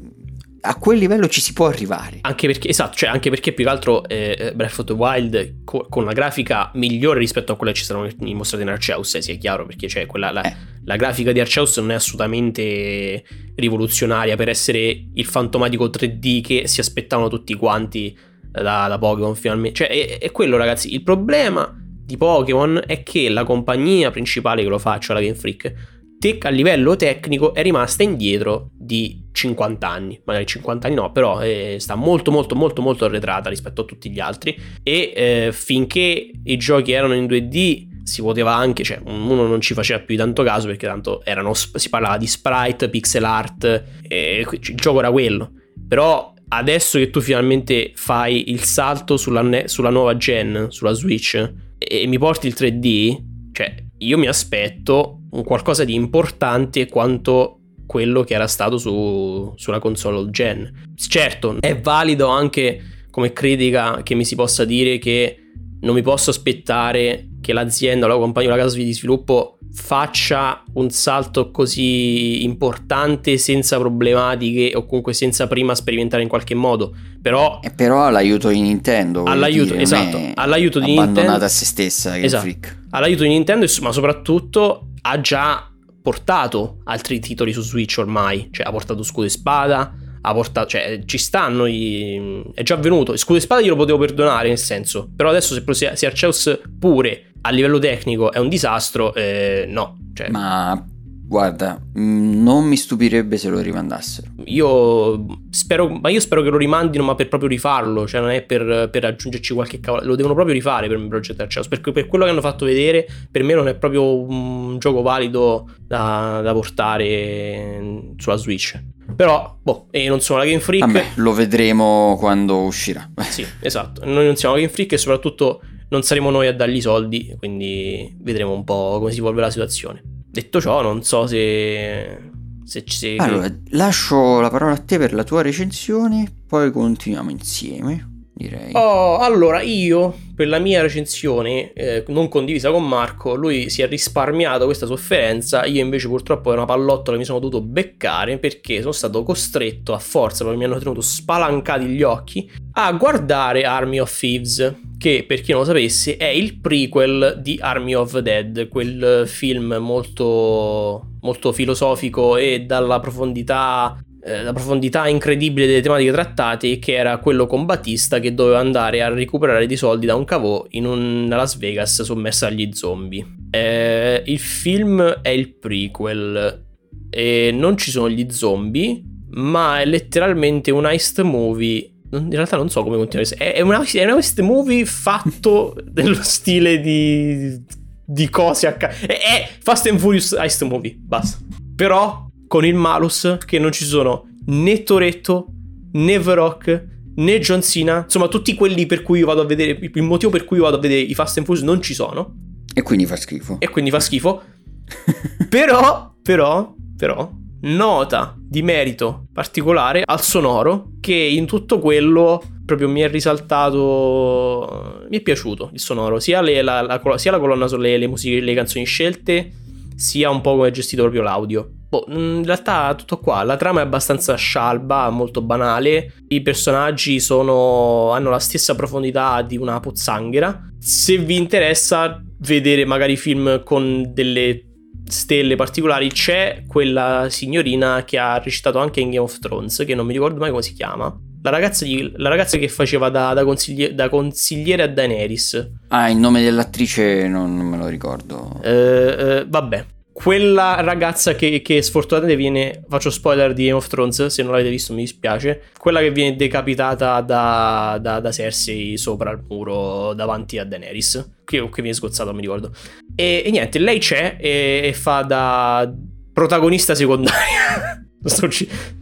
a 0.60 0.76
quel 0.76 0.98
livello 0.98 1.30
ci 1.30 1.40
si 1.40 1.54
può 1.54 1.68
arrivare. 1.68 2.18
Anche 2.22 2.48
perché, 2.48 2.68
esatto, 2.68 2.98
cioè 2.98 3.08
anche 3.08 3.30
perché 3.30 3.54
più 3.54 3.64
che 3.64 3.70
altro 3.70 4.06
eh, 4.10 4.52
Breath 4.54 4.80
of 4.80 4.86
the 4.88 4.94
Wild 4.94 5.64
co- 5.64 5.88
con 5.90 6.04
una 6.04 6.12
grafica 6.12 6.72
migliore 6.74 7.20
rispetto 7.20 7.54
a 7.54 7.56
quella 7.56 7.72
che 7.72 7.78
ci 7.78 7.86
saranno 7.86 8.10
mostrate 8.34 8.64
in 8.64 8.70
Arceus, 8.70 9.16
eh, 9.16 9.22
sia 9.22 9.36
chiaro, 9.36 9.66
perché 9.66 9.88
cioè, 9.88 10.06
quella, 10.06 10.32
la, 10.32 10.44
Eh. 10.44 10.56
la 10.84 10.98
grafica 10.98 11.32
di 11.32 11.40
Arceus 11.40 11.78
non 11.78 11.92
è 11.92 11.94
assolutamente 11.94 13.24
rivoluzionaria 13.56 14.36
per 14.36 14.50
essere 14.50 15.06
il 15.14 15.26
fantomatico 15.26 15.86
3D 15.86 16.42
che 16.42 16.68
si 16.68 16.82
aspettavano 16.82 17.30
tutti 17.30 17.54
quanti 17.54 18.18
da, 18.62 18.88
da 18.88 18.98
Pokémon 18.98 19.36
finalmente. 19.36 19.86
Cioè, 19.86 19.88
è, 19.88 20.18
è 20.20 20.32
quello, 20.32 20.58
ragazzi. 20.58 20.94
Il 20.94 21.04
problema 21.04 21.74
di 22.06 22.18
Pokémon 22.18 22.84
è 22.86 23.04
che 23.04 23.30
la 23.30 23.44
compagnia 23.44 24.12
principale 24.12 24.64
che 24.64 24.70
lo 24.70 24.78
fa, 24.80 25.00
cioè 25.00 25.16
la 25.16 25.22
Game 25.22 25.36
Freak, 25.36 25.74
te- 26.20 26.38
a 26.40 26.50
livello 26.50 26.96
tecnico 26.96 27.54
è 27.54 27.62
rimasta 27.62 28.04
indietro 28.04 28.70
di 28.74 29.28
50 29.32 29.88
anni. 29.88 30.20
Magari 30.26 30.46
50 30.46 30.88
anni 30.88 30.96
no, 30.96 31.12
però 31.12 31.42
eh, 31.42 31.78
sta 31.80 31.96
molto, 31.96 32.32
molto, 32.32 32.56
molto, 32.56 32.82
molto 32.82 33.06
arretrata 33.06 33.50
rispetto 33.50 33.82
a 33.82 33.86
tutti 33.86 34.10
gli 34.10 34.20
altri. 34.20 34.56
E 34.84 35.14
eh, 35.16 35.50
finché 35.52 36.32
i 36.44 36.58
giochi 36.58 36.92
erano 36.92 37.14
in 37.14 37.26
2D 37.26 37.94
si 38.06 38.22
poteva 38.22 38.54
anche, 38.54 38.84
cioè 38.84 39.02
uno 39.04 39.48
non 39.48 39.62
ci 39.62 39.74
faceva 39.74 40.00
più 40.00 40.16
tanto 40.16 40.44
caso 40.44 40.68
perché 40.68 40.86
tanto 40.86 41.26
erano, 41.26 41.56
si 41.56 41.90
parlava 41.90 42.18
di 42.18 42.28
sprite, 42.28 42.88
pixel 42.88 43.24
art, 43.24 43.84
e 44.08 44.46
il 44.48 44.76
gioco 44.76 45.00
era 45.00 45.10
quello. 45.10 45.52
Però 45.88 46.35
adesso 46.50 46.98
che 46.98 47.10
tu 47.10 47.22
finalmente 47.22 47.92
fai 47.96 48.52
il 48.52 48.64
salto 48.64 49.18
sulla, 49.18 49.42
ne- 49.42 49.68
sulla 49.68 49.90
nuova 49.90 50.18
gen, 50.18 50.68
sulla 50.70 50.94
Switch, 50.94 51.36
e-, 51.36 51.54
e 52.02 52.08
mi 52.08 52.18
porti 52.18 52.48
il 52.48 52.56
3D, 52.58 53.22
cioè 53.52 53.76
io 54.00 54.18
mi 54.18 54.28
aspetto 54.28 55.22
un 55.32 55.44
qualcosa 55.44 55.84
di 55.84 55.94
importante 55.94 56.88
quanto 56.88 57.60
quello 57.86 58.24
che 58.24 58.34
era 58.34 58.48
stato 58.48 58.78
su, 58.78 59.54
sulla 59.56 59.80
console 59.80 60.30
gen. 60.30 60.94
Certo, 60.96 61.58
è 61.60 61.80
valido 61.80 62.28
anche 62.28 63.08
come 63.10 63.32
critica 63.32 64.02
che 64.04 64.16
mi 64.16 64.26
si 64.26 64.36
possa 64.36 64.66
dire 64.66 64.98
che 64.98 65.45
non 65.86 65.94
mi 65.94 66.02
posso 66.02 66.32
aspettare 66.32 67.28
che 67.40 67.54
l'azienda 67.54 68.08
la 68.08 68.18
compagnia 68.18 68.50
la 68.50 68.58
casa 68.58 68.76
di 68.76 68.92
sviluppo 68.92 69.60
faccia 69.72 70.64
un 70.74 70.90
salto 70.90 71.52
così 71.52 72.44
importante 72.44 73.38
senza 73.38 73.78
problematiche 73.78 74.72
o 74.74 74.86
comunque 74.86 75.14
senza 75.14 75.48
prima 75.48 75.76
sperimentare 75.76 76.24
in 76.24 76.30
qualche 76.30 76.56
modo. 76.56 76.96
Però, 77.22 77.60
e 77.62 77.70
però 77.72 78.04
ha 78.04 78.10
l'aiuto 78.10 78.50
di 78.50 78.62
Nintendo. 78.62 79.24
All'aiuto, 79.24 79.74
dire, 79.74 79.84
esatto, 79.84 80.20
all'aiuto 80.34 80.80
di 80.80 80.92
abbandonata 80.92 81.22
Nintendo. 81.22 81.46
a 81.46 81.50
se 81.50 81.66
stessa. 81.66 82.18
Esatto, 82.18 82.50
all'aiuto 82.92 83.24
di 83.24 83.30
Nintendo, 83.30 83.66
ma 83.82 83.92
soprattutto 83.92 84.88
ha 85.02 85.22
già 85.22 85.70
portato 86.02 86.78
altri 86.86 87.20
titoli 87.20 87.54
su 87.54 87.62
Switch 87.62 87.98
ormai. 88.00 88.48
Cioè, 88.52 88.66
ha 88.66 88.72
portato 88.72 89.04
Scudo 89.04 89.28
e 89.28 89.30
Spada 89.30 89.94
ha 90.26 90.34
portato, 90.34 90.70
cioè 90.70 91.02
ci 91.06 91.18
stanno, 91.18 91.66
i... 91.66 92.44
è 92.54 92.64
già 92.64 92.76
avvenuto. 92.76 93.16
Scudo 93.16 93.38
e 93.38 93.42
spada 93.42 93.62
io 93.62 93.70
lo 93.70 93.76
potevo 93.76 93.98
perdonare 94.00 94.48
nel 94.48 94.58
senso, 94.58 95.10
però 95.16 95.30
adesso 95.30 95.54
se, 95.74 95.96
se 95.96 96.06
Arceus 96.06 96.62
pure 96.80 97.32
a 97.42 97.52
livello 97.52 97.80
tecnico 97.80 98.32
è 98.32 98.40
un 98.40 98.50
disastro, 98.50 99.14
eh, 99.14 99.66
no. 99.68 99.98
Cioè... 100.14 100.30
Ma 100.30 100.84
guarda, 101.28 101.80
mm, 101.98 102.44
non 102.44 102.66
mi 102.66 102.78
stupirebbe 102.78 103.38
se 103.38 103.50
lo 103.50 103.60
rimandassero. 103.60 104.28
Io 104.46 105.26
spero, 105.50 105.90
ma 105.90 106.10
io 106.10 106.20
spero 106.20 106.42
che 106.42 106.50
lo 106.50 106.58
rimandino, 106.58 107.04
ma 107.04 107.16
per 107.16 107.28
proprio 107.28 107.50
rifarlo, 107.50 108.08
cioè 108.08 108.22
non 108.22 108.30
è 108.30 108.44
per, 108.44 108.90
per 108.92 109.06
aggiungerci 109.06 109.54
qualche 109.54 109.80
cavolo, 109.80 110.06
lo 110.06 110.16
devono 110.16 110.34
proprio 110.34 110.54
rifare 110.54 110.88
per 110.88 110.98
il 110.98 111.08
progetto 111.08 111.42
Arceus, 111.42 111.68
perché 111.68 111.92
per 111.92 112.08
quello 112.08 112.26
che 112.26 112.32
hanno 112.32 112.42
fatto 112.42 112.66
vedere, 112.66 113.08
per 113.30 113.44
me 113.44 113.54
non 113.54 113.68
è 113.68 113.76
proprio 113.76 114.16
un 114.16 114.78
gioco 114.80 115.02
valido 115.02 115.70
da, 115.88 116.42
da 116.44 116.54
portare 116.54 118.14
sulla 118.18 118.38
Switch. 118.38 118.80
Però, 119.16 119.58
boh, 119.62 119.88
e 119.92 120.08
non 120.08 120.20
sono 120.22 120.40
la 120.40 120.46
Game 120.46 120.60
Freak. 120.60 120.86
Vabbè, 120.86 121.06
lo 121.16 121.34
vedremo 121.34 122.16
quando 122.20 122.62
uscirà. 122.62 123.10
sì, 123.30 123.46
esatto. 123.60 124.06
Noi 124.06 124.26
non 124.26 124.36
siamo 124.36 124.56
la 124.56 124.62
Game 124.62 124.72
Freak 124.72 124.94
e 124.94 124.98
soprattutto 124.98 125.62
non 125.90 126.02
saremo 126.02 126.30
noi 126.30 126.48
a 126.48 126.54
dargli 126.54 126.78
i 126.78 126.82
soldi, 126.82 127.34
quindi 127.38 128.16
vedremo 128.20 128.54
un 128.54 128.64
po' 128.64 128.98
come 129.00 129.12
si 129.12 129.20
evolve 129.20 129.42
la 129.42 129.52
situazione. 129.52 130.15
Detto 130.36 130.60
ciò, 130.60 130.82
non 130.82 131.02
so 131.02 131.28
se... 131.28 132.30
se, 132.66 132.84
se 132.86 133.16
allora, 133.16 133.50
lascio 133.70 134.42
la 134.42 134.50
parola 134.50 134.74
a 134.74 134.78
te 134.78 134.98
per 134.98 135.14
la 135.14 135.24
tua 135.24 135.42
recensione, 135.42 136.30
poi 136.46 136.72
continuiamo 136.72 137.30
insieme 137.30 138.15
direi. 138.36 138.72
Oh, 138.74 139.18
allora 139.18 139.62
io 139.62 140.14
per 140.36 140.48
la 140.48 140.60
mia 140.60 140.82
recensione 140.82 141.72
eh, 141.74 142.04
non 142.10 142.28
condivisa 142.28 142.70
con 142.70 142.86
Marco, 142.86 143.36
lui 143.36 143.70
si 143.70 143.82
è 143.82 143.88
risparmiato 143.88 144.66
questa 144.66 144.86
sofferenza, 144.86 145.66
io 145.66 145.82
invece 145.82 146.08
purtroppo 146.10 146.52
è 146.52 146.56
una 146.56 146.66
pallottola 146.66 147.18
mi 147.18 147.24
sono 147.24 147.40
dovuto 147.40 147.62
beccare 147.62 148.38
perché 148.38 148.82
sono 148.82 148.92
stato 148.92 149.24
costretto 149.24 149.94
a 149.94 150.00
forza, 150.00 150.44
perché 150.44 150.60
mi 150.60 150.66
hanno 150.66 150.78
tenuto 150.78 151.02
spalancati 151.02 151.86
gli 151.86 152.04
occhi, 152.04 152.52
a 152.74 152.92
guardare 152.92 153.64
Army 153.64 154.00
of 154.00 154.20
Thieves, 154.20 154.76
che 154.98 155.24
per 155.26 155.40
chi 155.42 155.52
non 155.52 155.62
lo 155.62 155.68
sapesse 155.68 156.18
è 156.18 156.28
il 156.28 156.60
prequel 156.60 157.40
di 157.42 157.58
Army 157.62 157.94
of 157.94 158.18
Dead, 158.20 158.68
quel 158.68 159.24
film 159.26 159.78
molto 159.80 161.14
molto 161.22 161.52
filosofico 161.52 162.38
e 162.38 162.66
dalla 162.68 163.00
profondità 163.00 163.98
eh, 164.28 164.42
la 164.42 164.54
profondità 164.54 165.08
incredibile 165.08 165.68
delle 165.68 165.82
tematiche 165.82 166.12
trattate 166.12 166.80
che 166.80 166.96
era 166.96 167.20
quello 167.20 167.46
con 167.46 167.66
Battista 167.66 168.20
che 168.20 168.34
doveva 168.34 168.58
andare 168.58 169.04
a 169.04 169.10
recuperare 169.10 169.68
dei 169.68 169.78
soldi 169.78 170.08
da 170.08 170.16
un 170.16 170.26
cavò 170.26 170.66
in 170.70 170.88
un 170.88 171.28
Las 171.30 171.58
Vegas 171.58 172.02
sommersa 172.02 172.48
agli 172.48 172.72
zombie. 172.74 173.24
Eh, 173.52 174.24
il 174.26 174.40
film 174.40 175.00
è 175.22 175.30
il 175.30 175.54
prequel 175.54 176.64
e 177.12 177.52
non 177.54 177.78
ci 177.78 177.92
sono 177.92 178.10
gli 178.10 178.26
zombie, 178.32 179.00
ma 179.30 179.80
è 179.80 179.86
letteralmente 179.86 180.72
un 180.72 180.88
heist 180.88 181.22
movie 181.22 181.92
in 182.12 182.32
realtà 182.32 182.58
non 182.58 182.70
so 182.70 182.82
come 182.82 182.98
continuare. 182.98 183.30
È 183.36 183.62
una, 183.62 183.84
è 183.84 184.04
una 184.06 184.16
heist 184.16 184.40
movie 184.40 184.86
fatto 184.86 185.76
nello 185.94 186.24
stile 186.24 186.80
di, 186.80 187.62
di 188.04 188.28
cose 188.30 188.66
a 188.66 188.74
caso. 188.74 189.06
È, 189.06 189.20
è 189.20 189.50
Fast 189.62 189.86
and 189.86 190.00
Furious 190.00 190.32
heist 190.32 190.64
movie, 190.64 190.96
basta. 190.98 191.38
Però 191.76 192.26
con 192.56 192.64
il 192.64 192.74
malus 192.74 193.38
che 193.46 193.60
non 193.60 193.74
ci 193.74 193.84
sono 193.84 194.30
né 194.46 194.84
Toretto, 194.84 195.48
né 195.92 196.22
The 196.22 196.34
Rock, 196.34 196.88
né 197.16 197.40
John 197.40 197.62
Cena. 197.62 198.04
Insomma, 198.06 198.30
tutti 198.30 198.56
quelli 198.56 198.86
per 198.86 199.02
cui 199.02 199.20
io 199.20 199.26
vado 199.26 199.42
a 199.42 199.46
vedere. 199.46 199.78
Il 199.94 200.04
motivo 200.04 200.32
per 200.32 200.46
cui 200.46 200.56
io 200.56 200.64
vado 200.64 200.78
a 200.78 200.80
vedere 200.80 201.02
i 201.02 201.14
Fast 201.14 201.38
and 201.38 201.46
Furious 201.46 201.68
non 201.68 201.82
ci 201.82 201.94
sono. 201.94 202.34
E 202.74 202.82
quindi 202.82 203.06
fa 203.06 203.18
schifo. 203.18 203.58
E 203.60 203.68
quindi 203.68 203.92
fa 203.92 204.00
schifo. 204.00 204.42
però, 205.50 206.14
però, 206.22 206.74
però, 206.96 207.30
nota 207.64 208.38
di 208.40 208.62
merito 208.62 209.26
particolare 209.34 210.04
al 210.06 210.22
sonoro 210.22 210.92
che 211.02 211.14
in 211.14 211.46
tutto 211.48 211.80
quello 211.80 212.42
proprio 212.66 212.88
mi 212.88 213.02
è 213.02 213.10
risaltato. 213.10 215.04
Mi 215.10 215.18
è 215.18 215.22
piaciuto 215.22 215.72
il 215.74 215.82
sonoro, 215.82 216.22
sia, 216.22 216.40
le, 216.40 216.62
la, 216.62 216.82
la, 216.82 217.18
sia 217.18 217.32
la 217.32 217.40
colonna 217.40 217.68
sulle 217.68 217.98
le 217.98 218.08
musiche, 218.08 218.40
le 218.40 218.54
canzoni 218.54 218.86
scelte, 218.86 219.52
sia 219.98 220.30
un 220.30 220.40
po' 220.40 220.56
come 220.56 220.70
è 220.70 220.72
gestito 220.72 221.02
proprio 221.02 221.22
l'audio. 221.22 221.70
Boh, 221.96 222.06
in 222.10 222.44
realtà 222.44 222.94
tutto 222.96 223.20
qua, 223.20 223.44
la 223.44 223.56
trama 223.56 223.80
è 223.80 223.84
abbastanza 223.84 224.36
scialba, 224.36 225.10
molto 225.10 225.42
banale, 225.42 226.14
i 226.28 226.42
personaggi 226.42 227.20
sono, 227.20 228.12
hanno 228.12 228.30
la 228.30 228.40
stessa 228.40 228.76
profondità 228.76 229.42
di 229.42 229.56
una 229.56 229.80
pozzanghera. 229.80 230.70
Se 230.78 231.18
vi 231.18 231.38
interessa 231.38 232.22
vedere 232.40 232.86
magari 232.86 233.16
film 233.16 233.64
con 233.64 234.12
delle 234.14 234.64
stelle 235.08 235.56
particolari, 235.56 236.10
c'è 236.10 236.64
quella 236.68 237.28
signorina 237.30 238.04
che 238.04 238.18
ha 238.18 238.40
recitato 238.40 238.80
anche 238.80 239.00
in 239.00 239.12
Game 239.12 239.24
of 239.24 239.40
Thrones, 239.40 239.84
che 239.86 239.96
non 239.96 240.06
mi 240.06 240.14
ricordo 240.14 240.40
mai 240.40 240.50
come 240.50 240.62
si 240.62 240.74
chiama. 240.74 241.16
La 241.42 241.52
ragazza, 241.52 241.86
di, 241.86 242.12
la 242.16 242.30
ragazza 242.30 242.58
che 242.58 242.68
faceva 242.68 243.10
da, 243.10 243.34
da, 243.34 243.46
consigli, 243.46 243.90
da, 243.90 244.10
consigliere 244.10 244.82
a 244.82 244.88
Daenerys. 244.88 245.74
Ah, 245.90 246.10
il 246.10 246.18
nome 246.18 246.42
dell'attrice 246.42 247.28
non, 247.28 247.56
non 247.56 247.68
me 247.68 247.78
lo 247.78 247.86
ricordo. 247.86 248.60
Eh, 248.64 248.72
eh, 248.72 249.46
vabbè, 249.48 249.86
quella 250.16 250.80
ragazza 250.80 251.36
che, 251.36 251.62
che, 251.62 251.82
sfortunatamente 251.82 252.42
viene, 252.42 252.86
faccio 252.88 253.10
spoiler 253.10 253.52
di 253.52 253.66
Game 253.66 253.76
of 253.76 253.88
Thrones, 253.88 254.28
se 254.28 254.44
non 254.44 254.54
l'avete 254.54 254.70
visto 254.70 254.94
mi 254.94 255.02
dispiace, 255.02 255.64
quella 255.78 256.00
che 256.00 256.10
viene 256.10 256.38
decapitata 256.38 257.20
da, 257.20 257.98
da, 258.02 258.22
da 258.22 258.32
Cersei 258.32 258.96
sopra 258.98 259.32
il 259.32 259.44
muro 259.46 260.14
davanti 260.14 260.58
a 260.58 260.64
Daenerys, 260.64 261.32
che, 261.44 261.58
che 261.70 261.82
viene 261.82 261.94
sgozzata, 261.94 262.32
mi 262.32 262.40
ricordo. 262.40 262.72
E, 263.14 263.44
e, 263.46 263.52
niente, 263.52 263.78
lei 263.78 264.00
c'è 264.00 264.38
e, 264.40 264.84
e 264.86 264.94
fa 264.94 265.22
da 265.24 265.94
protagonista 266.32 266.96
secondaria. 266.96 268.00
Sto, 268.26 268.50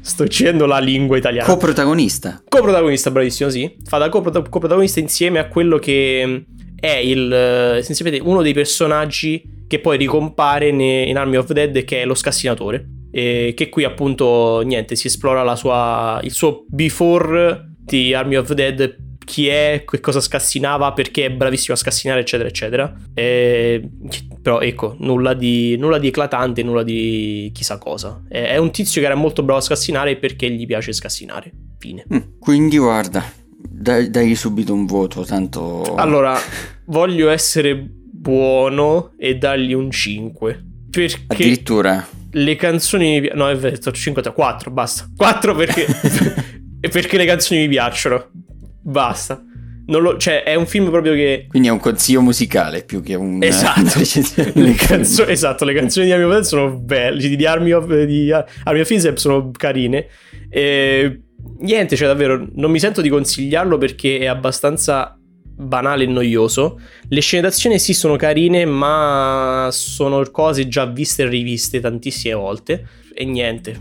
sto 0.01 0.23
dicendo 0.23 0.65
la 0.65 0.79
lingua 0.79 1.15
italiana. 1.15 1.47
Coprotagonista. 1.47 2.43
Coprotagonista, 2.45 3.09
bravissimo, 3.09 3.49
sì. 3.49 3.73
Fa 3.85 3.97
da 3.97 4.09
coprotagonista 4.09 4.99
insieme 4.99 5.39
a 5.39 5.47
quello 5.47 5.77
che 5.77 6.43
è 6.83 6.97
il, 6.97 7.31
essenzialmente 7.31 8.21
uno 8.27 8.41
dei 8.41 8.53
personaggi 8.53 9.41
che 9.67 9.79
poi 9.79 9.95
ricompare 9.95 10.67
in 10.67 11.17
Army 11.17 11.37
of 11.37 11.49
Dead 11.53 11.85
che 11.85 12.01
è 12.01 12.05
lo 12.05 12.13
scassinatore 12.13 12.85
e 13.09 13.53
che 13.55 13.69
qui 13.69 13.85
appunto 13.85 14.59
niente 14.65 14.97
si 14.97 15.07
esplora 15.07 15.55
sua, 15.55 16.19
il 16.23 16.31
suo 16.31 16.65
before 16.67 17.75
di 17.79 18.13
Army 18.13 18.35
of 18.35 18.51
Dead 18.51 18.97
chi 19.23 19.47
è, 19.47 19.85
che 19.87 20.01
cosa 20.01 20.19
scassinava, 20.19 20.91
perché 20.91 21.27
è 21.27 21.31
bravissimo 21.31 21.73
a 21.73 21.77
scassinare, 21.77 22.19
eccetera, 22.19 22.49
eccetera. 22.49 22.93
E, 23.13 23.81
però 24.41 24.59
ecco, 24.59 24.97
nulla 24.99 25.33
di, 25.33 25.77
nulla 25.77 25.97
di, 25.97 26.07
eclatante, 26.07 26.61
nulla 26.63 26.83
di 26.83 27.49
chissà 27.53 27.77
cosa. 27.77 28.23
È, 28.27 28.41
è, 28.41 28.57
un 28.57 28.71
tizio 28.71 28.99
che 28.99 29.07
era 29.07 29.15
molto 29.15 29.41
bravo 29.41 29.59
a 29.59 29.63
scassinare 29.63 30.17
perché 30.17 30.51
gli 30.51 30.65
piace 30.65 30.91
scassinare. 30.91 31.49
Fine. 31.79 32.05
Mm, 32.13 32.37
quindi 32.37 32.77
guarda, 32.77 33.23
dai, 33.83 34.09
dai 34.09 34.33
subito 34.33 34.73
un 34.73 34.85
voto, 34.85 35.23
tanto... 35.25 35.95
Allora, 35.95 36.39
voglio 36.85 37.29
essere 37.29 37.75
buono 38.23 39.11
e 39.17 39.37
dargli 39.37 39.73
un 39.73 39.91
5. 39.91 40.63
Perché 40.89 41.23
Addirittura. 41.27 42.07
le 42.31 42.55
canzoni 42.55 43.29
no 43.33 43.49
è 43.49 43.55
vero 43.55 43.91
5 43.91 44.31
4 44.31 44.71
basta. 44.71 45.09
4 45.15 45.55
perché 45.55 45.85
perché 46.79 47.17
le 47.17 47.25
canzoni 47.25 47.61
mi 47.61 47.67
piacciono. 47.67 48.29
Basta. 48.81 49.43
Lo, 49.87 50.15
cioè 50.15 50.43
è 50.43 50.55
un 50.55 50.65
film 50.65 50.89
proprio 50.89 51.13
che 51.13 51.47
quindi 51.49 51.67
è 51.67 51.71
un 51.71 51.79
consiglio 51.79 52.21
musicale 52.21 52.83
più 52.83 53.01
che 53.01 53.15
un 53.15 53.43
esatto. 53.43 53.99
Le, 54.53 54.75
canzoni, 54.75 55.31
esatto 55.31 55.65
le 55.65 55.73
canzoni 55.73 56.05
di 56.05 56.13
Army 56.13 56.23
of 56.23 56.31
Dead 56.31 56.43
sono 56.43 56.77
belle 56.77 57.35
di 57.35 57.45
Army 57.45 57.71
of, 57.71 58.03
di 58.05 58.31
Army 58.31 58.79
of 58.79 59.13
sono 59.15 59.51
carine. 59.51 60.07
E 60.49 61.23
niente 61.59 61.95
cioè 61.95 62.07
davvero 62.07 62.47
non 62.55 62.71
mi 62.71 62.79
sento 62.79 63.01
di 63.01 63.09
consigliarlo 63.09 63.77
perché 63.77 64.19
è 64.19 64.25
abbastanza 64.25 65.17
banale 65.55 66.03
e 66.03 66.07
noioso. 66.07 66.79
Le 67.07 67.21
scene 67.21 67.43
d'azione 67.43 67.79
sì 67.79 67.93
sono 67.93 68.15
carine, 68.15 68.65
ma 68.65 69.69
sono 69.71 70.23
cose 70.31 70.67
già 70.67 70.85
viste 70.85 71.23
e 71.23 71.27
riviste 71.27 71.79
tantissime 71.79 72.33
volte. 72.33 72.87
E 73.13 73.25
niente, 73.25 73.79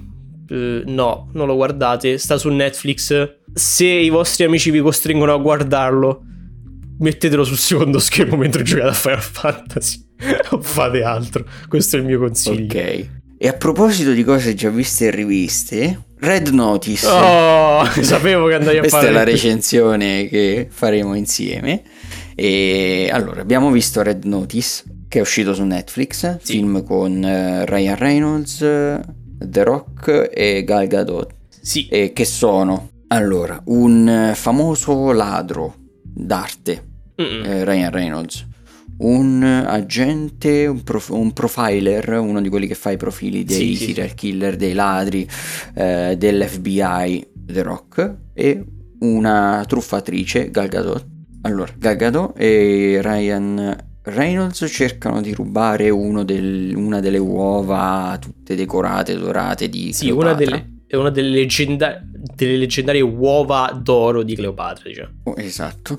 uh, 0.48 0.82
no, 0.84 1.30
non 1.32 1.46
lo 1.46 1.54
guardate. 1.54 2.18
Sta 2.18 2.38
su 2.38 2.48
Netflix. 2.48 3.36
Se 3.52 3.86
i 3.86 4.08
vostri 4.08 4.44
amici 4.44 4.70
vi 4.70 4.80
costringono 4.80 5.32
a 5.32 5.38
guardarlo, 5.38 6.22
mettetelo 6.98 7.44
sul 7.44 7.58
secondo 7.58 7.98
schermo 7.98 8.36
mentre 8.36 8.62
giocate 8.62 8.88
a 8.88 8.92
Final 8.92 9.22
Fantasy. 9.22 10.10
non 10.50 10.62
fate 10.62 11.02
altro. 11.02 11.44
Questo 11.68 11.96
è 11.96 11.98
il 12.00 12.04
mio 12.04 12.18
consiglio. 12.18 12.78
Ok. 12.78 13.08
E 13.38 13.48
a 13.48 13.54
proposito 13.54 14.12
di 14.12 14.22
cose 14.22 14.54
già 14.54 14.70
viste 14.70 15.06
e 15.06 15.10
riviste, 15.10 16.04
Red 16.22 16.48
Notice. 16.48 17.04
Oh, 17.08 17.84
sapevo 18.00 18.46
che 18.46 18.54
andavi 18.54 18.76
a 18.76 18.80
Questa 18.80 18.98
fare 18.98 19.10
è 19.10 19.12
la 19.12 19.24
recensione 19.24 20.28
che 20.28 20.68
faremo 20.70 21.14
insieme. 21.14 21.82
E 22.36 23.10
allora, 23.12 23.40
abbiamo 23.40 23.70
visto 23.72 24.02
Red 24.02 24.24
Notice, 24.24 24.84
che 25.08 25.18
è 25.18 25.20
uscito 25.20 25.52
su 25.52 25.64
Netflix, 25.64 26.38
Sì. 26.42 26.52
film 26.54 26.84
con 26.84 27.24
eh, 27.24 27.66
Ryan 27.66 27.96
Reynolds, 27.96 28.58
The 28.58 29.62
Rock 29.64 30.30
e 30.32 30.62
Gal 30.64 30.86
Gadot. 30.86 31.30
Sì, 31.60 31.88
E 31.88 32.12
che 32.12 32.24
sono? 32.24 32.90
Allora, 33.08 33.60
un 33.66 34.30
famoso 34.34 35.10
ladro 35.12 35.74
d'arte, 36.02 36.84
eh, 37.16 37.64
Ryan 37.64 37.90
Reynolds, 37.90 38.46
un 39.02 39.42
agente, 39.42 40.66
un, 40.66 40.82
prof- 40.82 41.10
un 41.10 41.32
profiler, 41.32 42.18
uno 42.18 42.40
di 42.40 42.48
quelli 42.48 42.66
che 42.66 42.74
fa 42.74 42.90
i 42.90 42.96
profili 42.96 43.44
dei 43.44 43.56
Sì, 43.56 43.74
sì, 43.76 43.84
serial 43.86 44.14
killer, 44.14 44.56
dei 44.56 44.72
ladri, 44.72 45.28
eh, 45.74 46.14
dell'FBI, 46.18 47.26
The 47.46 47.62
Rock, 47.62 48.14
e 48.34 48.64
una 49.00 49.64
truffatrice, 49.66 50.50
Gal 50.50 50.68
Gadot. 50.68 51.06
Allora, 51.42 51.72
Gal 51.76 51.96
Gadot 51.96 52.34
e 52.38 53.00
Ryan 53.02 53.76
Reynolds 54.04 54.64
cercano 54.68 55.20
di 55.20 55.32
rubare 55.32 55.88
uno 55.90 56.24
del- 56.24 56.72
una 56.74 57.00
delle 57.00 57.18
uova 57.18 58.16
tutte 58.20 58.54
decorate, 58.54 59.16
dorate 59.16 59.68
di 59.68 59.92
sì 59.92 60.10
una 60.10 60.34
Cleopatra. 60.34 60.44
delle, 60.44 60.70
è 60.86 60.96
una 60.96 61.10
delle, 61.10 61.28
leggenda- 61.30 62.00
delle 62.34 62.56
leggendarie 62.56 63.00
uova 63.00 63.76
d'oro 63.80 64.22
di 64.22 64.34
Cleopatra, 64.36 64.88
diciamo. 64.88 65.10
Oh, 65.24 65.34
Esatto. 65.36 65.98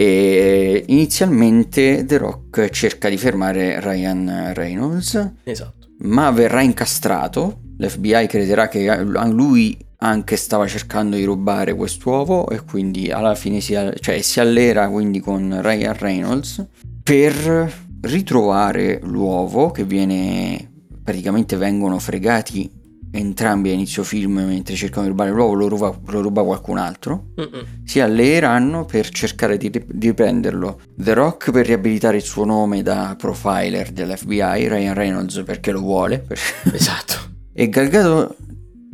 E 0.00 0.84
inizialmente 0.86 2.04
The 2.04 2.18
Rock 2.18 2.68
cerca 2.70 3.08
di 3.08 3.16
fermare 3.16 3.80
Ryan 3.80 4.52
Reynolds, 4.54 5.32
Esatto. 5.42 5.88
ma 6.02 6.30
verrà 6.30 6.62
incastrato. 6.62 7.62
L'FBI 7.78 8.28
crederà 8.28 8.68
che 8.68 8.96
lui 9.02 9.76
anche 9.98 10.36
stava 10.36 10.68
cercando 10.68 11.16
di 11.16 11.24
rubare 11.24 11.74
quest'uovo 11.74 12.48
e 12.48 12.62
quindi 12.62 13.10
alla 13.10 13.34
fine 13.34 13.60
si, 13.60 13.74
cioè, 13.98 14.20
si 14.22 14.38
allera 14.38 14.88
quindi 14.88 15.18
con 15.18 15.58
Ryan 15.60 15.96
Reynolds 15.98 16.64
per 17.02 17.72
ritrovare 18.02 19.00
l'uovo 19.02 19.72
che 19.72 19.82
viene 19.82 20.70
praticamente 21.02 21.56
vengono 21.56 21.98
fregati 21.98 22.70
entrambi 23.10 23.70
a 23.70 23.72
inizio 23.72 24.02
film 24.02 24.34
mentre 24.40 24.74
cercano 24.74 25.04
di 25.04 25.08
rubare 25.10 25.30
l'uovo 25.30 25.54
lo 25.54 25.68
ruba, 25.68 25.98
lo 26.06 26.20
ruba 26.20 26.42
qualcun 26.44 26.76
altro 26.78 27.28
Mm-mm. 27.40 27.64
si 27.84 28.00
alleeranno 28.00 28.84
per 28.84 29.08
cercare 29.08 29.56
di 29.56 29.68
rip- 29.68 29.90
di 29.92 30.08
riprenderlo. 30.08 30.80
The 30.96 31.14
Rock 31.14 31.50
per 31.50 31.66
riabilitare 31.66 32.16
il 32.18 32.22
suo 32.22 32.44
nome 32.44 32.82
da 32.82 33.14
profiler 33.18 33.90
dell'FBI, 33.90 34.68
Ryan 34.68 34.94
Reynolds 34.94 35.42
perché 35.44 35.70
lo 35.72 35.80
vuole, 35.80 36.18
per- 36.18 36.38
Esatto. 36.72 37.14
e 37.52 37.68
Gal 37.68 37.88
Gadot 37.88 38.36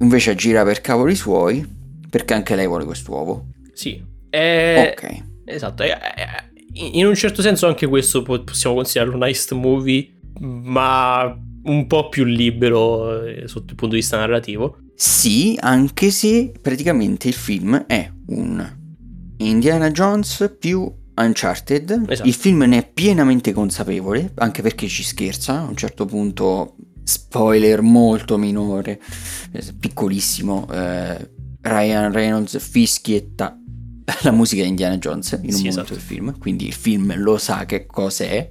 invece 0.01 0.31
aggira 0.31 0.65
per 0.65 0.81
cavoli 0.81 1.15
suoi 1.15 1.67
perché 2.09 2.35
anche 2.35 2.55
lei 2.55 2.67
vuole 2.67 2.85
quest'uovo. 2.85 3.47
Sì. 3.73 4.01
È- 4.31 4.95
ok. 4.97 5.23
Esatto. 5.47 5.83
è- 5.83 5.89
è- 5.99 6.53
in 6.77 7.07
un 7.07 7.15
certo 7.15 7.43
senso 7.43 7.67
anche 7.69 7.87
questo 7.87 8.23
po- 8.23 8.43
possiamo 8.43 8.75
considerarlo 8.77 9.15
un 9.17 9.23
heist 9.25 9.53
movie, 9.53 10.09
ma 10.41 11.37
un 11.65 11.87
po' 11.87 12.09
più 12.09 12.25
libero 12.25 13.23
eh, 13.25 13.47
sotto 13.49 13.71
il 13.71 13.77
punto 13.77 13.95
di 13.95 14.01
vista 14.01 14.17
narrativo. 14.19 14.79
Sì, 14.95 15.57
anche 15.61 16.11
se 16.11 16.53
praticamente 16.61 17.29
il 17.29 17.35
film 17.35 17.77
è 17.87 18.11
un 18.29 18.77
Indiana 19.39 19.91
Jones 19.91 20.55
più 20.59 20.91
Uncharted. 21.17 22.05
Esatto. 22.09 22.29
Il 22.29 22.35
film 22.35 22.63
ne 22.65 22.79
è 22.79 22.89
pienamente 22.93 23.53
consapevole, 23.53 24.33
anche 24.37 24.63
perché 24.63 24.87
ci 24.89 25.03
scherza. 25.03 25.61
A 25.61 25.67
un 25.69 25.77
certo 25.77 26.07
punto, 26.07 26.77
spoiler 27.03 27.83
molto 27.83 28.37
minore, 28.39 29.01
eh, 29.53 29.63
piccolissimo. 29.79 30.67
eh, 30.73 31.31
Ryan 31.61 32.13
Reynolds 32.13 32.59
fischietta 32.59 33.59
la 34.23 34.31
musica 34.33 34.63
di 34.63 34.69
Indiana 34.69 34.99
Jones 34.99 35.33
in 35.33 35.39
un 35.45 35.51
Sì, 35.51 35.57
momento 35.57 35.69
esatto. 35.81 35.95
del 35.95 36.03
film, 36.03 36.39
quindi 36.39 36.67
il 36.67 36.75
film 36.75 37.15
lo 37.17 37.39
sa 37.39 37.65
che 37.65 37.87
cos'è. 37.87 38.49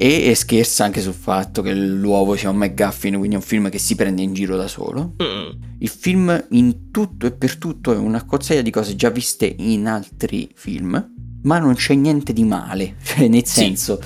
E, 0.00 0.28
e 0.28 0.34
scherza 0.36 0.84
anche 0.84 1.00
sul 1.00 1.12
fatto 1.12 1.60
che 1.60 1.74
l'uovo 1.74 2.36
sia 2.36 2.50
un 2.50 2.56
McGuffin, 2.56 3.16
quindi 3.16 3.34
è 3.34 3.38
un 3.38 3.44
film 3.44 3.68
che 3.68 3.78
si 3.78 3.96
prende 3.96 4.22
in 4.22 4.32
giro 4.32 4.56
da 4.56 4.68
solo. 4.68 5.14
Mm. 5.20 5.60
Il 5.78 5.88
film 5.88 6.46
in 6.50 6.90
tutto 6.92 7.26
e 7.26 7.32
per 7.32 7.56
tutto 7.56 7.92
è 7.92 7.96
una 7.96 8.24
cozzaia 8.24 8.62
di 8.62 8.70
cose 8.70 8.94
già 8.94 9.10
viste 9.10 9.52
in 9.58 9.86
altri 9.88 10.48
film, 10.54 11.14
ma 11.42 11.58
non 11.58 11.74
c'è 11.74 11.94
niente 11.94 12.32
di 12.32 12.44
male, 12.44 12.94
cioè 13.02 13.26
nel 13.26 13.44
Sì. 13.44 13.54
senso 13.54 14.00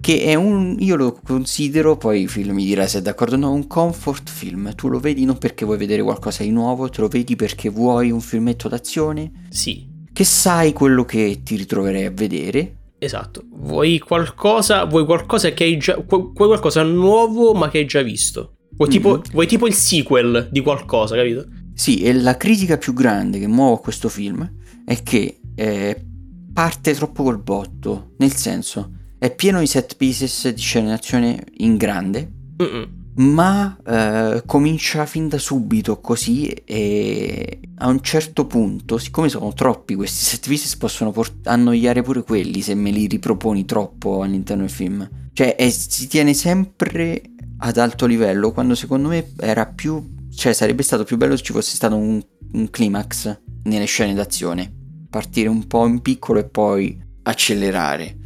che 0.00 0.22
è 0.24 0.34
un 0.34 0.76
io 0.80 0.96
lo 0.96 1.18
considero, 1.22 1.96
poi 1.98 2.22
il 2.22 2.28
film 2.30 2.54
mi 2.54 2.64
dirà 2.64 2.86
se 2.86 2.98
è 2.98 3.02
d'accordo 3.02 3.34
o 3.34 3.38
no, 3.38 3.52
un 3.52 3.66
comfort 3.66 4.30
film. 4.30 4.74
Tu 4.74 4.88
lo 4.88 4.98
vedi 4.98 5.24
non 5.26 5.36
perché 5.36 5.64
vuoi 5.66 5.76
vedere 5.78 6.02
qualcosa 6.02 6.42
di 6.42 6.50
nuovo, 6.52 6.88
te 6.88 7.00
lo 7.02 7.08
vedi 7.08 7.36
perché 7.36 7.68
vuoi 7.68 8.10
un 8.10 8.20
filmetto 8.22 8.68
d'azione 8.68 9.30
Sì, 9.50 9.86
che 10.10 10.24
sai 10.24 10.72
quello 10.72 11.04
che 11.04 11.40
ti 11.42 11.56
ritroverai 11.56 12.04
a 12.06 12.10
vedere. 12.10 12.76
Esatto. 13.04 13.42
Vuoi 13.50 13.98
qualcosa, 13.98 14.84
vuoi 14.84 15.04
qualcosa 15.04 15.50
che 15.52 15.64
hai 15.64 15.76
già. 15.76 15.96
Vuoi 16.06 16.32
qualcosa 16.32 16.82
nuovo 16.82 17.52
ma 17.54 17.68
che 17.68 17.78
hai 17.78 17.86
già 17.86 18.02
visto. 18.02 18.56
Vuoi 18.76 18.88
tipo, 18.88 19.16
Mhm. 19.16 19.22
vuoi 19.32 19.46
tipo 19.46 19.66
il 19.66 19.74
sequel 19.74 20.48
di 20.50 20.60
qualcosa, 20.60 21.14
capito? 21.14 21.46
Sì, 21.74 22.02
e 22.02 22.12
la 22.12 22.36
critica 22.36 22.76
più 22.78 22.92
grande 22.92 23.38
che 23.38 23.46
muovo 23.46 23.74
a 23.74 23.80
questo 23.80 24.08
film 24.08 24.48
è 24.84 25.02
che 25.02 25.38
eh, 25.56 26.04
parte 26.52 26.94
troppo 26.94 27.22
col 27.22 27.40
botto, 27.40 28.12
nel 28.18 28.32
senso 28.34 28.90
è 29.18 29.32
pieno 29.34 29.60
di 29.60 29.66
set 29.66 29.96
pieces 29.96 30.48
di 30.52 30.60
scene 30.60 30.88
d'azione 30.88 31.44
in 31.58 31.76
grande, 31.76 32.30
Mm-mm. 32.60 32.88
Ma 33.16 33.76
eh, 33.86 34.42
comincia 34.44 35.06
fin 35.06 35.28
da 35.28 35.38
subito 35.38 36.00
così 36.00 36.48
e 36.48 37.60
a 37.76 37.88
un 37.88 38.00
certo 38.02 38.46
punto, 38.46 38.98
siccome 38.98 39.28
sono 39.28 39.52
troppi 39.52 39.94
questi 39.94 40.24
set 40.24 40.46
pieces, 40.46 40.76
possono 40.76 41.12
port- 41.12 41.46
annoiare 41.46 42.02
pure 42.02 42.22
quelli 42.22 42.60
se 42.60 42.74
me 42.74 42.90
li 42.90 43.06
riproponi 43.06 43.64
troppo 43.64 44.22
all'interno 44.22 44.62
del 44.62 44.70
film. 44.70 45.08
Cioè 45.32 45.56
è- 45.56 45.70
si 45.70 46.06
tiene 46.08 46.34
sempre 46.34 47.22
ad 47.58 47.76
alto 47.78 48.06
livello 48.06 48.52
quando 48.52 48.74
secondo 48.74 49.08
me 49.08 49.32
era 49.38 49.66
più... 49.66 50.02
cioè 50.34 50.52
sarebbe 50.52 50.82
stato 50.82 51.04
più 51.04 51.16
bello 51.16 51.36
se 51.36 51.42
ci 51.42 51.52
fosse 51.52 51.76
stato 51.76 51.96
un, 51.96 52.20
un 52.52 52.70
climax 52.70 53.40
nelle 53.64 53.86
scene 53.86 54.14
d'azione. 54.14 54.72
Partire 55.08 55.48
un 55.48 55.66
po' 55.66 55.86
in 55.86 56.00
piccolo 56.00 56.40
e 56.40 56.44
poi 56.44 57.00
accelerare. 57.22 58.18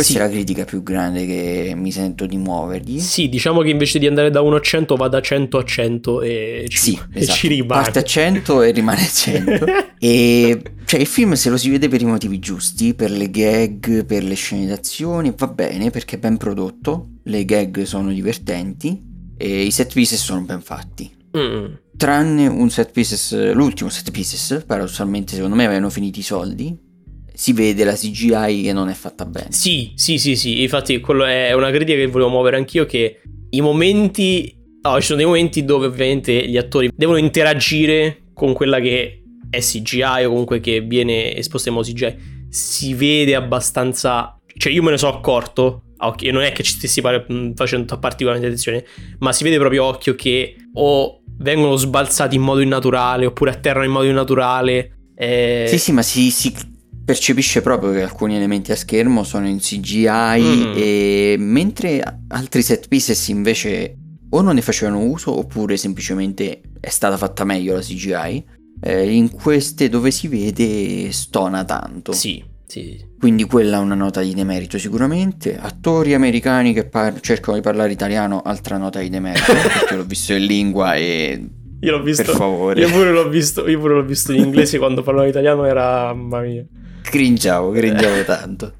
Questa 0.00 0.12
Sì. 0.12 0.18
è 0.18 0.22
la 0.22 0.30
critica 0.30 0.64
più 0.64 0.82
grande 0.82 1.26
che 1.26 1.72
mi 1.76 1.92
sento 1.92 2.26
di 2.26 2.36
muovergli. 2.38 2.98
Sì, 3.00 3.28
diciamo 3.28 3.60
che 3.60 3.68
invece 3.68 3.98
di 3.98 4.06
andare 4.06 4.30
da 4.30 4.40
1 4.40 4.56
a 4.56 4.60
100 4.60 4.96
va 4.96 5.08
da 5.08 5.20
100 5.20 5.58
a 5.58 5.64
100 5.64 6.22
e 6.22 6.64
ci, 6.68 6.78
Sì, 6.78 6.98
e 7.12 7.18
esatto. 7.20 7.38
ci 7.38 7.48
rimane. 7.48 7.82
Parte 7.82 7.98
a 7.98 8.02
100 8.02 8.62
e 8.62 8.70
rimane 8.70 9.00
a 9.02 9.06
100. 9.08 9.64
e 9.98 10.62
cioè 10.86 11.00
il 11.00 11.06
film 11.06 11.34
se 11.34 11.50
lo 11.50 11.56
si 11.56 11.68
vede 11.70 11.88
per 11.88 12.00
i 12.00 12.06
motivi 12.06 12.38
giusti, 12.38 12.94
per 12.94 13.10
le 13.10 13.30
gag, 13.30 14.04
per 14.06 14.24
le 14.24 14.34
scene 14.34 14.66
d'azione, 14.66 15.34
va 15.36 15.46
bene 15.48 15.90
perché 15.90 16.16
è 16.16 16.18
ben 16.18 16.36
prodotto, 16.36 17.08
le 17.24 17.44
gag 17.44 17.82
sono 17.82 18.10
divertenti 18.12 19.00
e 19.36 19.62
i 19.62 19.70
set 19.70 19.92
pieces 19.92 20.20
sono 20.22 20.40
ben 20.40 20.60
fatti. 20.62 21.10
Mm. 21.36 21.66
Tranne 21.96 22.46
un 22.46 22.70
set 22.70 22.90
pieces, 22.92 23.52
l'ultimo 23.52 23.90
set 23.90 24.10
pieces, 24.10 24.64
paradossalmente 24.66 25.34
secondo 25.34 25.54
me 25.54 25.64
avevano 25.66 25.90
finito 25.90 26.18
i 26.18 26.22
soldi, 26.22 26.76
si 27.40 27.54
vede 27.54 27.84
la 27.84 27.94
CGI 27.94 28.60
che 28.64 28.72
non 28.74 28.90
è 28.90 28.92
fatta 28.92 29.24
bene. 29.24 29.46
Sì, 29.48 29.92
sì, 29.94 30.18
sì, 30.18 30.36
sì, 30.36 30.60
infatti 30.60 31.00
quello 31.00 31.24
è 31.24 31.54
una 31.54 31.70
critica 31.70 31.96
che 31.96 32.06
volevo 32.06 32.28
muovere 32.28 32.58
anch'io 32.58 32.84
che 32.84 33.22
i 33.48 33.62
momenti... 33.62 34.54
No, 34.82 35.00
ci 35.00 35.06
sono 35.06 35.16
dei 35.16 35.26
momenti 35.26 35.64
dove 35.64 35.86
ovviamente 35.86 36.46
gli 36.46 36.58
attori 36.58 36.90
devono 36.94 37.16
interagire 37.16 38.24
con 38.34 38.52
quella 38.52 38.78
che 38.78 39.22
è 39.48 39.58
CGI 39.58 40.24
o 40.24 40.28
comunque 40.28 40.60
che 40.60 40.82
viene 40.82 41.34
esposta 41.34 41.70
in 41.70 41.76
modo 41.76 41.88
CGI. 41.88 42.16
Si 42.50 42.92
vede 42.92 43.34
abbastanza... 43.34 44.38
Cioè 44.54 44.70
io 44.70 44.82
me 44.82 44.90
ne 44.90 44.98
sono 44.98 45.16
accorto, 45.16 45.84
occhio, 45.96 46.32
non 46.32 46.42
è 46.42 46.52
che 46.52 46.62
ci 46.62 46.72
stessi 46.72 47.00
mh, 47.00 47.54
facendo 47.54 47.98
particolarmente 47.98 48.48
attenzione, 48.52 48.84
ma 49.20 49.32
si 49.32 49.44
vede 49.44 49.56
proprio 49.56 49.84
occhio 49.84 50.14
che 50.14 50.56
o 50.74 51.22
vengono 51.38 51.76
sbalzati 51.76 52.36
in 52.36 52.42
modo 52.42 52.60
innaturale 52.60 53.24
oppure 53.24 53.50
atterrano 53.50 53.86
in 53.86 53.92
modo 53.92 54.04
innaturale. 54.04 54.98
eh, 55.14 55.64
Sì, 55.68 55.78
sì, 55.78 55.92
ma 55.92 56.02
si, 56.02 56.30
si 56.30 56.78
percepisce 57.04 57.60
proprio 57.60 57.92
che 57.92 58.02
alcuni 58.02 58.36
elementi 58.36 58.72
a 58.72 58.76
schermo 58.76 59.24
sono 59.24 59.46
in 59.48 59.58
CGI 59.58 60.08
Mm. 60.40 60.72
e 60.76 61.36
mentre 61.38 62.02
altri 62.28 62.62
set 62.62 62.88
pieces 62.88 63.28
invece 63.28 63.96
o 64.30 64.40
non 64.42 64.54
ne 64.54 64.62
facevano 64.62 65.00
uso 65.04 65.36
oppure 65.36 65.76
semplicemente 65.76 66.60
è 66.80 66.88
stata 66.88 67.16
fatta 67.16 67.44
meglio 67.44 67.74
la 67.74 67.80
CGI. 67.80 68.58
eh, 68.82 69.12
in 69.14 69.30
queste 69.30 69.90
dove 69.90 70.10
si 70.10 70.26
vede 70.28 71.12
stona 71.12 71.64
tanto. 71.64 72.12
Sì, 72.12 72.42
Sì. 72.66 72.96
Quindi 73.18 73.44
quella 73.44 73.76
è 73.76 73.80
una 73.80 73.94
nota 73.96 74.22
di 74.22 74.32
demerito 74.32 74.78
sicuramente. 74.78 75.58
Attori 75.58 76.14
americani 76.14 76.72
che 76.72 76.86
par- 76.86 77.20
cercano 77.20 77.56
di 77.56 77.62
parlare 77.62 77.90
italiano, 77.92 78.40
altra 78.40 78.78
nota 78.78 79.00
di 79.00 79.10
demerito, 79.10 79.52
perché 79.52 79.96
l'ho 79.96 80.04
visto 80.04 80.32
in 80.32 80.44
lingua 80.46 80.94
e... 80.94 81.44
Io 81.80 81.90
l'ho 81.90 82.02
visto. 82.02 82.22
Per 82.22 82.34
favore. 82.34 82.80
Io 82.80 82.88
pure 82.90 83.10
l'ho 83.12 83.28
visto, 83.28 83.68
io 83.68 83.78
pure 83.80 83.94
l'ho 83.94 84.04
visto 84.04 84.32
in 84.32 84.44
inglese 84.44 84.78
quando 84.78 85.02
parlavo 85.02 85.28
italiano 85.28 85.64
era 85.66 86.14
mamma 86.14 86.40
mia. 86.40 86.64
Cringiavo, 87.02 87.70
cringiavo 87.70 88.24
tanto. 88.24 88.74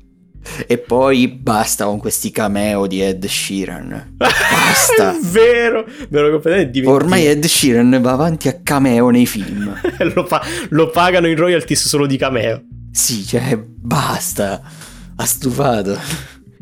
E 0.66 0.78
poi 0.78 1.28
basta 1.28 1.84
con 1.84 1.98
questi 1.98 2.30
cameo 2.30 2.86
di 2.86 3.02
Ed 3.02 3.26
Sheeran. 3.26 4.14
Basta. 4.16 5.14
È 5.16 5.20
vero, 5.20 5.84
me 6.08 6.20
lo 6.20 6.30
completamente 6.30 6.70
dimenticato. 6.70 7.04
Ormai 7.04 7.26
Ed 7.26 7.44
Sheeran 7.44 7.98
va 8.00 8.12
avanti 8.12 8.48
a 8.48 8.58
cameo 8.62 9.10
nei 9.10 9.26
film. 9.26 9.78
lo, 10.14 10.24
pa- 10.24 10.42
lo 10.70 10.88
pagano 10.90 11.28
in 11.28 11.36
royalties 11.36 11.86
solo 11.86 12.06
di 12.06 12.16
cameo. 12.16 12.62
Sì, 12.90 13.24
cioè, 13.26 13.58
basta. 13.58 14.62
Ha 15.16 15.24
stufato. 15.26 15.98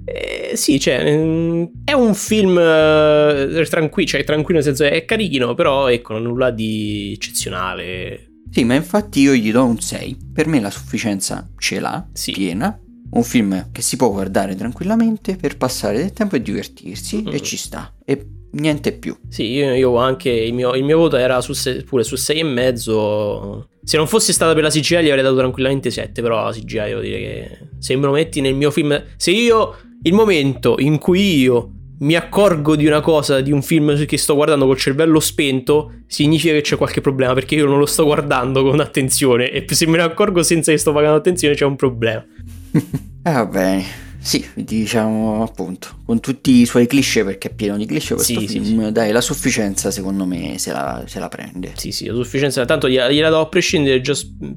Eh, 0.04 0.56
sì, 0.56 0.80
cioè, 0.80 1.16
mm, 1.16 1.64
è 1.84 1.92
un 1.92 2.14
film 2.14 2.58
eh, 2.58 3.66
tranquillo, 3.68 4.08
cioè 4.08 4.24
tranquillo 4.24 4.60
nel 4.60 4.64
senso 4.64 4.84
è 4.84 5.04
carino, 5.04 5.54
però 5.54 5.88
ecco, 5.88 6.18
nulla 6.18 6.50
di 6.50 7.12
eccezionale. 7.14 8.27
Sì, 8.50 8.64
ma 8.64 8.74
infatti 8.74 9.20
io 9.20 9.34
gli 9.34 9.50
do 9.52 9.64
un 9.64 9.80
6. 9.80 10.16
Per 10.32 10.46
me 10.46 10.60
la 10.60 10.70
sufficienza 10.70 11.48
ce 11.58 11.80
l'ha, 11.80 12.06
Sì. 12.12 12.32
piena. 12.32 12.78
Un 13.10 13.22
film 13.22 13.68
che 13.72 13.80
si 13.82 13.96
può 13.96 14.10
guardare 14.10 14.54
tranquillamente 14.54 15.36
per 15.36 15.56
passare 15.56 15.98
del 15.98 16.12
tempo 16.12 16.36
e 16.36 16.42
divertirsi 16.42 17.22
Mm. 17.22 17.28
e 17.32 17.40
ci 17.40 17.56
sta. 17.56 17.94
E 18.04 18.26
niente 18.52 18.92
più. 18.92 19.16
Sì, 19.28 19.44
io, 19.44 19.74
io 19.74 19.96
anche 19.96 20.30
il 20.30 20.52
mio, 20.52 20.74
il 20.74 20.84
mio 20.84 20.98
voto 20.98 21.16
era 21.16 21.40
su 21.40 21.52
se- 21.54 21.82
pure 21.84 22.02
su 22.04 22.16
6 22.16 22.40
e 22.40 22.44
mezzo. 22.44 23.68
Se 23.82 23.96
non 23.96 24.06
fosse 24.06 24.32
stata 24.34 24.52
per 24.54 24.62
la 24.62 24.68
CGI 24.70 25.02
gli 25.02 25.08
avrei 25.08 25.22
dato 25.22 25.36
tranquillamente 25.36 25.90
7, 25.90 26.20
però 26.20 26.44
la 26.44 26.52
CGI 26.52 26.78
devo 26.88 27.00
dire 27.00 27.18
che 27.18 27.58
se 27.78 27.96
me 27.96 28.04
lo 28.06 28.12
metti 28.12 28.40
nel 28.42 28.54
mio 28.54 28.70
film... 28.70 29.02
Se 29.16 29.30
io, 29.30 29.74
il 30.02 30.12
momento 30.12 30.76
in 30.78 30.98
cui 30.98 31.38
io 31.38 31.72
mi 32.00 32.14
accorgo 32.14 32.76
di 32.76 32.86
una 32.86 33.00
cosa, 33.00 33.40
di 33.40 33.50
un 33.50 33.62
film 33.62 34.04
che 34.04 34.18
sto 34.18 34.34
guardando 34.34 34.66
col 34.66 34.76
cervello 34.76 35.20
spento, 35.20 36.02
significa 36.06 36.52
che 36.52 36.60
c'è 36.60 36.76
qualche 36.76 37.00
problema, 37.00 37.32
perché 37.34 37.56
io 37.56 37.66
non 37.66 37.78
lo 37.78 37.86
sto 37.86 38.04
guardando 38.04 38.62
con 38.62 38.80
attenzione 38.80 39.50
e 39.50 39.64
se 39.68 39.86
me 39.86 39.96
ne 39.96 40.04
accorgo 40.04 40.42
senza 40.42 40.70
che 40.70 40.78
sto 40.78 40.92
pagando 40.92 41.16
attenzione 41.16 41.54
c'è 41.54 41.64
un 41.64 41.76
problema. 41.76 42.24
Eh, 43.20 43.32
va 43.32 43.44
bene. 43.44 43.84
Sì, 44.20 44.42
diciamo 44.54 45.42
appunto, 45.42 45.88
con 46.06 46.20
tutti 46.20 46.60
i 46.60 46.66
suoi 46.66 46.86
cliché, 46.86 47.24
perché 47.24 47.48
è 47.48 47.54
pieno 47.54 47.76
di 47.76 47.84
cliché 47.84 48.14
questo 48.14 48.40
Sì, 48.40 48.46
sì, 48.46 48.60
film, 48.60 48.88
dai, 48.88 49.12
la 49.12 49.20
sufficienza 49.20 49.90
secondo 49.90 50.24
me 50.24 50.56
se 50.56 50.72
la, 50.72 51.04
se 51.06 51.18
la 51.18 51.28
prende. 51.28 51.72
Sì, 51.74 51.92
sì, 51.92 52.08
a 52.08 52.14
sufficienza. 52.14 52.64
Tanto 52.64 52.88
gliela, 52.88 53.10
gliela 53.10 53.28
do 53.28 53.40
a 53.40 53.48
prescindere 53.48 54.00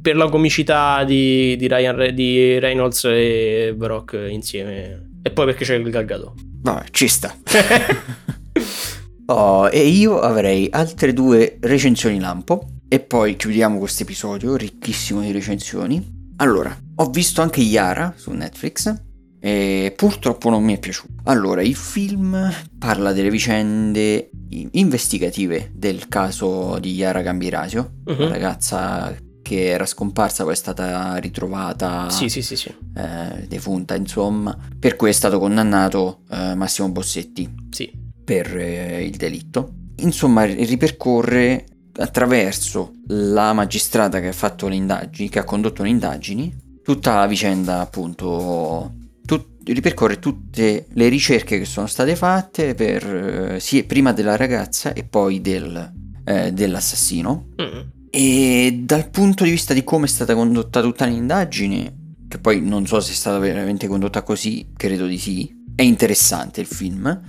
per 0.02 0.16
la 0.16 0.30
comicità 0.30 1.04
di, 1.04 1.58
di, 1.58 1.68
Ryan, 1.68 2.14
di 2.14 2.60
Reynolds 2.60 3.04
e 3.06 3.74
Brock 3.76 4.18
insieme. 4.30 5.10
E 5.22 5.32
poi 5.32 5.46
perché 5.46 5.66
c'è 5.66 5.76
il 5.76 5.90
Galgato. 5.90 6.34
Vabbè, 6.62 6.86
ci 6.92 7.08
sta. 7.08 7.36
Oh, 9.34 9.70
e 9.70 9.88
io 9.88 10.20
avrei 10.20 10.68
altre 10.70 11.14
due 11.14 11.58
recensioni 11.62 12.20
lampo 12.20 12.68
e 12.90 13.00
poi 13.00 13.38
chiudiamo 13.38 13.78
questo 13.78 14.04
episodio 14.04 14.58
ricchissimo 14.58 15.22
di 15.22 15.32
recensioni. 15.32 16.34
Allora, 16.38 16.78
ho 16.96 17.10
visto 17.10 17.42
anche 17.42 17.62
Yara 17.62 18.14
su 18.18 18.32
Netflix 18.32 18.94
e 19.40 19.94
purtroppo 19.96 20.50
non 20.50 20.64
mi 20.64 20.76
è 20.76 20.80
piaciuto. 20.80 21.14
Allora, 21.24 21.62
il 21.62 21.76
film 21.76 22.52
parla 22.78 23.14
delle 23.14 23.30
vicende 23.30 24.32
investigative 24.50 25.72
del 25.74 26.10
caso 26.10 26.78
di 26.80 26.94
Yara 26.94 27.22
Gambirasio, 27.22 28.02
la 28.04 28.28
ragazza 28.28 29.16
che 29.52 29.66
era 29.68 29.86
scomparsa 29.86 30.44
poi 30.46 30.54
è 30.54 30.56
stata 30.56 31.18
ritrovata 31.18 32.10
Sì, 32.10 32.30
sì, 32.30 32.42
sì, 32.42 32.56
sì. 32.56 32.74
eh, 32.96 33.46
defunta, 33.50 33.96
insomma, 33.96 34.58
per 34.80 34.96
cui 34.96 35.10
è 35.10 35.12
stato 35.12 35.40
condannato 35.40 36.22
eh, 36.30 36.56
Massimo 36.56 36.90
Bossetti 36.90 37.54
Sì. 37.70 37.92
per 38.24 38.56
eh, 38.56 39.04
il 39.04 39.18
delitto. 39.18 39.74
Insomma, 39.98 40.46
ri- 40.46 40.64
ripercorre 40.64 41.66
attraverso 41.98 42.94
la 43.08 43.52
magistrata 43.52 44.22
che 44.22 44.30
ha 44.30 44.34
fatto 44.34 44.70
le 44.70 44.76
indagini, 44.76 45.28
che 45.28 45.40
ha 45.40 45.44
condotto 45.44 45.84
le 45.84 45.90
indagini, 45.90 46.56
tutta 46.82 47.16
la 47.16 47.28
vicenda, 47.28 47.82
appunto, 47.82 48.94
tut- 49.26 49.68
ripercorre 49.70 50.18
tutte 50.20 50.88
le 50.94 51.08
ricerche 51.10 51.60
che 51.60 51.66
sono 51.66 51.88
state 51.88 52.16
fatte 52.16 52.74
per, 52.74 53.60
eh, 53.62 53.84
prima 53.84 54.14
della 54.14 54.38
ragazza 54.38 54.94
e 54.94 55.04
poi 55.04 55.42
del, 55.42 55.92
eh, 56.24 56.54
dell'assassino. 56.54 57.48
Mm. 57.62 58.00
E 58.14 58.82
dal 58.84 59.10
punto 59.10 59.46
di 59.46 59.52
vista 59.52 59.74
di 59.74 59.84
come 59.86 60.06
è 60.06 60.10
stata 60.10 60.36
condotta 60.36 60.82
tutta 60.82 61.06
l'indagine, 61.06 62.16
che 62.28 62.40
poi 62.40 62.62
non 62.62 62.86
so 62.86 63.00
se 63.00 63.12
è 63.14 63.16
stata 63.16 63.40
veramente 63.40 63.88
condotta 63.88 64.22
così, 64.22 64.68
credo 64.76 65.08
di 65.08 65.18
sì, 65.18 65.50
è 65.76 65.82
interessante 65.84 66.60
il 66.60 66.68
film, 66.68 67.22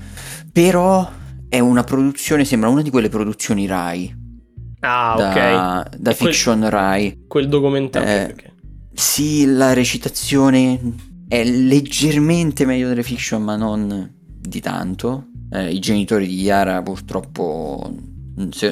però 0.53 1.09
è 1.49 1.61
una 1.61 1.85
produzione, 1.85 2.45
sembra 2.45 2.69
una 2.69 2.83
di 2.83 2.91
quelle 2.91 3.09
produzioni 3.09 3.67
Rai, 3.67 4.13
Ah, 4.81 5.15
da, 5.17 5.29
ok. 5.29 5.97
da 6.01 6.11
E 6.11 6.17
quel- 6.17 6.33
fiction 6.33 6.69
Rai. 6.69 7.25
Quel 7.29 7.49
documentario. 7.49 8.09
Eh, 8.09 8.33
ok. 8.33 8.51
Sì, 8.93 9.45
la 9.47 9.73
recitazione 9.75 10.81
è 11.29 11.45
leggermente 11.45 12.67
meglio 12.67 12.89
delle 12.89 13.05
fiction, 13.05 13.41
ma 13.45 13.55
non 13.55 14.13
di 14.41 14.61
tanto. 14.61 15.27
Eh, 15.53 15.71
I 15.73 15.79
genitori 15.79 16.27
di 16.27 16.41
Yara 16.41 16.83
purtroppo 16.83 17.95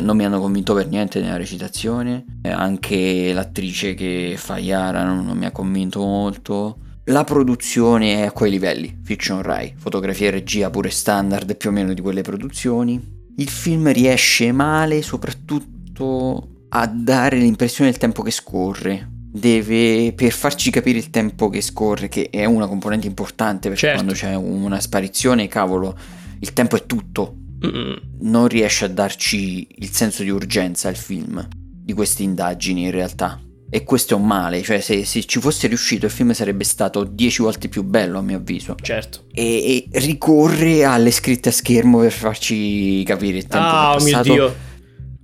non 0.01 0.17
mi 0.17 0.25
hanno 0.25 0.41
convinto 0.41 0.75
per 0.75 0.89
niente 0.89 1.21
nella 1.21 1.37
recitazione. 1.37 2.25
Eh, 2.43 2.51
anche 2.51 3.33
l'attrice 3.33 3.95
che 3.95 4.35
fa 4.37 4.59
Yara 4.59 5.05
non, 5.05 5.25
non 5.25 5.37
mi 5.37 5.47
ha 5.47 5.51
convinto 5.51 6.01
molto. 6.01 6.79
La 7.05 7.25
produzione 7.25 8.17
è 8.19 8.27
a 8.27 8.33
quei 8.33 8.51
livelli, 8.51 9.01
fiction 9.03 9.43
Rai, 9.43 9.75
fotografia 9.77 10.29
e 10.29 10.31
regia 10.31 10.71
pure 10.71 10.91
standard 10.91 11.57
più 11.57 11.71
o 11.71 11.73
meno 11.73 11.93
di 11.93 12.01
quelle 12.01 12.23
produzioni. 12.23 13.19
Il 13.37 13.49
film 13.49 13.91
riesce 13.91 14.53
male 14.53 15.03
soprattutto 15.03 16.67
a 16.69 16.87
dare 16.87 17.39
l'impressione 17.39 17.91
del 17.91 17.99
tempo 17.99 18.23
che 18.23 18.31
scorre. 18.31 19.09
Deve, 19.33 20.13
per 20.15 20.33
farci 20.33 20.71
capire 20.71 20.99
il 20.99 21.11
tempo 21.11 21.49
che 21.49 21.61
scorre, 21.61 22.09
che 22.09 22.29
è 22.31 22.45
una 22.45 22.67
componente 22.67 23.07
importante 23.07 23.69
perché 23.69 23.87
Certo. 23.87 24.03
quando 24.03 24.15
c'è 24.15 24.35
una 24.35 24.81
sparizione, 24.81 25.49
cavolo, 25.49 25.97
il 26.41 26.53
tempo 26.53 26.77
è 26.77 26.85
tutto. 26.87 27.35
Non 27.63 28.49
riesce 28.49 28.87
a 28.87 28.89
darci 28.89 29.67
il 29.79 29.91
senso 29.91 30.23
di 30.23 30.31
urgenza 30.31 30.89
al 30.89 30.97
film 30.97 31.47
di 31.51 31.93
queste 31.93 32.23
indagini 32.23 32.85
in 32.85 32.91
realtà. 32.91 33.41
E 33.73 33.85
questo 33.85 34.15
è 34.15 34.17
un 34.17 34.27
male, 34.27 34.63
cioè 34.63 34.81
se, 34.81 35.05
se 35.05 35.25
ci 35.25 35.39
fosse 35.39 35.69
riuscito 35.69 36.07
il 36.07 36.11
film 36.11 36.33
sarebbe 36.33 36.65
stato 36.65 37.05
10 37.05 37.43
volte 37.43 37.69
più 37.69 37.85
bello 37.85 38.19
a 38.19 38.23
mio 38.23 38.39
avviso. 38.39 38.75
Certo. 38.81 39.27
E, 39.33 39.89
e 39.93 40.01
ricorre 40.01 40.85
alle 40.85 41.13
scritte 41.13 41.51
a 41.51 41.53
schermo 41.53 42.01
per 42.01 42.11
farci 42.11 43.05
capire 43.05 43.37
il 43.39 43.47
tempo 43.47 43.67
Ah, 43.67 43.97
che 43.97 44.03
è 44.03 44.05
mio. 44.07 44.23
Dio. 44.23 44.55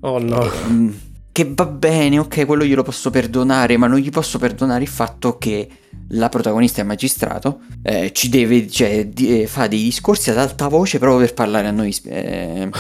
Oh 0.01 0.19
no. 0.21 0.49
Mm, 0.69 0.91
Che 1.37 1.53
va 1.55 1.67
bene, 1.67 2.19
ok, 2.19 2.47
quello 2.47 2.65
glielo 2.65 2.83
posso 2.83 3.11
perdonare, 3.11 3.77
ma 3.77 3.87
non 3.87 3.99
gli 3.99 4.09
posso 4.09 4.39
perdonare 4.39 4.85
il 4.85 4.89
fatto 4.89 5.37
che 5.37 5.69
la 6.13 6.31
protagonista 6.31 6.81
è 6.81 6.85
magistrato, 6.85 7.61
eh, 7.83 8.11
ci 8.15 8.31
deve, 8.31 8.67
cioè, 8.71 9.07
di- 9.09 9.43
eh, 9.43 9.47
fa 9.47 9.67
dei 9.67 9.83
discorsi 9.83 10.31
ad 10.31 10.39
alta 10.39 10.69
voce 10.69 10.99
proprio 10.99 11.21
per 11.21 11.35
parlare 11.35 11.69
a 11.69 11.73
noi, 11.73 11.95
eh, 12.05 12.71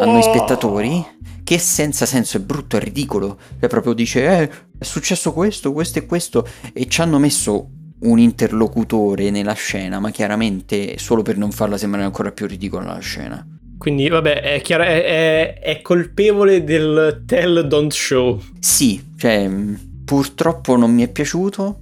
a 0.00 0.04
noi 0.06 0.22
spettatori, 0.22 1.04
che 1.44 1.58
senza 1.58 2.06
senso 2.06 2.38
è 2.38 2.40
brutto, 2.40 2.78
è 2.78 2.80
ridicolo, 2.80 3.36
cioè 3.60 3.68
proprio 3.68 3.92
dice, 3.92 4.24
eh, 4.24 4.50
è 4.78 4.84
successo 4.84 5.34
questo, 5.34 5.74
questo 5.74 5.98
e 5.98 6.06
questo, 6.06 6.48
e 6.72 6.88
ci 6.88 7.02
hanno 7.02 7.18
messo 7.18 7.68
un 8.00 8.18
interlocutore 8.18 9.28
nella 9.28 9.52
scena, 9.52 10.00
ma 10.00 10.10
chiaramente 10.10 10.96
solo 10.96 11.20
per 11.20 11.36
non 11.36 11.50
farla 11.50 11.76
sembrare 11.76 12.06
ancora 12.06 12.32
più 12.32 12.46
ridicola 12.46 12.94
la 12.94 12.98
scena. 12.98 13.46
Quindi, 13.78 14.08
vabbè, 14.08 14.40
è, 14.40 14.60
chiaro, 14.62 14.84
è, 14.84 15.04
è- 15.04 15.58
è 15.60 15.82
colpevole 15.82 16.64
del 16.64 17.22
tell 17.26 17.60
don't 17.66 17.92
show. 17.92 18.40
Sì, 18.58 19.02
cioè, 19.16 19.46
mh, 19.46 20.02
purtroppo 20.04 20.76
non 20.76 20.92
mi 20.94 21.02
è 21.02 21.08
piaciuto. 21.08 21.80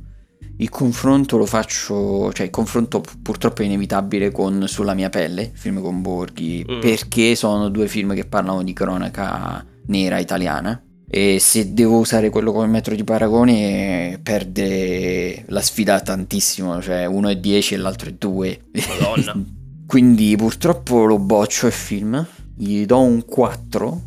Il 0.59 0.69
confronto 0.69 1.37
lo 1.37 1.47
faccio, 1.47 2.33
cioè 2.33 2.47
il 2.47 2.51
confronto 2.53 3.01
pu- 3.01 3.21
purtroppo 3.23 3.63
è 3.63 3.65
inevitabile 3.65 4.31
con 4.31 4.65
Sulla 4.69 4.95
mia 4.95 5.09
pelle, 5.11 5.43
il 5.43 5.51
film 5.59 5.81
con 5.81 6.01
Borghi, 6.01 6.65
Mm. 6.71 6.81
perché 6.81 7.35
sono 7.35 7.69
due 7.71 7.89
film 7.89 8.15
che 8.15 8.25
parlano 8.25 8.63
di 8.63 8.73
cronaca 8.73 9.65
nera 9.87 10.19
italiana. 10.19 10.81
E 11.11 11.39
se 11.41 11.75
devo 11.75 11.99
usare 11.99 12.31
quello 12.31 12.51
come 12.53 12.67
metro 12.67 12.95
di 12.95 13.05
paragone, 13.05 14.19
perde 14.23 15.45
la 15.49 15.61
sfida 15.61 16.01
tantissimo, 16.01 16.81
cioè 16.83 17.05
uno 17.05 17.29
è 17.29 17.37
10 17.37 17.75
e 17.75 17.77
l'altro 17.77 18.09
è 18.09 18.13
2. 18.19 18.61
Madonna. 19.01 19.45
Quindi 19.87 20.35
purtroppo 20.37 21.05
lo 21.05 21.19
boccio 21.19 21.67
il 21.67 21.73
film, 21.73 22.27
gli 22.57 22.85
do 22.87 23.01
un 23.01 23.25
4. 23.25 24.03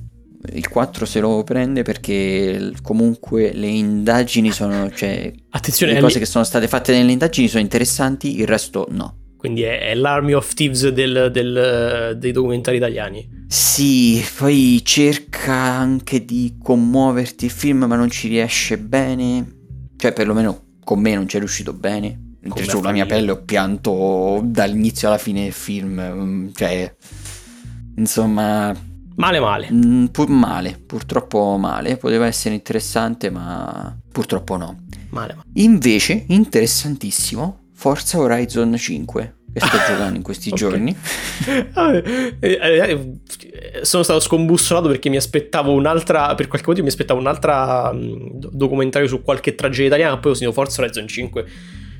Il 0.53 0.67
4 0.69 1.05
se 1.05 1.19
lo 1.19 1.43
prende 1.43 1.81
perché 1.83 2.71
comunque 2.81 3.51
le 3.53 3.67
indagini 3.67 4.51
sono, 4.51 4.89
cioè 4.91 5.31
Attenzione, 5.49 5.93
le 5.93 5.99
cose 5.99 6.15
lì- 6.15 6.19
che 6.21 6.25
sono 6.25 6.43
state 6.45 6.67
fatte 6.67 6.93
nelle 6.93 7.11
indagini 7.11 7.47
sono 7.47 7.61
interessanti, 7.61 8.39
il 8.39 8.47
resto 8.47 8.87
no. 8.91 9.17
quindi 9.35 9.63
è, 9.63 9.89
è 9.89 9.95
l'Army 9.95 10.33
of 10.33 10.53
Thieves 10.53 10.87
del- 10.89 11.29
del- 11.33 12.15
dei 12.17 12.31
documentari 12.31 12.77
italiani. 12.77 13.27
Sì, 13.47 14.23
poi 14.37 14.81
cerca 14.85 15.53
anche 15.53 16.23
di 16.23 16.55
commuoverti 16.61 17.45
il 17.45 17.51
film 17.51 17.83
ma 17.85 17.95
non 17.95 18.09
ci 18.09 18.27
riesce 18.29 18.77
bene, 18.77 19.45
cioè 19.97 20.13
perlomeno 20.13 20.75
con 20.83 20.99
me 21.01 21.13
non 21.15 21.27
ci 21.27 21.35
è 21.35 21.39
riuscito 21.39 21.73
bene. 21.73 22.26
Mentre 22.55 22.65
sulla 22.65 22.91
mia 22.91 23.05
pelle 23.05 23.31
ho 23.31 23.41
pianto 23.43 24.41
dall'inizio 24.43 25.07
alla 25.07 25.17
fine 25.17 25.43
del 25.43 25.51
film. 25.53 25.99
mm, 26.01 26.47
Cioè, 26.53 26.95
insomma, 27.97 28.75
Male 29.15 29.39
male. 29.39 29.67
mm, 29.71 30.05
pur 30.07 30.29
male, 30.29 30.79
purtroppo 30.85 31.57
male. 31.57 31.97
Poteva 31.97 32.25
essere 32.27 32.55
interessante, 32.55 33.29
ma 33.29 33.95
purtroppo 34.11 34.57
no. 34.57 34.85
Male 35.09 35.33
male. 35.35 35.47
Invece, 35.53 36.25
interessantissimo, 36.27 37.65
Forza 37.73 38.19
Horizon 38.19 38.75
5, 38.77 39.35
che 39.53 39.59
sto 39.59 39.77
giocando 39.87 40.17
in 40.17 40.21
questi 40.23 40.49
Ok. 40.49 40.55
giorni. 40.55 40.95
Vabbè, 41.73 42.03
eh, 42.39 42.59
eh, 42.61 43.15
sono 43.81 44.03
stato 44.03 44.19
scombussolato 44.19 44.87
perché 44.87 45.09
mi 45.09 45.17
aspettavo 45.17 45.71
un'altra. 45.73 46.35
Per 46.35 46.47
qualche 46.47 46.67
motivo 46.67 46.85
mi 46.85 46.91
aspettavo 46.91 47.19
un'altra 47.19 47.91
mh, 47.91 48.29
do- 48.39 48.49
documentario 48.53 49.07
su 49.07 49.21
qualche 49.23 49.55
tragedia 49.55 49.87
italiana. 49.87 50.17
Poi 50.19 50.31
ho 50.31 50.35
sentito 50.35 50.53
Forza 50.59 50.81
Horizon 50.81 51.07
5. 51.07 51.45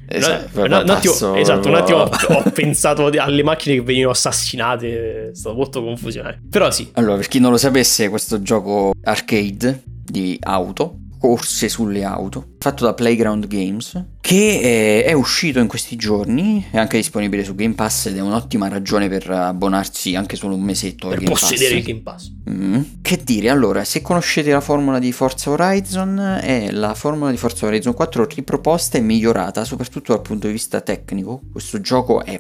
Esatto, 0.10 0.62
un, 0.62 0.66
un 0.66 0.90
attimo, 0.90 1.36
esatto, 1.36 1.68
un 1.68 1.76
attimo 1.76 1.98
ho, 1.98 2.10
ho 2.10 2.44
pensato 2.54 3.06
alle 3.06 3.44
macchine 3.44 3.76
che 3.76 3.82
venivano 3.82 4.12
assassinate. 4.12 5.30
È 5.32 5.36
stato 5.36 5.56
molto 5.56 5.84
confusionale. 5.84 6.42
Però 6.50 6.72
sì, 6.72 6.90
Allora, 6.94 7.16
per 7.18 7.28
chi 7.28 7.40
non 7.40 7.52
lo 7.52 7.58
sapesse, 7.58 8.10
questo 8.10 8.42
gioco 8.42 8.94
arcade 9.04 9.84
di 9.86 10.38
auto, 10.42 11.00
corse 11.18 11.70
sulle 11.70 12.04
auto, 12.04 12.56
fatto 12.60 12.86
da 12.86 12.94
Playground 12.94 13.48
Games, 13.48 14.04
che 14.22 14.60
eh, 14.60 15.04
è 15.04 15.14
uscito 15.14 15.60
in 15.60 15.68
questi 15.68 15.96
giorni, 15.96 16.66
è 16.72 16.78
anche 16.78 16.98
disponibile 16.98 17.44
su 17.44 17.56
Game 17.56 17.74
Pass 17.74 18.08
ed 18.08 18.18
è 18.18 18.22
un'ottima 18.22 18.68
ragione 18.68 19.08
per 19.10 19.30
abbonarsi 19.30 20.16
anche 20.16 20.36
solo 20.36 20.56
un 20.56 20.62
mesetto 20.62 21.08
per 21.08 21.24
possedere 21.24 21.76
il 21.76 21.82
Pass. 21.82 21.88
Game 21.88 22.02
Pass. 22.02 22.32
Mm. 22.50 22.82
Che 23.02 23.22
dire, 23.24 23.50
allora, 23.50 23.84
se 23.84 24.02
conoscete 24.02 24.52
la 24.52 24.62
formula 24.62 25.00
di 25.00 25.12
Forza 25.12 25.50
Horizon, 25.50 26.40
è 26.42 26.72
la 26.72 26.94
formula 26.94 27.32
di 27.32 27.38
Forza 27.38 27.66
Horizon 27.66 27.94
4 27.94 28.26
riproposta 28.26 28.98
e 28.98 29.02
migliorata, 29.02 29.64
soprattutto 29.64 30.14
dal 30.14 30.22
punto 30.22 30.48
di 30.48 30.54
vista 30.54 30.82
tecnico. 30.82 31.42
Questo 31.52 31.80
gioco 31.82 32.24
è 32.24 32.38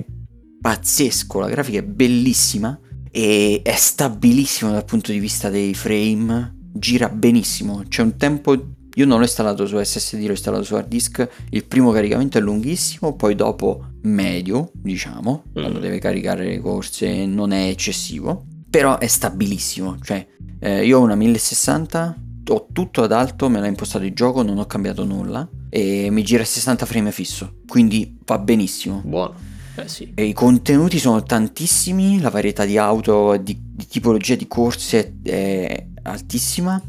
pazzesco, 0.59 1.39
la 1.39 1.49
grafica 1.49 1.79
è 1.79 1.83
bellissima 1.83 2.77
e 3.11 3.61
è 3.63 3.75
stabilissimo 3.75 4.71
dal 4.71 4.85
punto 4.85 5.11
di 5.11 5.19
vista 5.19 5.49
dei 5.49 5.73
frame, 5.73 6.56
gira 6.79 7.09
benissimo. 7.09 7.83
C'è 7.87 8.01
un 8.01 8.15
tempo 8.17 8.75
io 8.97 9.05
non 9.05 9.17
l'ho 9.19 9.25
installato 9.25 9.67
su 9.67 9.79
SSD, 9.79 10.23
l'ho 10.25 10.31
installato 10.31 10.63
su 10.63 10.73
hard 10.73 10.87
disk. 10.87 11.27
Il 11.51 11.65
primo 11.65 11.91
caricamento 11.91 12.39
è 12.39 12.41
lunghissimo, 12.41 13.15
poi 13.15 13.35
dopo 13.35 13.89
medio, 14.03 14.71
diciamo, 14.73 15.43
quando 15.53 15.77
Mm. 15.77 15.81
deve 15.81 15.99
caricare 15.99 16.45
le 16.45 16.59
corse 16.59 17.27
non 17.27 17.51
è 17.51 17.67
eccessivo, 17.67 18.45
però 18.67 18.97
è 18.97 19.05
stabilissimo. 19.05 19.99
Cioè, 20.01 20.25
eh, 20.59 20.83
io 20.83 20.97
ho 20.97 21.03
una 21.03 21.13
1060, 21.13 22.17
ho 22.49 22.67
tutto 22.73 23.03
ad 23.03 23.11
alto, 23.11 23.49
me 23.49 23.59
l'ha 23.59 23.67
impostato 23.67 24.03
il 24.03 24.13
gioco, 24.13 24.41
non 24.41 24.57
ho 24.57 24.65
cambiato 24.65 25.05
nulla 25.05 25.47
e 25.69 26.07
mi 26.09 26.23
gira 26.23 26.41
a 26.41 26.45
60 26.45 26.87
frame 26.87 27.11
fisso, 27.11 27.57
quindi 27.67 28.17
va 28.25 28.39
benissimo. 28.39 29.03
Buono. 29.05 29.35
Eh 29.75 29.87
sì. 29.87 30.11
E 30.15 30.23
I 30.25 30.33
contenuti 30.33 30.97
sono 30.97 31.21
tantissimi, 31.21 32.19
la 32.19 32.31
varietà 32.31 32.65
di 32.65 32.79
auto 32.79 33.33
e 33.33 33.43
di, 33.43 33.55
di 33.61 33.85
tipologia 33.85 34.33
di 34.33 34.47
corse 34.47 35.17
è 35.21 35.85
altissima. 36.07 36.81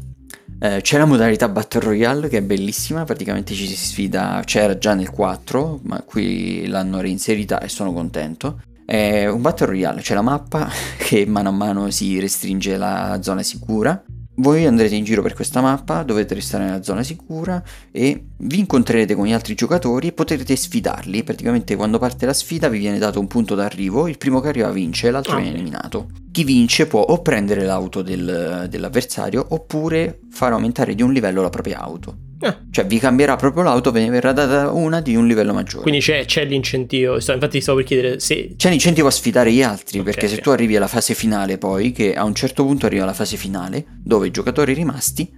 Eh, 0.61 0.81
c'è 0.81 0.97
la 0.97 1.05
modalità 1.05 1.47
Battle 1.47 1.81
Royale 1.81 2.27
che 2.27 2.39
è 2.39 2.41
bellissima, 2.41 3.05
praticamente 3.05 3.53
ci 3.53 3.65
si 3.65 3.75
sfida, 3.75 4.41
c'era 4.43 4.77
già 4.77 4.93
nel 4.93 5.09
4, 5.09 5.79
ma 5.83 6.01
qui 6.01 6.67
l'hanno 6.67 6.99
reinserita 6.99 7.59
e 7.59 7.69
sono 7.69 7.93
contento. 7.93 8.61
È 8.85 9.27
un 9.27 9.41
Battle 9.41 9.67
Royale, 9.67 10.01
c'è 10.01 10.13
la 10.15 10.21
mappa 10.21 10.69
che 10.97 11.25
mano 11.25 11.49
a 11.49 11.53
mano 11.53 11.89
si 11.91 12.19
restringe 12.19 12.75
la 12.75 13.19
zona 13.21 13.43
sicura. 13.43 14.03
Voi 14.39 14.65
andrete 14.65 14.95
in 14.95 15.03
giro 15.03 15.21
per 15.21 15.33
questa 15.33 15.59
mappa, 15.59 16.01
dovete 16.03 16.33
restare 16.33 16.63
nella 16.63 16.81
zona 16.81 17.03
sicura 17.03 17.61
e 17.91 18.23
vi 18.37 18.59
incontrerete 18.59 19.13
con 19.13 19.25
gli 19.25 19.33
altri 19.33 19.53
giocatori 19.53 20.07
e 20.07 20.11
potrete 20.13 20.55
sfidarli. 20.55 21.23
Praticamente 21.25 21.75
quando 21.75 21.99
parte 21.99 22.25
la 22.25 22.31
sfida 22.31 22.69
vi 22.69 22.79
viene 22.79 22.99
dato 22.99 23.19
un 23.19 23.27
punto 23.27 23.53
d'arrivo, 23.53 24.07
il 24.07 24.17
primo 24.17 24.39
che 24.39 24.47
arriva 24.47 24.71
vince, 24.71 25.11
l'altro 25.11 25.33
Ah, 25.33 25.35
viene 25.35 25.49
ok. 25.51 25.55
eliminato. 25.55 26.07
Chi 26.31 26.45
vince 26.45 26.87
può 26.87 27.01
o 27.01 27.21
prendere 27.21 27.65
l'auto 27.65 28.01
del- 28.01 28.67
dell'avversario 28.69 29.45
oppure 29.49 30.19
far 30.31 30.53
aumentare 30.53 30.95
di 30.95 31.01
un 31.01 31.11
livello 31.11 31.41
la 31.41 31.49
propria 31.49 31.79
auto. 31.79 32.15
Eh, 32.41 32.55
Cioè 32.71 32.85
vi 32.85 32.99
cambierà 32.99 33.35
proprio 33.35 33.63
l'auto, 33.63 33.91
ve 33.91 34.01
ne 34.01 34.09
verrà 34.09 34.31
data 34.31 34.71
una 34.71 35.01
di 35.01 35.15
un 35.15 35.27
livello 35.27 35.53
maggiore. 35.53 35.81
quindi 35.83 35.99
c'è, 35.99 36.23
c'è 36.25 36.45
l'incentivo. 36.45 37.15
Infatti, 37.15 37.59
stavo 37.59 37.77
per 37.79 37.87
chiedere 37.87 38.19
se. 38.19 38.53
C'è 38.55 38.69
l'incentivo 38.69 39.07
a 39.07 39.11
sfidare 39.11 39.51
gli 39.51 39.61
altri, 39.61 39.99
Ok, 39.99 40.05
perché 40.05 40.27
se 40.27 40.35
ok. 40.35 40.41
tu 40.41 40.49
arrivi 40.51 40.75
alla 40.75 40.87
fase 40.87 41.13
finale 41.13 41.57
poi, 41.57 41.91
che 41.91 42.13
a 42.15 42.23
un 42.23 42.33
certo 42.33 42.63
punto 42.65 42.85
arriva 42.85 43.03
la 43.05 43.13
fase 43.13 43.35
finale, 43.37 43.85
dove 44.01 44.27
i 44.27 44.31
giocatori 44.31 44.73
rimasti 44.73 45.29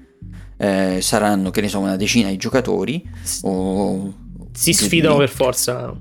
eh, 0.58 0.99
saranno, 1.02 1.49
che 1.49 1.62
ne 1.62 1.70
so, 1.70 1.80
una 1.80 1.95
decina 1.95 2.30
di 2.30 2.38
giocatori, 2.38 3.04
o 3.43 4.14
Si 4.52 4.74
sfidano 4.74 5.18
per 5.18 5.30
forza. 5.30 5.95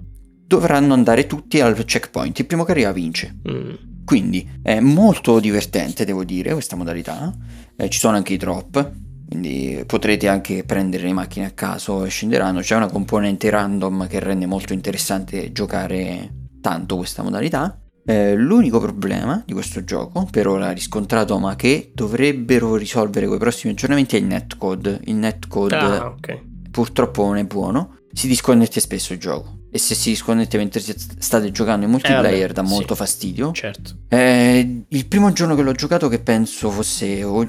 dovranno 0.46 0.92
andare 0.92 1.26
tutti 1.26 1.60
al 1.60 1.82
checkpoint, 1.84 2.38
il 2.40 2.46
primo 2.46 2.64
che 2.64 2.72
arriva 2.72 2.92
vince. 2.92 3.36
Mm. 3.50 3.70
Quindi 4.04 4.46
è 4.62 4.80
molto 4.80 5.38
divertente, 5.40 6.04
devo 6.04 6.24
dire, 6.24 6.52
questa 6.52 6.76
modalità. 6.76 7.32
Eh, 7.76 7.88
ci 7.88 7.98
sono 8.00 8.16
anche 8.16 8.32
i 8.34 8.36
drop, 8.36 8.92
quindi 9.30 9.84
potrete 9.86 10.26
anche 10.26 10.64
prendere 10.64 11.04
le 11.04 11.12
macchine 11.12 11.46
a 11.46 11.50
caso 11.50 12.04
e 12.04 12.08
scenderanno. 12.08 12.60
C'è 12.60 12.74
una 12.74 12.88
componente 12.90 13.48
random 13.48 14.08
che 14.08 14.18
rende 14.18 14.46
molto 14.46 14.72
interessante 14.72 15.52
giocare 15.52 16.34
tanto 16.60 16.96
questa 16.96 17.22
modalità. 17.22 17.78
Eh, 18.04 18.34
l'unico 18.34 18.80
problema 18.80 19.40
di 19.46 19.52
questo 19.52 19.84
gioco, 19.84 20.26
per 20.28 20.48
ora 20.48 20.72
riscontrato, 20.72 21.38
ma 21.38 21.54
che 21.54 21.92
dovrebbero 21.94 22.74
risolvere 22.74 23.26
con 23.26 23.36
i 23.36 23.38
prossimi 23.38 23.72
aggiornamenti, 23.72 24.16
è 24.16 24.18
il 24.18 24.24
netcode. 24.24 25.00
Il 25.04 25.14
netcode 25.14 25.76
Ah, 25.76 26.06
ok. 26.06 26.40
purtroppo 26.72 27.24
non 27.26 27.36
è 27.36 27.44
buono. 27.44 27.98
Si 28.12 28.26
disconnette 28.26 28.80
spesso 28.80 29.12
il 29.12 29.20
gioco. 29.20 29.58
E 29.72 29.78
se 29.78 29.94
si 29.94 30.10
disconnette 30.10 30.56
mentre 30.56 30.80
state 30.80 31.52
giocando 31.52 31.84
in 31.84 31.92
multiplayer 31.92 32.50
Eh, 32.50 32.52
dà 32.52 32.64
sì. 32.64 32.72
molto 32.72 32.94
fastidio. 32.96 33.52
Certo. 33.52 33.98
Eh, 34.08 34.84
il 34.88 35.06
primo 35.06 35.32
giorno 35.32 35.54
che 35.54 35.62
l'ho 35.62 35.72
giocato, 35.72 36.08
che 36.08 36.18
penso 36.18 36.70
fosse 36.70 37.22
o 37.22 37.46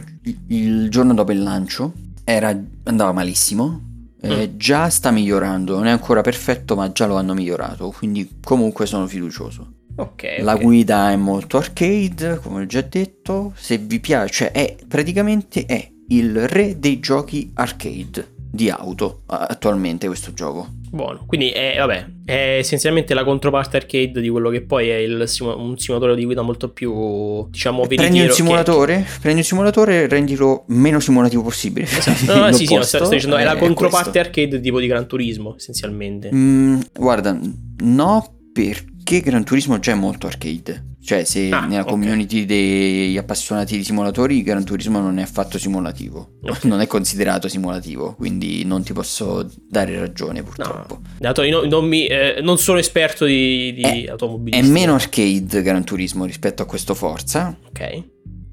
il, 0.48 0.90
giorno 0.90 1.16
dopo 1.16 1.32
il 1.32 1.42
lancio, 1.42 1.94
era, 2.24 2.56
andava 2.84 3.12
malissimo. 3.12 3.90
Eh, 4.22 4.56
Già 4.56 4.88
sta 4.90 5.10
migliorando, 5.10 5.76
non 5.76 5.88
è 5.88 5.90
ancora 5.90 6.22
perfetto, 6.22 6.76
ma 6.76 6.92
già 6.92 7.08
lo 7.08 7.16
hanno 7.16 7.34
migliorato. 7.34 7.90
Quindi, 7.90 8.38
comunque, 8.44 8.86
sono 8.86 9.08
fiducioso. 9.08 9.74
Ok. 9.96 10.38
La 10.42 10.54
ok. 10.54 10.62
guida 10.62 11.12
è 11.12 11.16
molto 11.16 11.58
arcade, 11.58 12.40
come 12.40 12.62
ho 12.62 12.66
già 12.68 12.82
detto. 12.82 13.54
Se 13.56 13.80
vi 13.80 14.00
piace, 14.00 14.52
è 14.52 14.76
praticamente 14.88 15.66
è 15.66 15.90
il 16.10 16.48
re 16.48 16.78
dei 16.78 17.00
giochi 17.00 17.50
arcade 17.56 18.40
di 18.52 18.70
auto 18.70 19.22
attualmente 19.28 20.08
questo 20.08 20.34
gioco. 20.34 20.68
Buono. 20.92 21.24
Quindi 21.26 21.52
è, 21.52 21.76
vabbè, 21.78 22.06
è 22.26 22.58
essenzialmente 22.60 23.14
la 23.14 23.24
controparte 23.24 23.78
arcade 23.78 24.20
di 24.20 24.28
quello 24.28 24.50
che 24.50 24.62
poi 24.62 24.90
è 24.90 24.96
il 24.98 25.26
un 25.56 25.78
simulatore 25.78 26.16
di 26.16 26.26
guida 26.26 26.42
molto 26.42 26.70
più, 26.70 27.48
diciamo, 27.50 27.84
veritiero. 27.84 28.10
Prendi 28.10 28.20
un 28.20 28.28
che- 28.28 28.34
simulatore, 28.34 29.08
prendi 29.22 29.40
un 29.40 29.46
simulatore 29.46 30.04
e 30.04 30.08
rendilo 30.08 30.66
meno 30.68 31.00
simulativo 31.00 31.44
possibile. 31.44 31.86
Esatto. 31.86 32.34
No, 32.34 32.40
no, 32.46 32.52
sì, 32.52 32.66
sì, 32.66 32.76
no, 32.76 32.82
sto, 32.82 33.06
sto 33.06 33.10
dicendo, 33.14 33.38
è 33.38 33.46
la 33.46 33.56
controparte 33.56 34.10
questo. 34.12 34.20
arcade 34.20 34.60
tipo 34.60 34.82
di 34.82 34.88
Gran 34.88 35.08
Turismo, 35.08 35.56
essenzialmente. 35.56 36.30
Mm, 36.34 36.80
guarda, 36.94 37.40
no, 37.84 38.36
perché 38.52 39.22
Gran 39.22 39.46
Turismo 39.46 39.80
già 39.80 39.94
è 39.94 39.96
molto 39.96 40.28
arcade. 40.28 40.90
Cioè, 41.04 41.24
se 41.24 41.50
Ah, 41.50 41.66
nella 41.66 41.84
community 41.84 42.46
degli 42.46 43.18
appassionati 43.18 43.76
di 43.76 43.84
simulatori, 43.84 44.44
Gran 44.44 44.64
Turismo 44.64 45.00
non 45.00 45.18
è 45.18 45.24
affatto 45.24 45.58
simulativo. 45.58 46.34
Ok. 46.44 46.66
Non 46.66 46.80
è 46.80 46.86
considerato 46.88 47.48
simulativo, 47.48 48.14
quindi 48.16 48.64
non 48.66 48.84
ti 48.84 48.94
posso 48.94 49.50
dare 49.68 49.98
ragione 50.00 50.40
No, 50.42 50.46
purtroppo. 50.46 51.00
dato 51.18 51.42
io 51.42 51.62
no- 51.62 51.68
non, 51.68 51.88
mi, 51.88 52.06
eh, 52.06 52.40
non 52.44 52.58
sono 52.60 52.78
esperto 52.78 53.26
di, 53.26 53.74
di 53.74 53.82
È- 53.82 54.14
È 54.52 54.62
meno 54.62 54.94
arcade 54.94 55.62
Gran 55.64 55.84
Turismo 55.84 56.26
rispetto 56.26 56.62
a 56.62 56.66
questo 56.66 56.94
Forza. 56.94 57.58
Ok. 57.68 58.04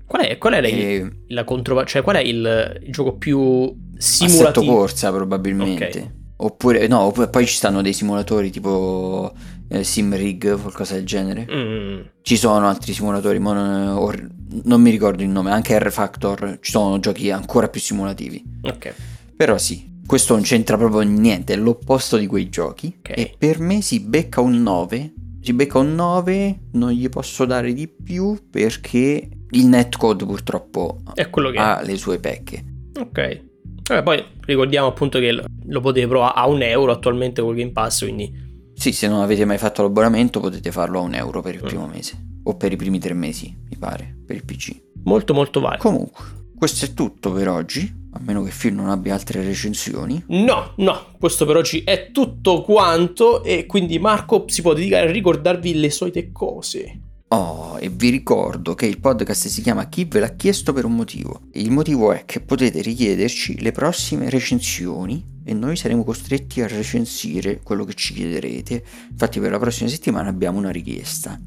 Qual 0.07 0.23
è, 0.23 0.39
qual 0.39 0.55
è 0.55 0.61
la, 0.63 0.69
E 0.69 1.11
la 1.29 1.45
controparte? 1.45 1.91
Cioè, 1.91 2.03
qual 2.03 2.17
è 2.17 2.21
il, 2.21 2.81
il 2.87 2.91
gioco 2.93 3.13
più 3.19 3.71
assetto 3.99 4.29
simulativo? 4.31 4.73
corsa 4.75 5.13
probabilmente. 5.13 6.15
Oppure, 6.41 6.87
no, 6.87 7.01
opp- 7.01 7.29
poi 7.29 7.47
ci 7.47 7.55
stanno 7.57 7.83
dei 7.83 7.93
simulatori 7.93 8.51
tipo 8.51 9.33
eh, 9.69 9.85
SimRig 9.85 10.59
qualcosa 10.61 10.95
del 10.95 11.05
genere. 11.07 11.47
Mm, 11.51 12.01
Ci 12.23 12.37
sono 12.37 12.67
altri 12.67 12.93
simulatori, 12.93 13.39
ma 13.39 13.53
non, 13.53 13.89
or- 13.97 14.29
non 14.65 14.81
mi 14.81 14.91
ricordo 14.91 15.23
il 15.23 15.29
nome, 15.29 15.51
anche 15.51 15.79
R-Factor, 15.79 16.59
ci 16.61 16.71
sono 16.71 16.99
giochi 17.01 17.31
ancora 17.31 17.69
più 17.69 17.81
simulativi. 17.81 18.43
ok. 18.63 18.95
Però 19.37 19.57
sì, 19.59 19.87
questo 20.07 20.35
non 20.35 20.43
c'entra 20.43 20.77
proprio 20.77 21.03
niente, 21.03 21.53
è 21.53 21.57
l'opposto 21.57 22.17
di 22.17 22.27
quei 22.27 22.49
giochi. 22.49 22.93
Ok. 22.99 23.13
E 23.17 23.35
per 23.39 23.61
me 23.61 23.83
si 23.83 24.01
becca 24.01 24.41
un 24.41 24.61
9. 24.63 25.13
Si 25.41 25.53
becca 25.53 25.79
un 25.79 25.95
9, 25.95 26.59
non 26.73 26.91
gli 26.91 27.09
posso 27.09 27.45
dare 27.45 27.73
di 27.73 27.87
più 27.89 28.37
perché 28.51 29.29
il 29.51 29.67
netcode 29.67 30.27
purtroppo 30.27 30.99
che 31.15 31.23
è. 31.23 31.59
ha 31.61 31.81
le 31.83 31.97
sue 31.97 32.19
pecche. 32.19 32.65
Ok. 32.99 33.43
Vabbè, 33.89 34.03
poi 34.03 34.25
ricordiamo 34.45 34.89
appunto 34.89 35.19
che 35.21 35.31
lo- 35.33 35.45
lo 35.67 35.81
potete 35.81 36.07
provare 36.09 36.33
a 36.37 36.47
un 36.49 36.61
euro 36.63 36.93
attualmente 36.93 37.41
col 37.41 37.55
Game 37.55 37.71
Pass, 37.71 38.01
quindi 38.03 38.31
Sì, 38.79 38.93
se 38.93 39.09
non 39.09 39.21
avete 39.21 39.45
mai 39.45 39.59
fatto 39.59 39.83
l'abbonamento 39.83 40.39
potete 40.41 40.71
farlo 40.71 41.01
a 41.01 41.03
un 41.03 41.15
euro 41.15 41.41
per 41.43 41.55
il 41.55 41.63
Mm. 41.63 41.67
primo 41.67 41.87
mese. 41.87 42.27
O 42.45 42.57
per 42.57 42.73
i 42.73 42.77
primi 42.77 42.99
tre 43.01 43.13
mesi, 43.13 43.55
mi 43.69 43.77
pare, 43.77 44.17
per 44.25 44.37
il 44.37 44.45
PC. 44.45 44.81
molto 45.05 45.35
molto 45.35 45.61
vale. 45.61 45.79
Comunque, 45.79 46.25
questo 46.57 46.85
è 46.85 46.95
tutto 46.95 47.33
per 47.33 47.49
oggi. 47.49 47.97
a 48.13 48.21
meno 48.21 48.43
che 48.43 48.51
Phil 48.59 48.73
non 48.75 48.89
abbia 48.89 49.13
altre 49.15 49.43
recensioni. 49.45 50.25
No, 50.29 50.73
no, 50.77 51.07
questo 51.21 51.45
per 51.45 51.57
oggi 51.57 51.83
è 51.85 52.11
tutto 52.11 52.63
quanto 52.63 53.45
e 53.45 53.67
quindi 53.67 53.99
Marco 53.99 54.45
si 54.49 54.63
può 54.63 54.73
dedicare 54.73 55.09
a 55.09 55.13
ricordarvi 55.13 55.79
le 55.79 55.91
solite 55.91 56.33
cose. 56.33 57.01
Oh, 57.31 57.77
e 57.79 57.91
vi 57.91 58.09
ricordo 58.09 58.75
che 58.75 58.87
il 58.87 59.01
podcast 59.01 59.49
si 59.49 59.61
chiama 59.61 59.89
Chi 59.89 60.07
ve 60.07 60.21
l'ha 60.21 60.35
chiesto 60.35 60.73
per 60.73 60.87
un 60.87 60.95
motivo. 60.95 61.43
Il 61.53 61.71
motivo 61.71 62.11
è 62.13 62.25
che 62.25 62.41
potete 62.41 62.81
richiederci 62.81 63.61
le 63.61 63.71
prossime 63.71 64.31
recensioni 64.31 65.23
e 65.45 65.53
noi 65.53 65.77
saremo 65.77 66.05
costretti 66.05 66.63
a 66.63 66.67
recensire 66.67 67.61
quello 67.63 67.85
che 67.85 67.93
ci 67.93 68.15
chiederete. 68.15 68.83
Infatti 69.11 69.41
per 69.41 69.51
la 69.51 69.59
prossima 69.59 69.91
settimana 69.91 70.31
abbiamo 70.31 70.57
una 70.57 70.71
richiesta. 70.71 71.39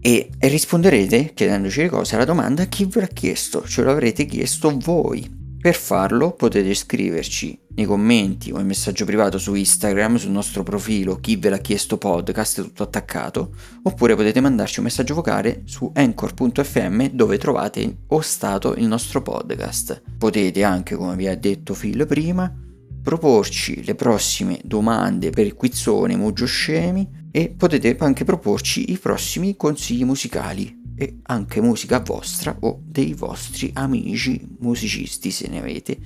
E, 0.00 0.30
risponderete 0.38 1.32
chiedendoci 1.34 1.82
le 1.82 1.88
cose 1.88 2.14
alla 2.14 2.24
domanda 2.24 2.66
chi 2.66 2.84
ve 2.84 3.00
l'ha 3.00 3.06
chiesto, 3.08 3.66
ce 3.66 3.82
lo 3.82 3.90
avrete 3.90 4.24
chiesto 4.26 4.76
voi. 4.78 5.39
Per 5.60 5.74
farlo 5.74 6.30
potete 6.32 6.72
scriverci 6.72 7.66
nei 7.74 7.84
commenti 7.84 8.50
o 8.50 8.58
in 8.58 8.66
messaggio 8.66 9.04
privato 9.04 9.36
su 9.36 9.54
Instagram 9.54 10.16
sul 10.16 10.30
nostro 10.30 10.62
profilo 10.62 11.16
chi 11.16 11.36
ve 11.36 11.50
l'ha 11.50 11.58
chiesto 11.58 11.98
podcast 11.98 12.62
tutto 12.62 12.82
attaccato 12.82 13.54
oppure 13.82 14.16
potete 14.16 14.40
mandarci 14.40 14.78
un 14.78 14.86
messaggio 14.86 15.14
vocale 15.14 15.60
su 15.66 15.90
anchor.fm 15.94 17.08
dove 17.08 17.36
trovate 17.36 18.04
ostato 18.06 18.74
il 18.74 18.86
nostro 18.86 19.20
podcast. 19.20 20.00
Potete 20.16 20.64
anche, 20.64 20.96
come 20.96 21.14
vi 21.14 21.28
ha 21.28 21.36
detto 21.36 21.74
Phil 21.74 22.06
prima, 22.06 22.50
proporci 23.02 23.84
le 23.84 23.94
prossime 23.94 24.60
domande 24.64 25.28
per 25.28 25.44
il 25.44 25.54
quizzone 25.54 26.16
Mugio 26.16 26.46
Scemi 26.46 27.28
e 27.30 27.50
potete 27.50 27.94
anche 27.98 28.24
proporci 28.24 28.92
i 28.92 28.96
prossimi 28.96 29.54
consigli 29.56 30.04
musicali 30.04 30.79
e 31.00 31.20
anche 31.22 31.62
musica 31.62 32.00
vostra 32.00 32.54
o 32.60 32.82
dei 32.84 33.14
vostri 33.14 33.70
amici 33.72 34.46
musicisti 34.58 35.30
se 35.30 35.48
ne 35.48 35.58
avete. 35.58 35.96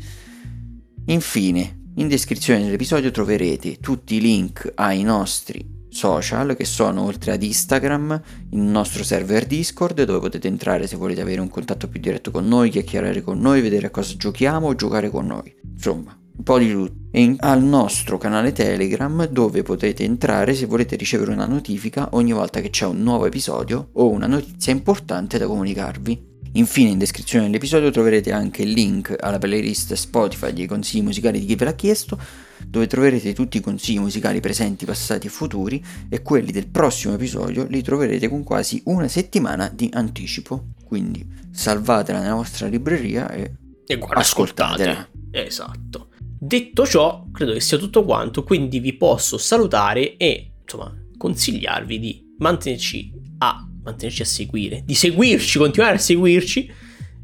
Infine, 1.07 1.81
in 1.97 2.07
descrizione 2.07 2.63
dell'episodio 2.63 3.11
troverete 3.11 3.79
tutti 3.79 4.15
i 4.15 4.21
link 4.21 4.71
ai 4.77 5.03
nostri 5.03 5.83
social 5.89 6.55
che 6.55 6.65
sono 6.65 7.03
oltre 7.03 7.33
ad 7.33 7.43
Instagram 7.43 8.23
il 8.51 8.61
nostro 8.61 9.03
server 9.03 9.47
Discord 9.47 10.01
dove 10.05 10.21
potete 10.21 10.47
entrare 10.47 10.87
se 10.87 10.95
volete 10.95 11.23
avere 11.23 11.41
un 11.41 11.49
contatto 11.49 11.89
più 11.89 11.99
diretto 11.99 12.31
con 12.31 12.47
noi, 12.47 12.71
chiacchierare 12.71 13.21
con 13.21 13.41
noi, 13.41 13.63
vedere 13.63 13.89
a 13.89 13.91
cosa 13.91 14.15
giochiamo 14.17 14.69
o 14.69 14.75
giocare 14.77 15.11
con 15.11 15.27
noi. 15.27 15.53
Insomma, 15.73 16.17
un 16.37 16.43
po' 16.43 16.59
di 16.59 16.71
tutto. 16.71 17.03
E 17.11 17.23
in, 17.23 17.37
al 17.39 17.63
nostro 17.63 18.19
canale 18.19 18.53
Telegram 18.53 19.27
dove 19.29 19.63
potete 19.63 20.03
entrare 20.03 20.55
se 20.55 20.67
volete 20.67 20.97
ricevere 20.97 21.33
una 21.33 21.47
notifica 21.47 22.09
ogni 22.13 22.33
volta 22.33 22.61
che 22.61 22.71
c'è 22.71 22.87
un 22.87 23.03
nuovo 23.03 23.27
episodio 23.27 23.91
o 23.93 24.11
una 24.11 24.27
notizia 24.27 24.73
importante 24.73 25.39
da 25.39 25.47
comunicarvi. 25.47 26.33
Infine 26.57 26.91
in 26.91 26.99
descrizione 26.99 27.47
dell'episodio 27.47 27.91
troverete 27.91 28.31
anche 28.31 28.63
il 28.63 28.71
link 28.71 29.17
alla 29.19 29.39
playlist 29.39 29.95
Spotify 29.95 30.53
dei 30.53 30.67
consigli 30.67 31.03
musicali 31.03 31.41
di 31.41 31.47
chi 31.47 31.57
ve 31.57 31.65
l'ha 31.65 31.75
chiesto, 31.75 32.17
dove 32.65 32.87
troverete 32.87 33.33
tutti 33.33 33.57
i 33.57 33.61
consigli 33.61 33.99
musicali 33.99 34.39
presenti, 34.39 34.85
passati 34.85 35.27
e 35.27 35.31
futuri 35.31 35.85
e 36.09 36.23
quelli 36.23 36.53
del 36.53 36.69
prossimo 36.69 37.15
episodio 37.15 37.67
li 37.69 37.83
troverete 37.83 38.29
con 38.29 38.45
quasi 38.45 38.81
una 38.87 39.09
settimana 39.09 39.69
di 39.69 39.91
anticipo. 39.93 40.67
Quindi 40.85 41.27
salvatela 41.51 42.21
nella 42.21 42.35
vostra 42.35 42.69
libreria 42.69 43.29
e, 43.31 43.53
e 43.87 43.97
guarda, 43.99 44.21
ascoltatela. 44.21 45.09
Esatto. 45.33 46.11
Detto 46.47 46.87
ciò, 46.87 47.25
credo 47.33 47.55
che 47.55 47.61
sia 47.61 47.79
tutto 47.79 48.05
quanto, 48.05 48.45
quindi 48.45 48.79
vi 48.79 48.93
posso 48.93 49.39
salutare 49.39 50.19
e 50.19 50.57
insomma 50.61 50.95
consigliarvi 51.17 51.99
di 51.99 52.35
mantenerci 52.37 53.11
a, 53.39 53.67
mantenerci 53.83 54.21
a 54.21 54.27
seguire, 54.27 54.83
di 54.85 54.95
seguirci, 54.95 55.57
continuare 55.57 55.95
a 55.95 55.99
seguirci 55.99 56.71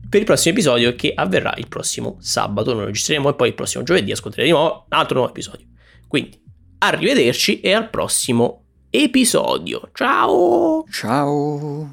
per 0.08 0.20
il 0.20 0.26
prossimo 0.26 0.54
episodio 0.54 0.94
che 0.94 1.12
avverrà 1.14 1.52
il 1.58 1.68
prossimo 1.68 2.16
sabato. 2.18 2.72
Noi 2.72 2.86
registreremo 2.86 3.28
e 3.28 3.34
poi 3.34 3.48
il 3.48 3.54
prossimo 3.54 3.84
giovedì 3.84 4.10
ascolteremo 4.10 4.58
un 4.58 4.82
altro 4.88 5.16
nuovo 5.16 5.32
episodio. 5.32 5.66
Quindi 6.08 6.42
arrivederci 6.78 7.60
e 7.60 7.74
al 7.74 7.90
prossimo 7.90 8.64
episodio. 8.88 9.90
Ciao! 9.92 10.86
Ciao! 10.90 11.92